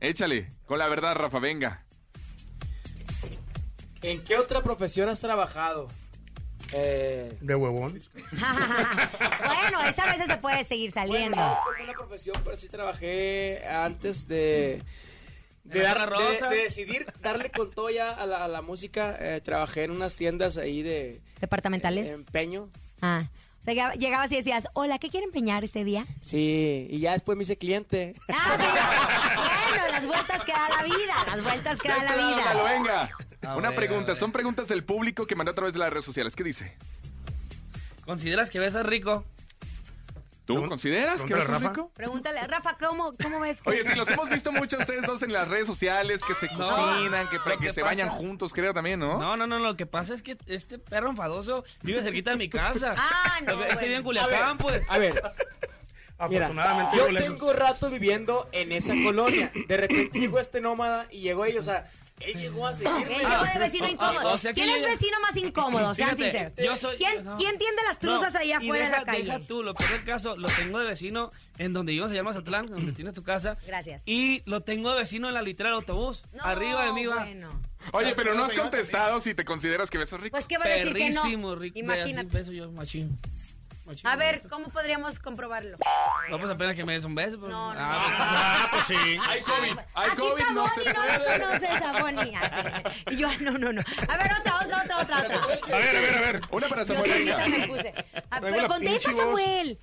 Échale. 0.00 0.52
Con 0.66 0.78
la 0.78 0.88
verdad, 0.88 1.14
Rafa, 1.14 1.38
venga. 1.38 1.84
¿En 4.02 4.22
qué 4.22 4.36
otra 4.36 4.62
profesión 4.62 5.08
has 5.08 5.20
trabajado? 5.20 5.88
Eh, 6.74 7.36
De 7.40 7.54
huevón. 7.54 7.98
bueno, 8.32 9.82
esa 9.88 10.02
a 10.04 10.12
veces 10.12 10.26
se 10.26 10.36
puede 10.36 10.64
seguir 10.64 10.90
saliendo. 10.92 11.36
Bueno, 11.36 11.54
no 11.54 11.62
fue 11.64 11.84
una 11.84 11.92
profesión, 11.94 12.40
pero 12.44 12.56
sí 12.56 12.68
trabajé 12.68 13.62
antes 13.66 14.26
de... 14.28 14.82
De, 15.64 15.78
¿En 15.80 15.84
la 15.84 15.94
dar- 15.94 16.08
Rosa 16.08 16.48
de- 16.48 16.56
de 16.56 16.62
decidir 16.62 17.06
darle 17.20 17.50
con 17.50 17.70
todo 17.70 17.90
ya 17.90 18.10
a 18.10 18.24
la, 18.26 18.44
a 18.44 18.48
la 18.48 18.62
música, 18.62 19.16
eh, 19.20 19.40
trabajé 19.42 19.84
en 19.84 19.90
unas 19.90 20.16
tiendas 20.16 20.56
ahí 20.56 20.80
de 20.82 21.20
¿Departamentales? 21.40 22.08
empeño. 22.10 22.70
Ah. 23.02 23.24
O 23.60 23.62
sea, 23.62 23.92
llegabas 23.94 24.32
y 24.32 24.36
decías, 24.36 24.66
hola, 24.72 24.98
¿qué 24.98 25.10
quiere 25.10 25.26
empeñar 25.26 25.64
este 25.64 25.84
día? 25.84 26.06
Sí, 26.22 26.86
y 26.88 27.00
ya 27.00 27.12
después 27.12 27.36
me 27.36 27.42
hice 27.42 27.58
cliente. 27.58 28.14
Ah, 28.30 28.56
sí. 28.58 29.76
Bueno, 29.76 29.92
las 29.92 30.06
vueltas 30.06 30.44
que 30.44 30.52
da 30.52 30.68
la 30.70 30.82
vida, 30.84 31.14
las 31.26 31.42
vueltas 31.42 31.78
que 31.78 31.88
da 31.88 32.02
la 32.02 32.14
vida. 32.16 32.64
venga. 32.72 33.10
A 33.42 33.56
Una 33.56 33.68
ver, 33.70 33.76
pregunta. 33.76 34.04
a 34.12 34.14
ver. 34.14 34.16
Son 34.16 34.32
preguntas 34.32 34.68
del 34.68 34.84
público 34.84 35.26
que 35.26 35.34
mandó 35.34 35.52
a 35.52 35.54
través 35.54 35.72
de 35.72 35.78
las 35.78 35.90
redes 35.90 36.04
sociales. 36.04 36.34
¿Qué 36.34 36.44
dice? 36.44 36.76
¿Consideras 38.04 38.50
que 38.50 38.58
besas 38.58 38.84
rico? 38.86 39.24
¿Tú 40.44 40.54
Pregun- 40.54 40.68
consideras 40.70 41.22
que 41.24 41.34
a 41.34 41.38
Rafa. 41.44 41.68
rico? 41.68 41.90
Pregúntale, 41.94 42.46
Rafa, 42.46 42.78
¿cómo, 42.78 43.12
cómo 43.22 43.38
ves? 43.40 43.60
que- 43.60 43.68
Oye, 43.68 43.84
si 43.84 43.94
los 43.94 44.08
hemos 44.08 44.30
visto 44.30 44.50
mucho 44.50 44.76
a 44.78 44.80
ustedes 44.80 45.02
dos 45.02 45.22
en 45.22 45.30
las 45.30 45.46
redes 45.46 45.66
sociales, 45.66 46.22
que 46.26 46.32
se 46.34 46.46
No. 46.54 46.56
cocinan, 46.58 47.28
que, 47.28 47.36
Lo 47.36 47.44
que 47.44 47.66
que 47.66 47.72
se 47.72 47.82
pasa- 47.82 47.90
bañan 47.94 48.08
juntos, 48.08 48.54
creo 48.54 48.72
también, 48.72 48.98
¿no? 48.98 49.18
No, 49.18 49.36
no, 49.36 49.46
no, 49.46 49.58
lo 49.58 49.76
que 49.76 49.84
pasa 49.84 50.14
es 50.14 50.22
que 50.22 50.38
este 50.46 50.78
perro 50.78 51.10
enfadoso 51.10 51.64
vive 51.82 52.02
cerquita 52.02 52.30
de 52.30 52.36
mi 52.38 52.48
casa. 52.48 52.94
Ah, 52.96 53.40
no, 53.46 53.62
Este 53.64 53.84
vive 53.84 53.96
en 53.96 54.04
bueno. 54.04 54.22
Culiacán, 54.22 54.56
pues. 54.56 54.82
A 54.88 54.96
ver, 54.98 55.12
Mira, 56.30 56.46
Afortunadamente 56.46 56.96
yo 56.96 57.06
yo 57.06 57.12
le- 57.12 57.20
tengo 57.20 57.52
rato 57.52 57.90
viviendo 57.90 58.48
en 58.52 58.72
esa 58.72 58.94
colonia. 59.04 59.52
De 59.68 59.76
repente 59.76 60.18
llegó 60.18 60.40
este 60.40 60.60
nómada 60.62 61.06
y 61.10 61.20
llegó 61.20 61.44
ellos, 61.44 61.60
o 61.68 61.70
sea, 61.70 61.88
él 62.20 62.34
llegó 62.38 62.66
a 62.66 62.74
seguirme. 62.74 63.02
Él 63.16 63.26
llegó 63.28 63.44
de 63.52 63.58
vecino 63.58 63.88
incómodo. 63.90 64.32
o 64.32 64.38
sea 64.38 64.52
¿Quién 64.52 64.68
es 64.68 64.82
yo 64.82 64.88
vecino 64.88 65.20
más 65.20 65.36
incómodo? 65.36 65.94
Sean 65.94 66.16
sinceros. 66.16 66.52
yo 66.56 66.76
soy- 66.76 66.96
¿Quién, 66.96 67.24
no. 67.24 67.36
¿Quién 67.36 67.58
tiende 67.58 67.82
las 67.86 67.98
truzas 67.98 68.32
No, 68.32 68.38
ahí 68.40 68.48
y 68.48 68.52
afuera 68.52 68.84
en 68.84 68.90
deja- 68.90 68.98
la 69.00 69.04
calle? 69.04 69.24
Deja 69.24 69.40
tú, 69.40 69.62
lo 69.62 69.74
peor 69.74 69.90
del 69.92 70.04
caso, 70.04 70.36
lo 70.36 70.48
tengo 70.48 70.78
de 70.78 70.86
vecino 70.86 71.30
en 71.58 71.72
donde 71.72 71.92
vivimos 71.92 72.10
allá 72.10 72.20
en 72.20 72.24
Mazatlán, 72.26 72.66
donde 72.66 72.92
tienes 72.92 73.14
tu 73.14 73.22
casa. 73.22 73.56
Gracias. 73.66 74.02
Y 74.06 74.42
lo 74.46 74.60
tengo 74.60 74.90
de 74.92 74.98
vecino 74.98 75.28
en 75.28 75.34
la 75.34 75.42
litera 75.42 75.70
del 75.70 75.76
autobús. 75.76 76.24
No, 76.32 76.42
arriba 76.44 76.84
de 76.84 76.92
mí 76.92 77.06
va. 77.06 77.24
bueno. 77.24 77.60
Oye, 77.92 78.14
pero 78.14 78.34
no 78.34 78.44
has 78.44 78.54
contestado 78.54 79.20
si 79.20 79.34
te 79.34 79.44
consideras 79.44 79.88
que 79.88 79.98
besas 79.98 80.20
rico. 80.20 80.32
Pues, 80.34 80.46
¿qué 80.46 80.58
va 80.58 80.64
a 80.64 80.68
decir 80.68 80.92
que 80.92 81.10
no? 81.10 81.22
Perrísimo, 81.22 81.54
rico. 81.54 81.78
Imagínate. 81.78 82.10
Imagínate. 82.10 82.36
beso 82.38 82.52
yo, 82.52 82.70
machín. 82.72 83.18
A 84.04 84.16
ver. 84.16 84.42
¿cómo 84.48 84.68
podríamos 84.68 85.18
comprobarlo? 85.18 85.78
No, 86.30 86.38
pues 86.38 86.50
apenas 86.50 86.76
que 86.76 86.84
me 86.84 86.92
des 86.94 87.04
un 87.04 87.14
beso. 87.14 87.38
pues. 87.38 87.50
No, 87.50 87.72
no. 87.74 87.80
Ah, 87.80 88.64
Ah, 88.64 88.68
pues 88.72 88.84
sí. 88.86 88.94
Hay 89.28 89.40
COVID, 89.40 89.78
hay 89.94 90.08
Aquí 90.10 90.16
COVID, 90.16 90.40
está 90.40 90.52
no 90.52 90.68
se 90.68 90.84
no 90.84 91.04
la 91.06 91.38
conoces 91.38 91.82
a 91.82 92.02
Bonnie. 92.02 92.32
Y 93.10 93.16
yo, 93.16 93.28
ah, 93.28 93.34
no, 93.40 93.52
no, 93.52 93.72
no. 93.72 93.82
A 94.08 94.16
ver, 94.16 94.30
otra, 94.40 94.56
otra, 94.64 94.82
otra, 94.82 94.98
otra. 95.00 95.18
otra. 95.20 95.36
A 95.76 95.78
ver, 95.78 95.96
a 95.96 96.00
ver, 96.00 96.14
a 96.16 96.20
ver. 96.20 96.40
Una 96.50 96.68
para 96.68 96.82
Yo 96.84 96.94
Samuel, 96.94 97.24
venga. 97.24 97.46
me 97.48 97.68
puse. 97.68 97.94
Ah, 98.30 98.38
pero 98.40 98.68
contesta. 98.68 99.12
Samuel. 99.12 99.78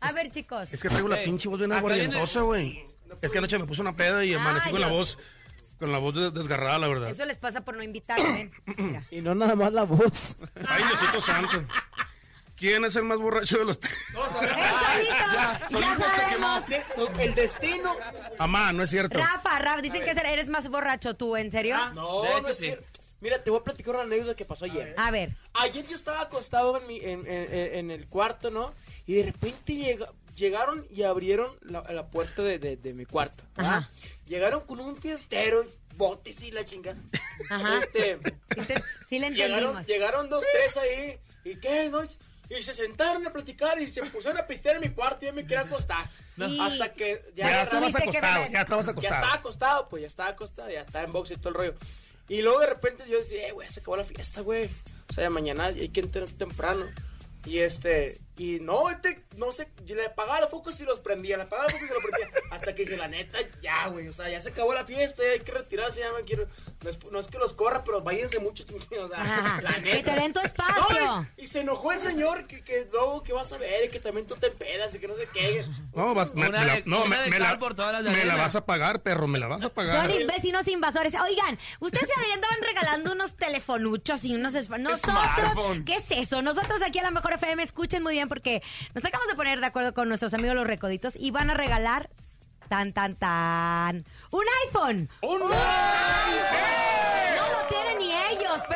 A 0.00 0.12
ver, 0.12 0.30
chicos. 0.30 0.72
Es 0.72 0.80
que 0.82 0.88
traigo 0.88 1.08
la 1.08 1.22
pinche 1.22 1.48
voz 1.48 1.58
bien 1.58 1.70
Acá 1.72 1.80
viene- 1.82 1.94
aguardientosa, 2.04 2.40
güey. 2.40 2.86
Es 3.20 3.32
que 3.32 3.38
anoche 3.38 3.58
me 3.58 3.66
puse 3.66 3.80
una 3.82 3.94
peda 3.94 4.24
y 4.24 4.32
amanecí 4.32 4.70
con 4.70 4.80
la 4.80 4.86
voz, 4.86 5.18
con 5.78 5.92
la 5.92 5.98
voz 5.98 6.14
des- 6.14 6.32
desgarrada, 6.32 6.78
la 6.78 6.88
verdad. 6.88 7.10
Eso 7.10 7.24
les 7.26 7.36
pasa 7.36 7.60
por 7.62 7.76
no 7.76 7.82
invitarme. 7.82 8.50
Mira. 8.76 9.02
Y 9.10 9.20
no 9.20 9.34
nada 9.34 9.54
más 9.56 9.72
la 9.72 9.82
voz. 9.84 10.36
Ay, 10.66 10.82
Diosito 10.84 11.20
santo. 11.20 11.64
¿Quién 12.60 12.84
es 12.84 12.94
el 12.94 13.04
más 13.04 13.18
borracho 13.18 13.58
de 13.58 13.64
los 13.64 13.80
tres? 13.80 13.94
¡Eh, 13.94 15.58
solito! 15.70 15.98
Ya, 15.98 16.10
sabemos. 16.16 16.64
El 17.18 17.34
destino. 17.34 17.96
Amá, 18.38 18.72
no 18.72 18.82
es 18.82 18.90
cierto. 18.90 19.18
Rafa, 19.18 19.58
Rafa, 19.58 19.80
dicen 19.80 20.02
que 20.04 20.10
eres 20.10 20.48
más 20.50 20.68
borracho 20.68 21.16
tú, 21.16 21.36
¿en 21.36 21.50
serio? 21.50 21.76
No, 21.94 22.22
De 22.22 22.28
no 22.30 22.38
hecho, 22.38 22.50
es 22.50 22.56
sí. 22.58 22.64
cierto. 22.64 23.00
Mira, 23.20 23.42
te 23.42 23.50
voy 23.50 23.60
a 23.60 23.64
platicar 23.64 23.94
una 23.94 24.04
anécdota 24.04 24.34
que 24.34 24.44
pasó 24.44 24.66
ayer. 24.66 24.94
A 24.98 25.10
ver. 25.10 25.34
Ayer 25.54 25.86
yo 25.86 25.94
estaba 25.94 26.20
acostado 26.20 26.78
en, 26.80 26.86
mi, 26.86 26.98
en, 27.00 27.26
en- 27.26 27.52
en- 27.54 27.74
en 27.78 27.90
el 27.90 28.06
cuarto, 28.08 28.50
¿no? 28.50 28.72
Y 29.06 29.14
de 29.14 29.24
repente 29.24 29.74
llega- 29.74 30.12
llegaron 30.36 30.86
y 30.90 31.02
abrieron 31.02 31.54
la, 31.62 31.82
la 31.90 32.06
puerta 32.08 32.42
de, 32.42 32.58
de- 32.58 32.76
de 32.76 32.92
mi 32.94 33.04
cuarto. 33.06 33.42
¿verdad? 33.56 33.72
Ajá. 33.78 33.90
Llegaron 34.26 34.60
con 34.66 34.80
un 34.80 34.96
fiestero, 34.96 35.64
botes 35.96 36.42
y 36.42 36.50
la 36.50 36.64
chinga. 36.64 36.94
Ajá. 37.50 37.78
Este, 37.78 38.18
Sí, 38.54 38.60
te- 38.66 38.82
sí 39.08 39.18
le 39.18 39.26
entendimos. 39.28 39.86
llegaron 39.86 40.28
dos, 40.30 40.44
tres 40.52 40.76
ahí. 40.78 41.18
¿Y 41.44 41.56
qué, 41.56 41.88
no? 41.90 42.00
Y 42.50 42.62
se 42.62 42.74
sentaron 42.74 43.24
a 43.26 43.32
platicar 43.32 43.80
y 43.80 43.90
se 43.90 44.02
pusieron 44.02 44.38
a 44.38 44.46
pistear 44.46 44.76
en 44.76 44.82
mi 44.82 44.90
cuarto 44.90 45.24
y 45.24 45.28
yo 45.28 45.32
me 45.34 45.42
quería 45.42 45.60
acostar. 45.60 46.10
Hasta 46.60 46.92
que 46.92 47.22
ya, 47.34 47.46
Ya 47.46 47.50
ya 47.52 47.62
estabas 47.62 47.94
acostado, 47.94 48.46
ya 48.50 48.60
estabas 48.60 48.86
ya 48.86 48.90
acostado. 48.90 49.14
estaba 49.14 49.34
acostado, 49.34 49.88
pues 49.88 50.00
ya 50.02 50.06
estaba 50.08 50.28
acostado, 50.30 50.70
ya 50.70 50.80
estaba 50.80 51.04
en 51.04 51.12
box 51.12 51.30
y 51.30 51.36
todo 51.36 51.48
el 51.50 51.54
rollo. 51.54 51.74
Y 52.28 52.42
luego 52.42 52.60
de 52.60 52.66
repente 52.66 53.04
yo 53.08 53.18
decía, 53.18 53.48
eh, 53.48 53.52
güey, 53.52 53.70
se 53.70 53.80
acabó 53.80 53.96
la 53.96 54.04
fiesta, 54.04 54.40
güey. 54.40 54.68
O 55.08 55.12
sea, 55.12 55.30
mañana 55.30 55.66
hay 55.66 55.88
que 55.88 56.00
entrar 56.00 56.28
temprano. 56.28 56.86
Y 57.46 57.58
este, 57.60 58.20
y 58.40 58.58
no, 58.60 58.88
este, 58.88 59.22
no 59.36 59.52
sé, 59.52 59.68
le 59.86 60.06
apagaba 60.06 60.40
los 60.40 60.48
focos 60.50 60.80
y 60.80 60.84
los 60.84 60.98
prendía, 61.00 61.36
le 61.36 61.42
apagaba 61.42 61.68
los 61.70 61.74
focos 61.78 61.90
y 61.90 61.92
los 61.92 62.02
prendía. 62.02 62.40
Hasta 62.50 62.74
que 62.74 62.84
dije, 62.84 62.96
la 62.96 63.06
neta, 63.08 63.38
ya, 63.60 63.86
güey, 63.88 64.08
o 64.08 64.12
sea, 64.14 64.30
ya 64.30 64.40
se 64.40 64.48
acabó 64.48 64.72
la 64.72 64.86
fiesta, 64.86 65.22
ya 65.22 65.32
hay 65.32 65.40
que 65.40 65.52
retirarse, 65.52 66.00
ya 66.00 66.10
me 66.12 66.24
quiero. 66.24 66.46
No 66.82 66.88
es, 66.88 66.98
no 67.12 67.20
es 67.20 67.26
que 67.26 67.36
los 67.38 67.52
corra, 67.52 67.84
pero 67.84 68.00
váyanse 68.00 68.38
mucho, 68.38 68.64
o 69.02 69.08
sea, 69.08 69.20
Ajá. 69.20 69.60
la 69.60 69.74
Que 69.74 69.80
neta. 69.82 70.14
te 70.14 70.20
den 70.22 70.32
tu 70.32 70.40
espacio. 70.44 71.04
No? 71.04 71.28
Y 71.36 71.46
se 71.48 71.60
enojó 71.60 71.92
el 71.92 72.00
señor 72.00 72.46
que, 72.46 72.64
que 72.64 72.88
luego 72.90 73.22
que 73.22 73.34
vas 73.34 73.52
a 73.52 73.58
ver 73.58 73.84
y 73.84 73.88
que 73.90 74.00
también 74.00 74.26
tú 74.26 74.36
te 74.36 74.46
empedas 74.46 74.94
y 74.94 74.98
que 74.98 75.06
no 75.08 75.14
sé 75.16 75.28
qué. 75.34 75.66
No, 75.94 76.14
vas, 76.14 76.34
me, 76.34 76.48
Una 76.48 76.60
me 76.60 76.66
la, 76.66 76.74
de- 76.76 76.82
no, 76.86 77.04
me, 77.06 77.38
la, 77.38 77.58
por 77.58 77.74
todas 77.74 77.92
las 78.02 78.16
me 78.16 78.24
la 78.24 78.36
vas 78.36 78.56
a 78.56 78.64
pagar, 78.64 79.02
perro, 79.02 79.26
me 79.28 79.38
la 79.38 79.48
vas 79.48 79.64
a 79.64 79.68
pagar. 79.68 80.10
Son 80.10 80.26
vecinos 80.26 80.66
invasores. 80.66 81.14
Oigan, 81.22 81.58
ustedes 81.80 82.08
se 82.08 82.32
andaban 82.32 82.58
regalando 82.62 83.12
unos 83.12 83.36
telefonuchos 83.36 84.24
y 84.24 84.34
unos... 84.34 84.54
Nosotros, 84.54 84.98
Smartphone. 85.00 85.84
¿qué 85.84 85.96
es 85.96 86.10
eso? 86.10 86.40
Nosotros 86.40 86.80
aquí 86.82 86.98
a 87.00 87.02
la 87.02 87.10
Mejor 87.10 87.34
FM, 87.34 87.62
escuchen 87.62 88.02
muy 88.02 88.14
bien 88.14 88.29
porque 88.30 88.62
nos 88.94 89.04
acabamos 89.04 89.28
de 89.28 89.36
poner 89.36 89.60
de 89.60 89.66
acuerdo 89.66 89.92
con 89.92 90.08
nuestros 90.08 90.32
amigos 90.32 90.56
los 90.56 90.66
recoditos 90.66 91.16
y 91.18 91.32
van 91.32 91.50
a 91.50 91.54
regalar 91.54 92.08
tan, 92.68 92.94
tan, 92.94 93.16
tan... 93.16 94.06
¡Un 94.30 94.44
iPhone! 94.66 95.10
¡Un 95.20 95.40
ni 95.40 95.56
ellos, 96.36 96.79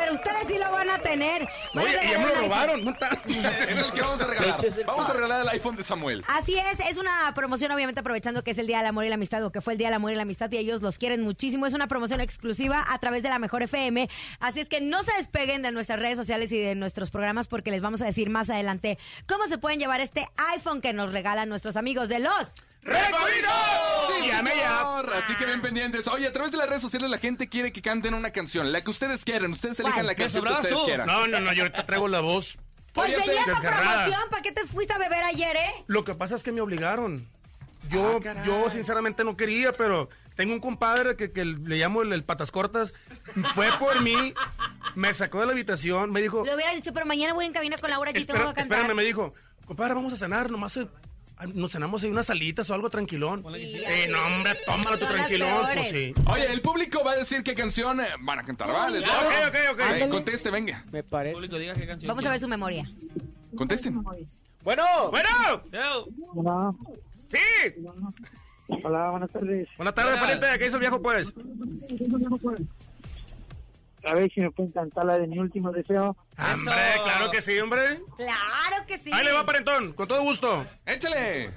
pero 0.05 0.15
ustedes 0.15 0.47
sí 0.47 0.57
lo 0.59 0.71
van 0.71 0.89
a 0.89 0.99
tener. 0.99 1.47
Van 1.73 1.85
a 1.85 1.89
Oye, 1.89 1.99
y 2.03 2.11
ya 2.11 2.19
me 2.19 2.27
lo 2.27 2.35
robaron. 2.35 2.85
¿no 2.85 2.91
está? 2.91 3.09
Es 3.67 3.79
el 3.79 3.91
que 3.91 4.01
vamos 4.01 4.21
a 4.21 4.27
regalar. 4.27 4.57
Vamos 4.85 5.09
a 5.09 5.13
regalar 5.13 5.41
el 5.41 5.49
iPhone 5.49 5.75
de 5.75 5.83
Samuel. 5.83 6.23
Así 6.27 6.55
es, 6.57 6.79
es 6.79 6.97
una 6.97 7.33
promoción 7.33 7.71
obviamente 7.71 8.01
aprovechando 8.01 8.43
que 8.43 8.51
es 8.51 8.57
el 8.59 8.67
Día 8.67 8.77
del 8.77 8.87
Amor 8.87 9.05
y 9.05 9.09
la 9.09 9.15
Amistad 9.15 9.43
o 9.43 9.51
que 9.51 9.61
fue 9.61 9.73
el 9.73 9.79
Día 9.79 9.87
del 9.87 9.95
Amor 9.95 10.11
y 10.11 10.15
la 10.15 10.21
Amistad 10.21 10.51
y 10.51 10.57
ellos 10.57 10.81
los 10.81 10.97
quieren 10.99 11.21
muchísimo. 11.21 11.65
Es 11.65 11.73
una 11.73 11.87
promoción 11.87 12.21
exclusiva 12.21 12.85
a 12.87 12.99
través 12.99 13.23
de 13.23 13.29
la 13.29 13.39
Mejor 13.39 13.63
FM. 13.63 14.07
Así 14.39 14.59
es 14.59 14.69
que 14.69 14.79
no 14.79 15.01
se 15.01 15.13
despeguen 15.13 15.63
de 15.63 15.71
nuestras 15.71 15.99
redes 15.99 16.17
sociales 16.17 16.51
y 16.51 16.59
de 16.59 16.75
nuestros 16.75 17.09
programas 17.09 17.47
porque 17.47 17.71
les 17.71 17.81
vamos 17.81 18.01
a 18.01 18.05
decir 18.05 18.29
más 18.29 18.49
adelante 18.49 18.99
cómo 19.27 19.47
se 19.47 19.57
pueden 19.57 19.79
llevar 19.79 20.01
este 20.01 20.29
iPhone 20.53 20.81
que 20.81 20.93
nos 20.93 21.11
regalan 21.11 21.49
nuestros 21.49 21.77
amigos 21.77 22.09
de 22.09 22.19
los... 22.19 22.53
Sí, 22.85 24.27
Llame 24.27 24.51
ya. 24.55 24.99
Así 24.99 25.35
que 25.35 25.45
bien 25.45 25.61
pendientes. 25.61 26.07
Oye, 26.07 26.27
a 26.27 26.33
través 26.33 26.51
de 26.51 26.57
las 26.57 26.67
redes 26.69 26.81
sociales 26.81 27.09
la 27.09 27.17
gente 27.17 27.47
quiere 27.49 27.71
que 27.71 27.81
canten 27.81 28.13
una 28.13 28.31
canción. 28.31 28.71
La 28.71 28.81
que 28.83 28.91
ustedes 28.91 29.25
quieran. 29.25 29.51
Ustedes 29.51 29.79
elijan 29.79 30.05
la 30.05 30.15
canción 30.15 30.43
que 30.45 30.51
ustedes 30.53 30.75
tú. 30.75 30.85
quieran. 30.85 31.07
No, 31.07 31.27
no, 31.27 31.39
no, 31.39 31.53
yo 31.53 31.63
ahorita 31.63 31.85
traigo 31.85 32.07
la 32.07 32.21
voz. 32.21 32.57
Pues 32.93 33.07
Oye, 33.07 33.17
esta 33.17 33.51
desgarrada. 33.51 34.03
promoción, 34.05 34.29
¿para 34.29 34.41
qué 34.41 34.51
te 34.51 34.65
fuiste 34.67 34.93
a 34.93 34.97
beber 34.97 35.23
ayer, 35.23 35.55
eh? 35.57 35.71
Lo 35.87 36.03
que 36.05 36.15
pasa 36.15 36.35
es 36.35 36.43
que 36.43 36.51
me 36.51 36.61
obligaron. 36.61 37.27
Yo, 37.89 38.19
Ah, 38.25 38.43
yo 38.45 38.71
sinceramente 38.71 39.23
no 39.23 39.35
quería, 39.37 39.71
pero 39.73 40.09
tengo 40.35 40.53
un 40.53 40.59
compadre 40.59 41.15
que, 41.17 41.31
que 41.31 41.43
le 41.45 41.75
llamo 41.77 42.01
el, 42.03 42.13
el 42.13 42.23
patas 42.23 42.51
cortas. 42.51 42.93
Fue 43.53 43.67
por 43.79 44.01
mí, 44.01 44.33
me 44.95 45.13
sacó 45.13 45.39
de 45.41 45.45
la 45.47 45.51
habitación, 45.51 46.11
me 46.11 46.21
dijo, 46.21 46.43
Lo 46.45 46.55
hubieras 46.55 46.73
dicho, 46.75 46.93
pero 46.93 47.05
mañana 47.05 47.33
voy 47.33 47.45
en 47.45 47.53
cabina 47.53 47.77
con 47.77 47.89
Laura 47.91 48.11
y 48.11 48.13
te 48.13 48.19
voy 48.19 48.23
espera, 48.37 48.49
a 48.49 48.53
cantar. 48.53 48.77
espérame, 48.79 48.95
me 48.95 49.03
dijo, 49.03 49.33
compadre, 49.65 49.93
vamos 49.93 50.13
a 50.13 50.17
cenar, 50.17 50.49
nomás 50.49 50.79
nos 51.53 51.71
cenamos 51.71 52.01
ahí 52.03 52.09
unas 52.09 52.27
salitas 52.27 52.69
o 52.69 52.73
algo 52.73 52.89
tranquilón. 52.89 53.43
Eh, 53.55 54.07
no, 54.09 54.25
hombre, 54.25 54.53
tómalo 54.65 54.91
las 54.91 54.99
tranquilón, 54.99 55.67
pues 55.73 55.89
sí. 55.89 56.13
Oye, 56.27 56.51
el 56.51 56.61
público 56.61 57.03
va 57.03 57.11
a 57.11 57.15
decir 57.17 57.43
qué 57.43 57.53
canción 57.55 57.99
eh, 58.01 58.07
van 58.21 58.39
a 58.39 58.43
cantar. 58.43 58.69
¿vale? 58.69 58.99
Ok, 58.99 59.55
ok, 59.73 59.79
ok. 60.03 60.09
Conteste, 60.09 60.49
venga. 60.49 60.83
Me 60.91 60.99
El 60.99 61.05
parece. 61.05 61.35
público 61.35 61.57
diga 61.57 61.73
qué 61.73 61.85
canción 61.87 62.07
Vamos 62.07 62.25
a 62.25 62.29
ver 62.29 62.39
su 62.39 62.47
memoria. 62.47 62.89
Contesten. 63.55 64.01
Bueno, 64.63 64.83
Bueno. 65.11 65.29
Hola, 66.33 66.73
sí. 67.31 67.83
hola, 68.83 69.09
buenas 69.11 69.29
tardes. 69.31 69.67
Buenas 69.77 69.93
tardes, 69.95 70.13
Hola. 70.13 70.21
pariente, 70.21 70.47
¿qué 70.59 70.65
hizo 70.67 70.77
el 70.77 70.79
viejo, 70.81 71.01
pues? 71.01 71.33
A 74.05 74.13
ver 74.13 74.31
si 74.31 74.41
me 74.41 74.51
pueden 74.51 74.71
cantar 74.71 75.05
la 75.05 75.17
de 75.17 75.27
mi 75.27 75.39
último 75.39 75.71
deseo. 75.71 76.15
Hombre, 76.37 76.75
claro 77.03 77.31
que 77.31 77.41
sí, 77.41 77.59
hombre. 77.59 78.01
Claro 78.17 78.85
que 78.85 78.97
sí. 78.97 79.09
Ahí 79.11 79.25
le 79.25 79.33
va, 79.33 79.45
parentón, 79.45 79.93
con 79.93 80.07
todo 80.07 80.21
gusto. 80.21 80.65
Échale. 80.85 81.49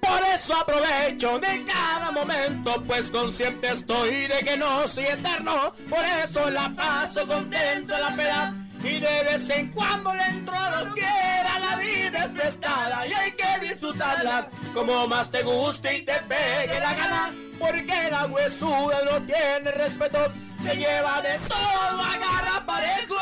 Por 0.00 0.22
eso 0.34 0.56
aprovecho 0.56 1.38
de 1.38 1.64
cada 1.64 2.10
momento, 2.10 2.82
pues 2.86 3.10
consciente 3.10 3.68
estoy 3.72 4.26
de 4.26 4.38
que 4.44 4.56
no 4.56 4.88
soy 4.88 5.04
eterno. 5.04 5.72
Por 5.88 6.04
eso 6.24 6.50
la 6.50 6.72
paso 6.72 7.26
contento 7.26 7.94
en 7.94 8.00
la 8.00 8.16
peda. 8.16 8.65
Y 8.88 9.00
de 9.00 9.24
vez 9.24 9.50
en 9.50 9.72
cuando 9.72 10.14
le 10.14 10.22
entro 10.26 10.56
a 10.56 10.84
lo 10.84 10.94
que 10.94 11.02
era 11.40 11.58
la 11.58 11.76
vida 11.76 12.24
es 12.24 12.32
prestada 12.32 13.06
y 13.06 13.12
hay 13.12 13.32
que 13.32 13.66
disfrutarla 13.66 14.48
como 14.72 15.08
más 15.08 15.28
te 15.28 15.42
guste 15.42 15.96
y 15.96 16.02
te 16.02 16.14
pegue 16.28 16.78
la 16.78 16.94
gana. 16.94 17.32
Porque 17.58 18.10
la 18.10 18.26
huesuda 18.26 18.98
no 19.10 19.22
tiene 19.26 19.70
respeto, 19.72 20.18
se 20.62 20.76
lleva 20.76 21.20
de 21.22 21.36
todo, 21.48 22.00
agarra 22.00 22.64
parejo. 22.64 23.15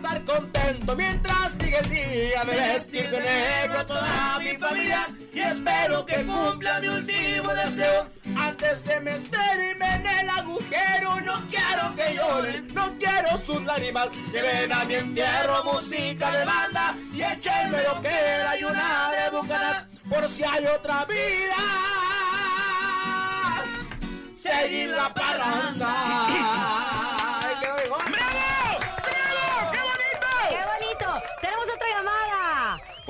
Estar 0.00 0.24
contento 0.24 0.96
mientras 0.96 1.58
llegue 1.58 1.78
el 1.78 1.90
día 1.90 2.42
de 2.42 2.56
vestir 2.56 3.10
de 3.10 3.20
negro 3.20 3.80
a 3.80 3.84
toda 3.84 4.38
mi 4.38 4.56
familia 4.56 5.06
y 5.30 5.40
espero 5.40 6.06
que 6.06 6.24
cumpla 6.24 6.80
mi 6.80 6.88
último 6.88 7.52
deseo 7.52 8.08
antes 8.34 8.82
de 8.84 8.98
meterme 9.00 9.96
en 9.96 10.06
el 10.06 10.30
agujero. 10.30 11.20
No 11.20 11.46
quiero 11.50 11.94
que 11.94 12.14
lloren, 12.14 12.68
no 12.72 12.94
quiero 12.98 13.36
sus 13.36 13.62
lágrimas. 13.62 14.10
Lleven 14.32 14.72
a 14.72 14.86
mi 14.86 14.94
entierro 14.94 15.64
música 15.64 16.30
de 16.30 16.44
banda 16.46 16.94
y 17.12 17.20
échenme 17.20 17.82
lo 17.82 18.00
que 18.00 18.08
era 18.08 18.58
y 18.58 18.64
una 18.64 19.10
de 19.10 19.36
bucanas 19.36 19.84
por 20.08 20.26
si 20.30 20.42
hay 20.44 20.64
otra 20.64 21.04
vida. 21.04 21.56
Seguir 24.32 24.88
la 24.88 25.12
parranda. 25.12 26.79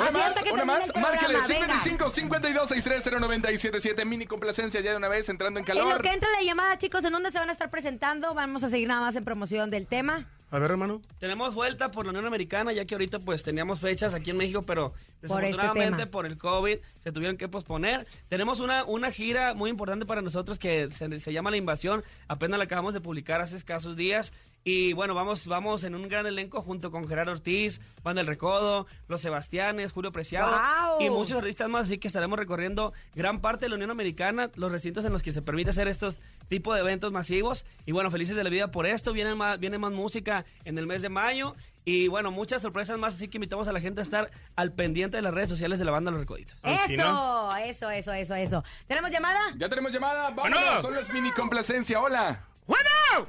Una 0.00 0.10
más, 0.10 0.42
una 0.52 0.64
más. 0.64 0.92
Márquele 0.96 1.34
venga. 1.34 1.46
55 1.80 2.10
52 2.10 2.68
630 2.68 3.20
977 3.20 4.04
Mini 4.04 4.26
complacencia 4.26 4.80
ya 4.80 4.90
de 4.92 4.96
una 4.96 5.08
vez 5.08 5.28
entrando 5.28 5.60
en 5.60 5.66
En 5.68 5.76
lo 5.78 5.84
calor. 5.84 6.02
que 6.02 6.08
entra 6.12 6.28
la 6.30 6.42
llamada, 6.42 6.78
chicos, 6.78 7.04
¿en 7.04 7.12
dónde 7.12 7.30
se 7.30 7.38
van 7.38 7.48
a 7.48 7.52
estar 7.52 7.70
presentando? 7.70 8.34
Vamos 8.34 8.64
a 8.64 8.70
seguir 8.70 8.88
nada 8.88 9.00
más 9.02 9.16
en 9.16 9.24
promoción 9.24 9.70
del 9.70 9.86
tema. 9.86 10.26
A 10.50 10.58
ver, 10.58 10.70
hermano. 10.70 11.00
Tenemos 11.18 11.54
vuelta 11.54 11.90
por 11.90 12.04
la 12.06 12.10
Unión 12.10 12.26
Americana, 12.26 12.72
ya 12.72 12.84
que 12.84 12.94
ahorita 12.94 13.20
pues 13.20 13.42
teníamos 13.42 13.80
fechas 13.80 14.14
aquí 14.14 14.30
en 14.30 14.36
México, 14.36 14.62
pero 14.62 14.90
Por 14.90 14.98
este 15.22 15.22
desafortunadamente 15.28 16.06
por 16.06 16.26
el 16.26 16.38
COVID 16.38 16.78
se 16.98 17.12
tuvieron 17.12 17.36
que 17.36 17.48
posponer. 17.48 18.06
Tenemos 18.28 18.58
una, 18.58 18.84
una 18.84 19.12
gira 19.12 19.54
muy 19.54 19.70
importante 19.70 20.06
para 20.06 20.22
nosotros 20.22 20.58
que 20.58 20.90
se, 20.90 21.20
se 21.20 21.32
llama 21.32 21.50
La 21.50 21.56
Invasión, 21.56 22.02
apenas 22.26 22.58
la 22.58 22.64
acabamos 22.64 22.94
de 22.94 23.00
publicar 23.00 23.40
hace 23.40 23.56
escasos 23.56 23.96
días. 23.96 24.32
Y 24.62 24.92
bueno, 24.92 25.14
vamos, 25.14 25.46
vamos 25.46 25.84
en 25.84 25.94
un 25.94 26.06
gran 26.08 26.26
elenco 26.26 26.60
junto 26.60 26.90
con 26.90 27.08
Gerardo 27.08 27.32
Ortiz, 27.32 27.80
Juan 28.02 28.16
del 28.16 28.26
Recodo, 28.26 28.86
Los 29.08 29.22
Sebastianes, 29.22 29.90
Julio 29.90 30.12
Preciado 30.12 30.50
¡Guau! 30.50 31.00
y 31.00 31.08
muchos 31.08 31.38
artistas 31.38 31.70
más, 31.70 31.86
así 31.86 31.96
que 31.96 32.08
estaremos 32.08 32.38
recorriendo 32.38 32.92
gran 33.14 33.40
parte 33.40 33.64
de 33.64 33.70
la 33.70 33.76
Unión 33.76 33.90
Americana, 33.90 34.50
los 34.56 34.70
recintos 34.70 35.06
en 35.06 35.14
los 35.14 35.22
que 35.22 35.32
se 35.32 35.40
permite 35.40 35.70
hacer 35.70 35.88
estos 35.88 36.20
tipos 36.48 36.74
de 36.74 36.80
eventos 36.80 37.10
masivos. 37.10 37.64
Y 37.86 37.92
bueno, 37.92 38.10
felices 38.10 38.36
de 38.36 38.44
la 38.44 38.50
vida 38.50 38.70
por 38.70 38.84
esto. 38.84 39.14
Viene 39.14 39.34
más, 39.34 39.58
viene 39.58 39.78
más 39.78 39.92
música 39.92 40.39
en 40.64 40.78
el 40.78 40.86
mes 40.86 41.02
de 41.02 41.08
mayo. 41.08 41.54
Y 41.84 42.08
bueno, 42.08 42.30
muchas 42.30 42.62
sorpresas 42.62 42.98
más, 42.98 43.14
así 43.14 43.28
que 43.28 43.38
invitamos 43.38 43.66
a 43.68 43.72
la 43.72 43.80
gente 43.80 44.00
a 44.00 44.02
estar 44.02 44.30
al 44.54 44.72
pendiente 44.72 45.16
de 45.16 45.22
las 45.22 45.34
redes 45.34 45.48
sociales 45.48 45.78
de 45.78 45.84
la 45.84 45.90
banda 45.90 46.10
Los 46.10 46.20
Recoditos. 46.20 46.56
Eso, 46.62 47.50
eso, 47.56 47.90
eso, 47.90 48.12
eso, 48.12 48.34
eso. 48.34 48.64
¿Tenemos 48.86 49.10
llamada? 49.10 49.40
Ya 49.56 49.68
tenemos 49.68 49.92
llamada. 49.92 50.30
Vámonos. 50.30 50.60
Bueno. 50.60 50.82
Solo 50.82 51.00
es 51.00 51.10
Mini 51.10 51.30
complacencia. 51.32 52.00
Hola. 52.00 52.44
¡Bueno! 52.66 53.26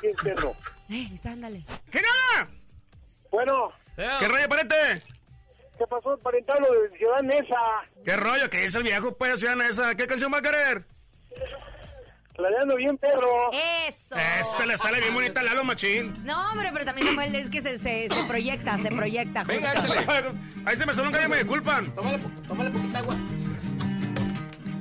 ¿Quién 0.00 0.14
perro? 0.16 0.54
Eh, 0.90 1.08
está, 1.14 1.30
ándale. 1.30 1.64
¿Qué 1.90 2.00
nada? 2.02 2.48
Bueno, 3.30 3.72
¿Qué 3.96 4.28
rollo, 4.28 4.48
pariente? 4.48 5.02
¿qué 5.78 5.86
pasó, 5.86 6.16
parentalo 6.18 6.66
de 6.72 6.96
Ciudad 6.96 7.22
Neza? 7.22 7.56
¿Qué 8.04 8.16
rollo? 8.16 8.48
¿Qué 8.50 8.62
dice 8.62 8.78
el 8.78 8.84
viejo, 8.84 9.16
pues, 9.16 9.40
ciudadana 9.40 9.68
esa? 9.68 9.94
¿Qué 9.94 10.06
canción 10.06 10.32
va 10.32 10.38
a 10.38 10.42
querer? 10.42 10.84
Planeando 12.36 12.76
bien, 12.76 12.96
perro. 12.96 13.50
Eso. 13.86 14.16
Esa 14.16 14.66
le 14.66 14.76
sale 14.78 15.00
bien 15.00 15.14
bonita 15.14 15.40
a 15.40 15.44
Lalo 15.44 15.64
Machín. 15.64 16.14
No, 16.24 16.50
hombre, 16.50 16.70
pero 16.72 16.84
también 16.84 17.08
Samuel, 17.08 17.34
es 17.34 17.50
que 17.50 17.60
se, 17.60 17.78
se, 17.78 18.08
se 18.08 18.24
proyecta, 18.24 18.78
se 18.78 18.88
proyecta. 18.90 19.44
Venga, 19.44 19.72
justo. 19.76 19.94
échale. 19.94 20.32
Ahí 20.64 20.76
se 20.76 20.86
me 20.86 20.94
sonó 20.94 21.08
un 21.08 21.12
gallo, 21.14 21.28
me 21.28 21.36
disculpan. 21.36 21.94
Tómale, 21.94 22.18
tómale 22.48 22.70
poquita 22.70 22.98
agua. 22.98 23.16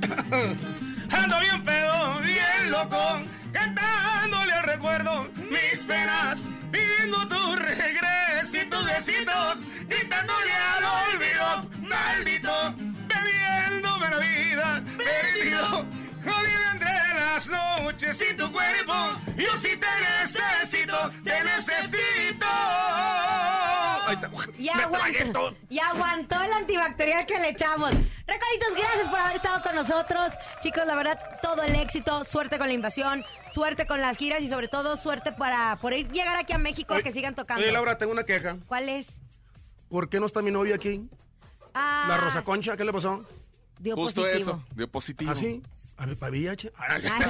Ando 1.12 1.39
bien 1.39 1.64
pedo, 1.64 2.20
bien 2.22 2.72
loco, 2.72 3.22
cantándole 3.52 4.54
al 4.54 4.64
recuerdo 4.64 5.28
mis 5.49 5.86
penas, 5.86 6.47
pidiendo 6.72 7.28
tu 7.28 7.56
regreso 7.58 8.58
y 8.58 8.66
tus 8.70 8.86
besitos, 8.86 9.58
gritándole 9.89 10.54
al 10.54 10.84
olvido, 11.14 11.70
maldito, 11.82 12.74
bebiéndome 13.10 14.10
la 14.10 14.18
vida, 14.20 14.84
perdido, 14.97 15.86
jodido 16.24 16.72
entre 16.74 16.91
las 17.34 17.48
noches 17.48 18.22
y 18.30 18.36
tu 18.36 18.52
cuerpo, 18.52 18.94
yo 19.38 19.58
sí 19.58 19.70
te 19.78 19.88
necesito, 20.22 20.98
te 21.24 21.44
necesito. 21.44 22.46
Ahí 24.06 24.16
está. 24.16 24.30
Me 24.58 24.70
aguantó, 24.84 25.32
todo. 25.32 25.56
y 25.70 25.80
aguantó 25.80 26.42
el 26.44 26.52
antibacterial 26.52 27.26
que 27.26 27.40
le 27.40 27.50
echamos. 27.50 27.92
Recoditos, 27.92 28.76
gracias 28.76 29.08
por 29.10 29.20
haber 29.20 29.36
estado 29.38 29.62
con 29.64 29.76
nosotros. 29.76 30.34
Chicos, 30.62 30.86
la 30.86 30.96
verdad, 30.96 31.20
todo 31.42 31.64
el 31.64 31.76
éxito. 31.76 32.24
Suerte 32.26 32.58
con 32.58 32.68
la 32.68 32.74
invasión, 32.74 33.24
suerte 33.54 33.88
con 33.88 34.02
las 34.02 34.18
giras 34.18 34.42
y 34.44 34.50
sobre 34.50 34.68
todo 34.68 34.98
suerte 34.98 35.32
para 35.32 35.78
poder 35.78 36.12
llegar 36.12 36.36
aquí 36.36 36.52
a 36.52 36.58
México 36.58 36.94
a 36.96 37.02
que 37.02 37.12
sigan 37.12 37.34
tocando. 37.36 37.64
Oye, 37.64 37.72
Laura, 37.72 37.98
tengo 37.98 38.12
una 38.12 38.26
queja. 38.26 38.58
¿Cuál 38.68 38.90
es? 38.90 39.08
¿Por 39.90 40.10
qué 40.10 40.20
no 40.20 40.26
está 40.26 40.42
mi 40.42 40.52
novia 40.52 40.76
aquí? 40.76 41.08
Ah, 41.74 42.06
La 42.10 42.18
Rosa 42.18 42.44
Concha, 42.44 42.76
¿qué 42.76 42.84
le 42.84 42.92
pasó? 42.92 43.24
dio 43.80 43.96
Justo 43.96 44.22
positivo. 44.24 44.52
eso. 44.52 44.64
Dio 44.76 44.88
positivo. 44.92 45.32
¿Ah, 45.32 45.36
sí? 45.36 45.62
A 46.02 46.08
mi 46.08 46.16
pavillache. 46.16 46.72
Ah, 46.76 46.99
sí, 46.99 47.06
exacto, 47.06 47.30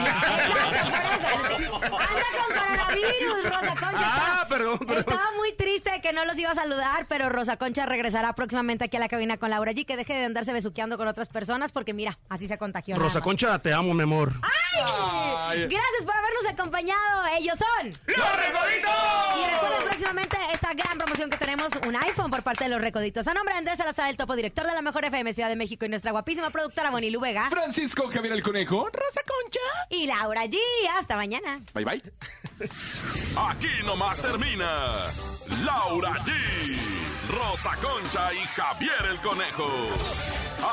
por 1.42 1.62
eso. 1.62 1.76
Anda 1.76 2.26
con 2.38 2.56
coronavirus, 2.56 3.44
Rosa 3.44 3.76
Concha. 3.76 4.00
Ah, 4.02 4.48
perdón, 4.48 4.80
perdón. 4.80 4.98
Estaba 5.00 5.32
muy 5.36 5.54
triste 5.58 6.00
que 6.02 6.14
no 6.14 6.24
los 6.24 6.40
iba 6.40 6.52
a 6.52 6.56
saludar, 6.56 7.06
pero 7.10 7.28
Rosa 7.28 7.58
Concha 7.58 7.86
regresará 7.86 8.34
próximamente 8.34 8.86
aquí 8.86 8.96
a 8.96 9.02
la 9.02 9.10
cabina 9.10 9.36
con 9.36 9.50
Laura 9.50 9.74
G. 9.74 9.86
Que 9.86 9.98
deje 9.98 10.14
de 10.14 10.24
andarse 10.24 10.54
besuqueando 10.54 10.98
con 10.98 11.06
otras 11.10 11.28
personas, 11.28 11.74
porque 11.74 11.94
mira, 11.94 12.18
así 12.30 12.48
se 12.48 12.58
contagió. 12.58 12.96
Rosa. 12.96 13.20
Concha, 13.20 13.60
te 13.60 13.74
amo, 13.74 13.94
mi 13.94 14.04
amor. 14.04 14.32
¡Ay! 14.42 15.68
Gracias 15.68 16.06
por 16.06 16.16
habernos 16.16 16.48
acompañado. 16.48 17.28
Ellos 17.38 17.60
son. 17.60 17.90
¡Los 17.90 18.38
Recoditos! 18.38 18.92
Y 19.38 19.52
recuerden 19.54 19.84
próximamente 19.84 20.38
esta 20.54 20.74
gran 20.74 20.98
promoción 20.98 21.30
que 21.30 21.36
tenemos, 21.36 21.74
un 21.86 21.98
iPhone 21.98 22.32
por 22.32 22.42
parte 22.42 22.64
de 22.64 22.70
los 22.70 22.80
Recoditos. 22.80 23.28
A 23.28 23.34
nombre 23.34 23.54
de 23.54 23.60
Andrés 23.60 23.80
Salazar, 23.80 24.10
el 24.10 24.16
topo 24.16 24.34
director 24.38 24.66
de 24.66 24.74
la 24.74 24.82
Mejor 24.82 25.04
FM 25.04 25.34
Ciudad 25.34 25.50
de 25.50 25.58
México 25.58 25.84
y 25.86 25.90
nuestra 25.90 26.12
guapísima 26.12 26.52
productora 26.52 26.90
Bonilu 26.90 27.20
Vega. 27.20 27.50
Francisco 27.50 28.08
Javier 28.08 28.32
el 28.32 28.42
Conejo, 28.66 28.90
Rosa 28.94 29.22
Concha. 29.26 29.60
Y 29.90 30.06
Laura 30.06 30.46
G. 30.46 30.58
Hasta 30.98 31.16
mañana. 31.16 31.62
Bye 31.74 31.86
bye. 31.86 32.04
Aquí 33.50 33.84
nomás 33.86 34.22
termina 34.22 34.88
Laura 35.66 36.14
G, 36.24 36.32
Rosa 37.30 37.76
Concha 37.82 38.34
y 38.34 38.46
Javier 38.56 39.06
el 39.10 39.20
Conejo. 39.22 39.68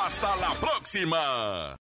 Hasta 0.04 0.36
la 0.36 0.50
próxima. 0.60 1.76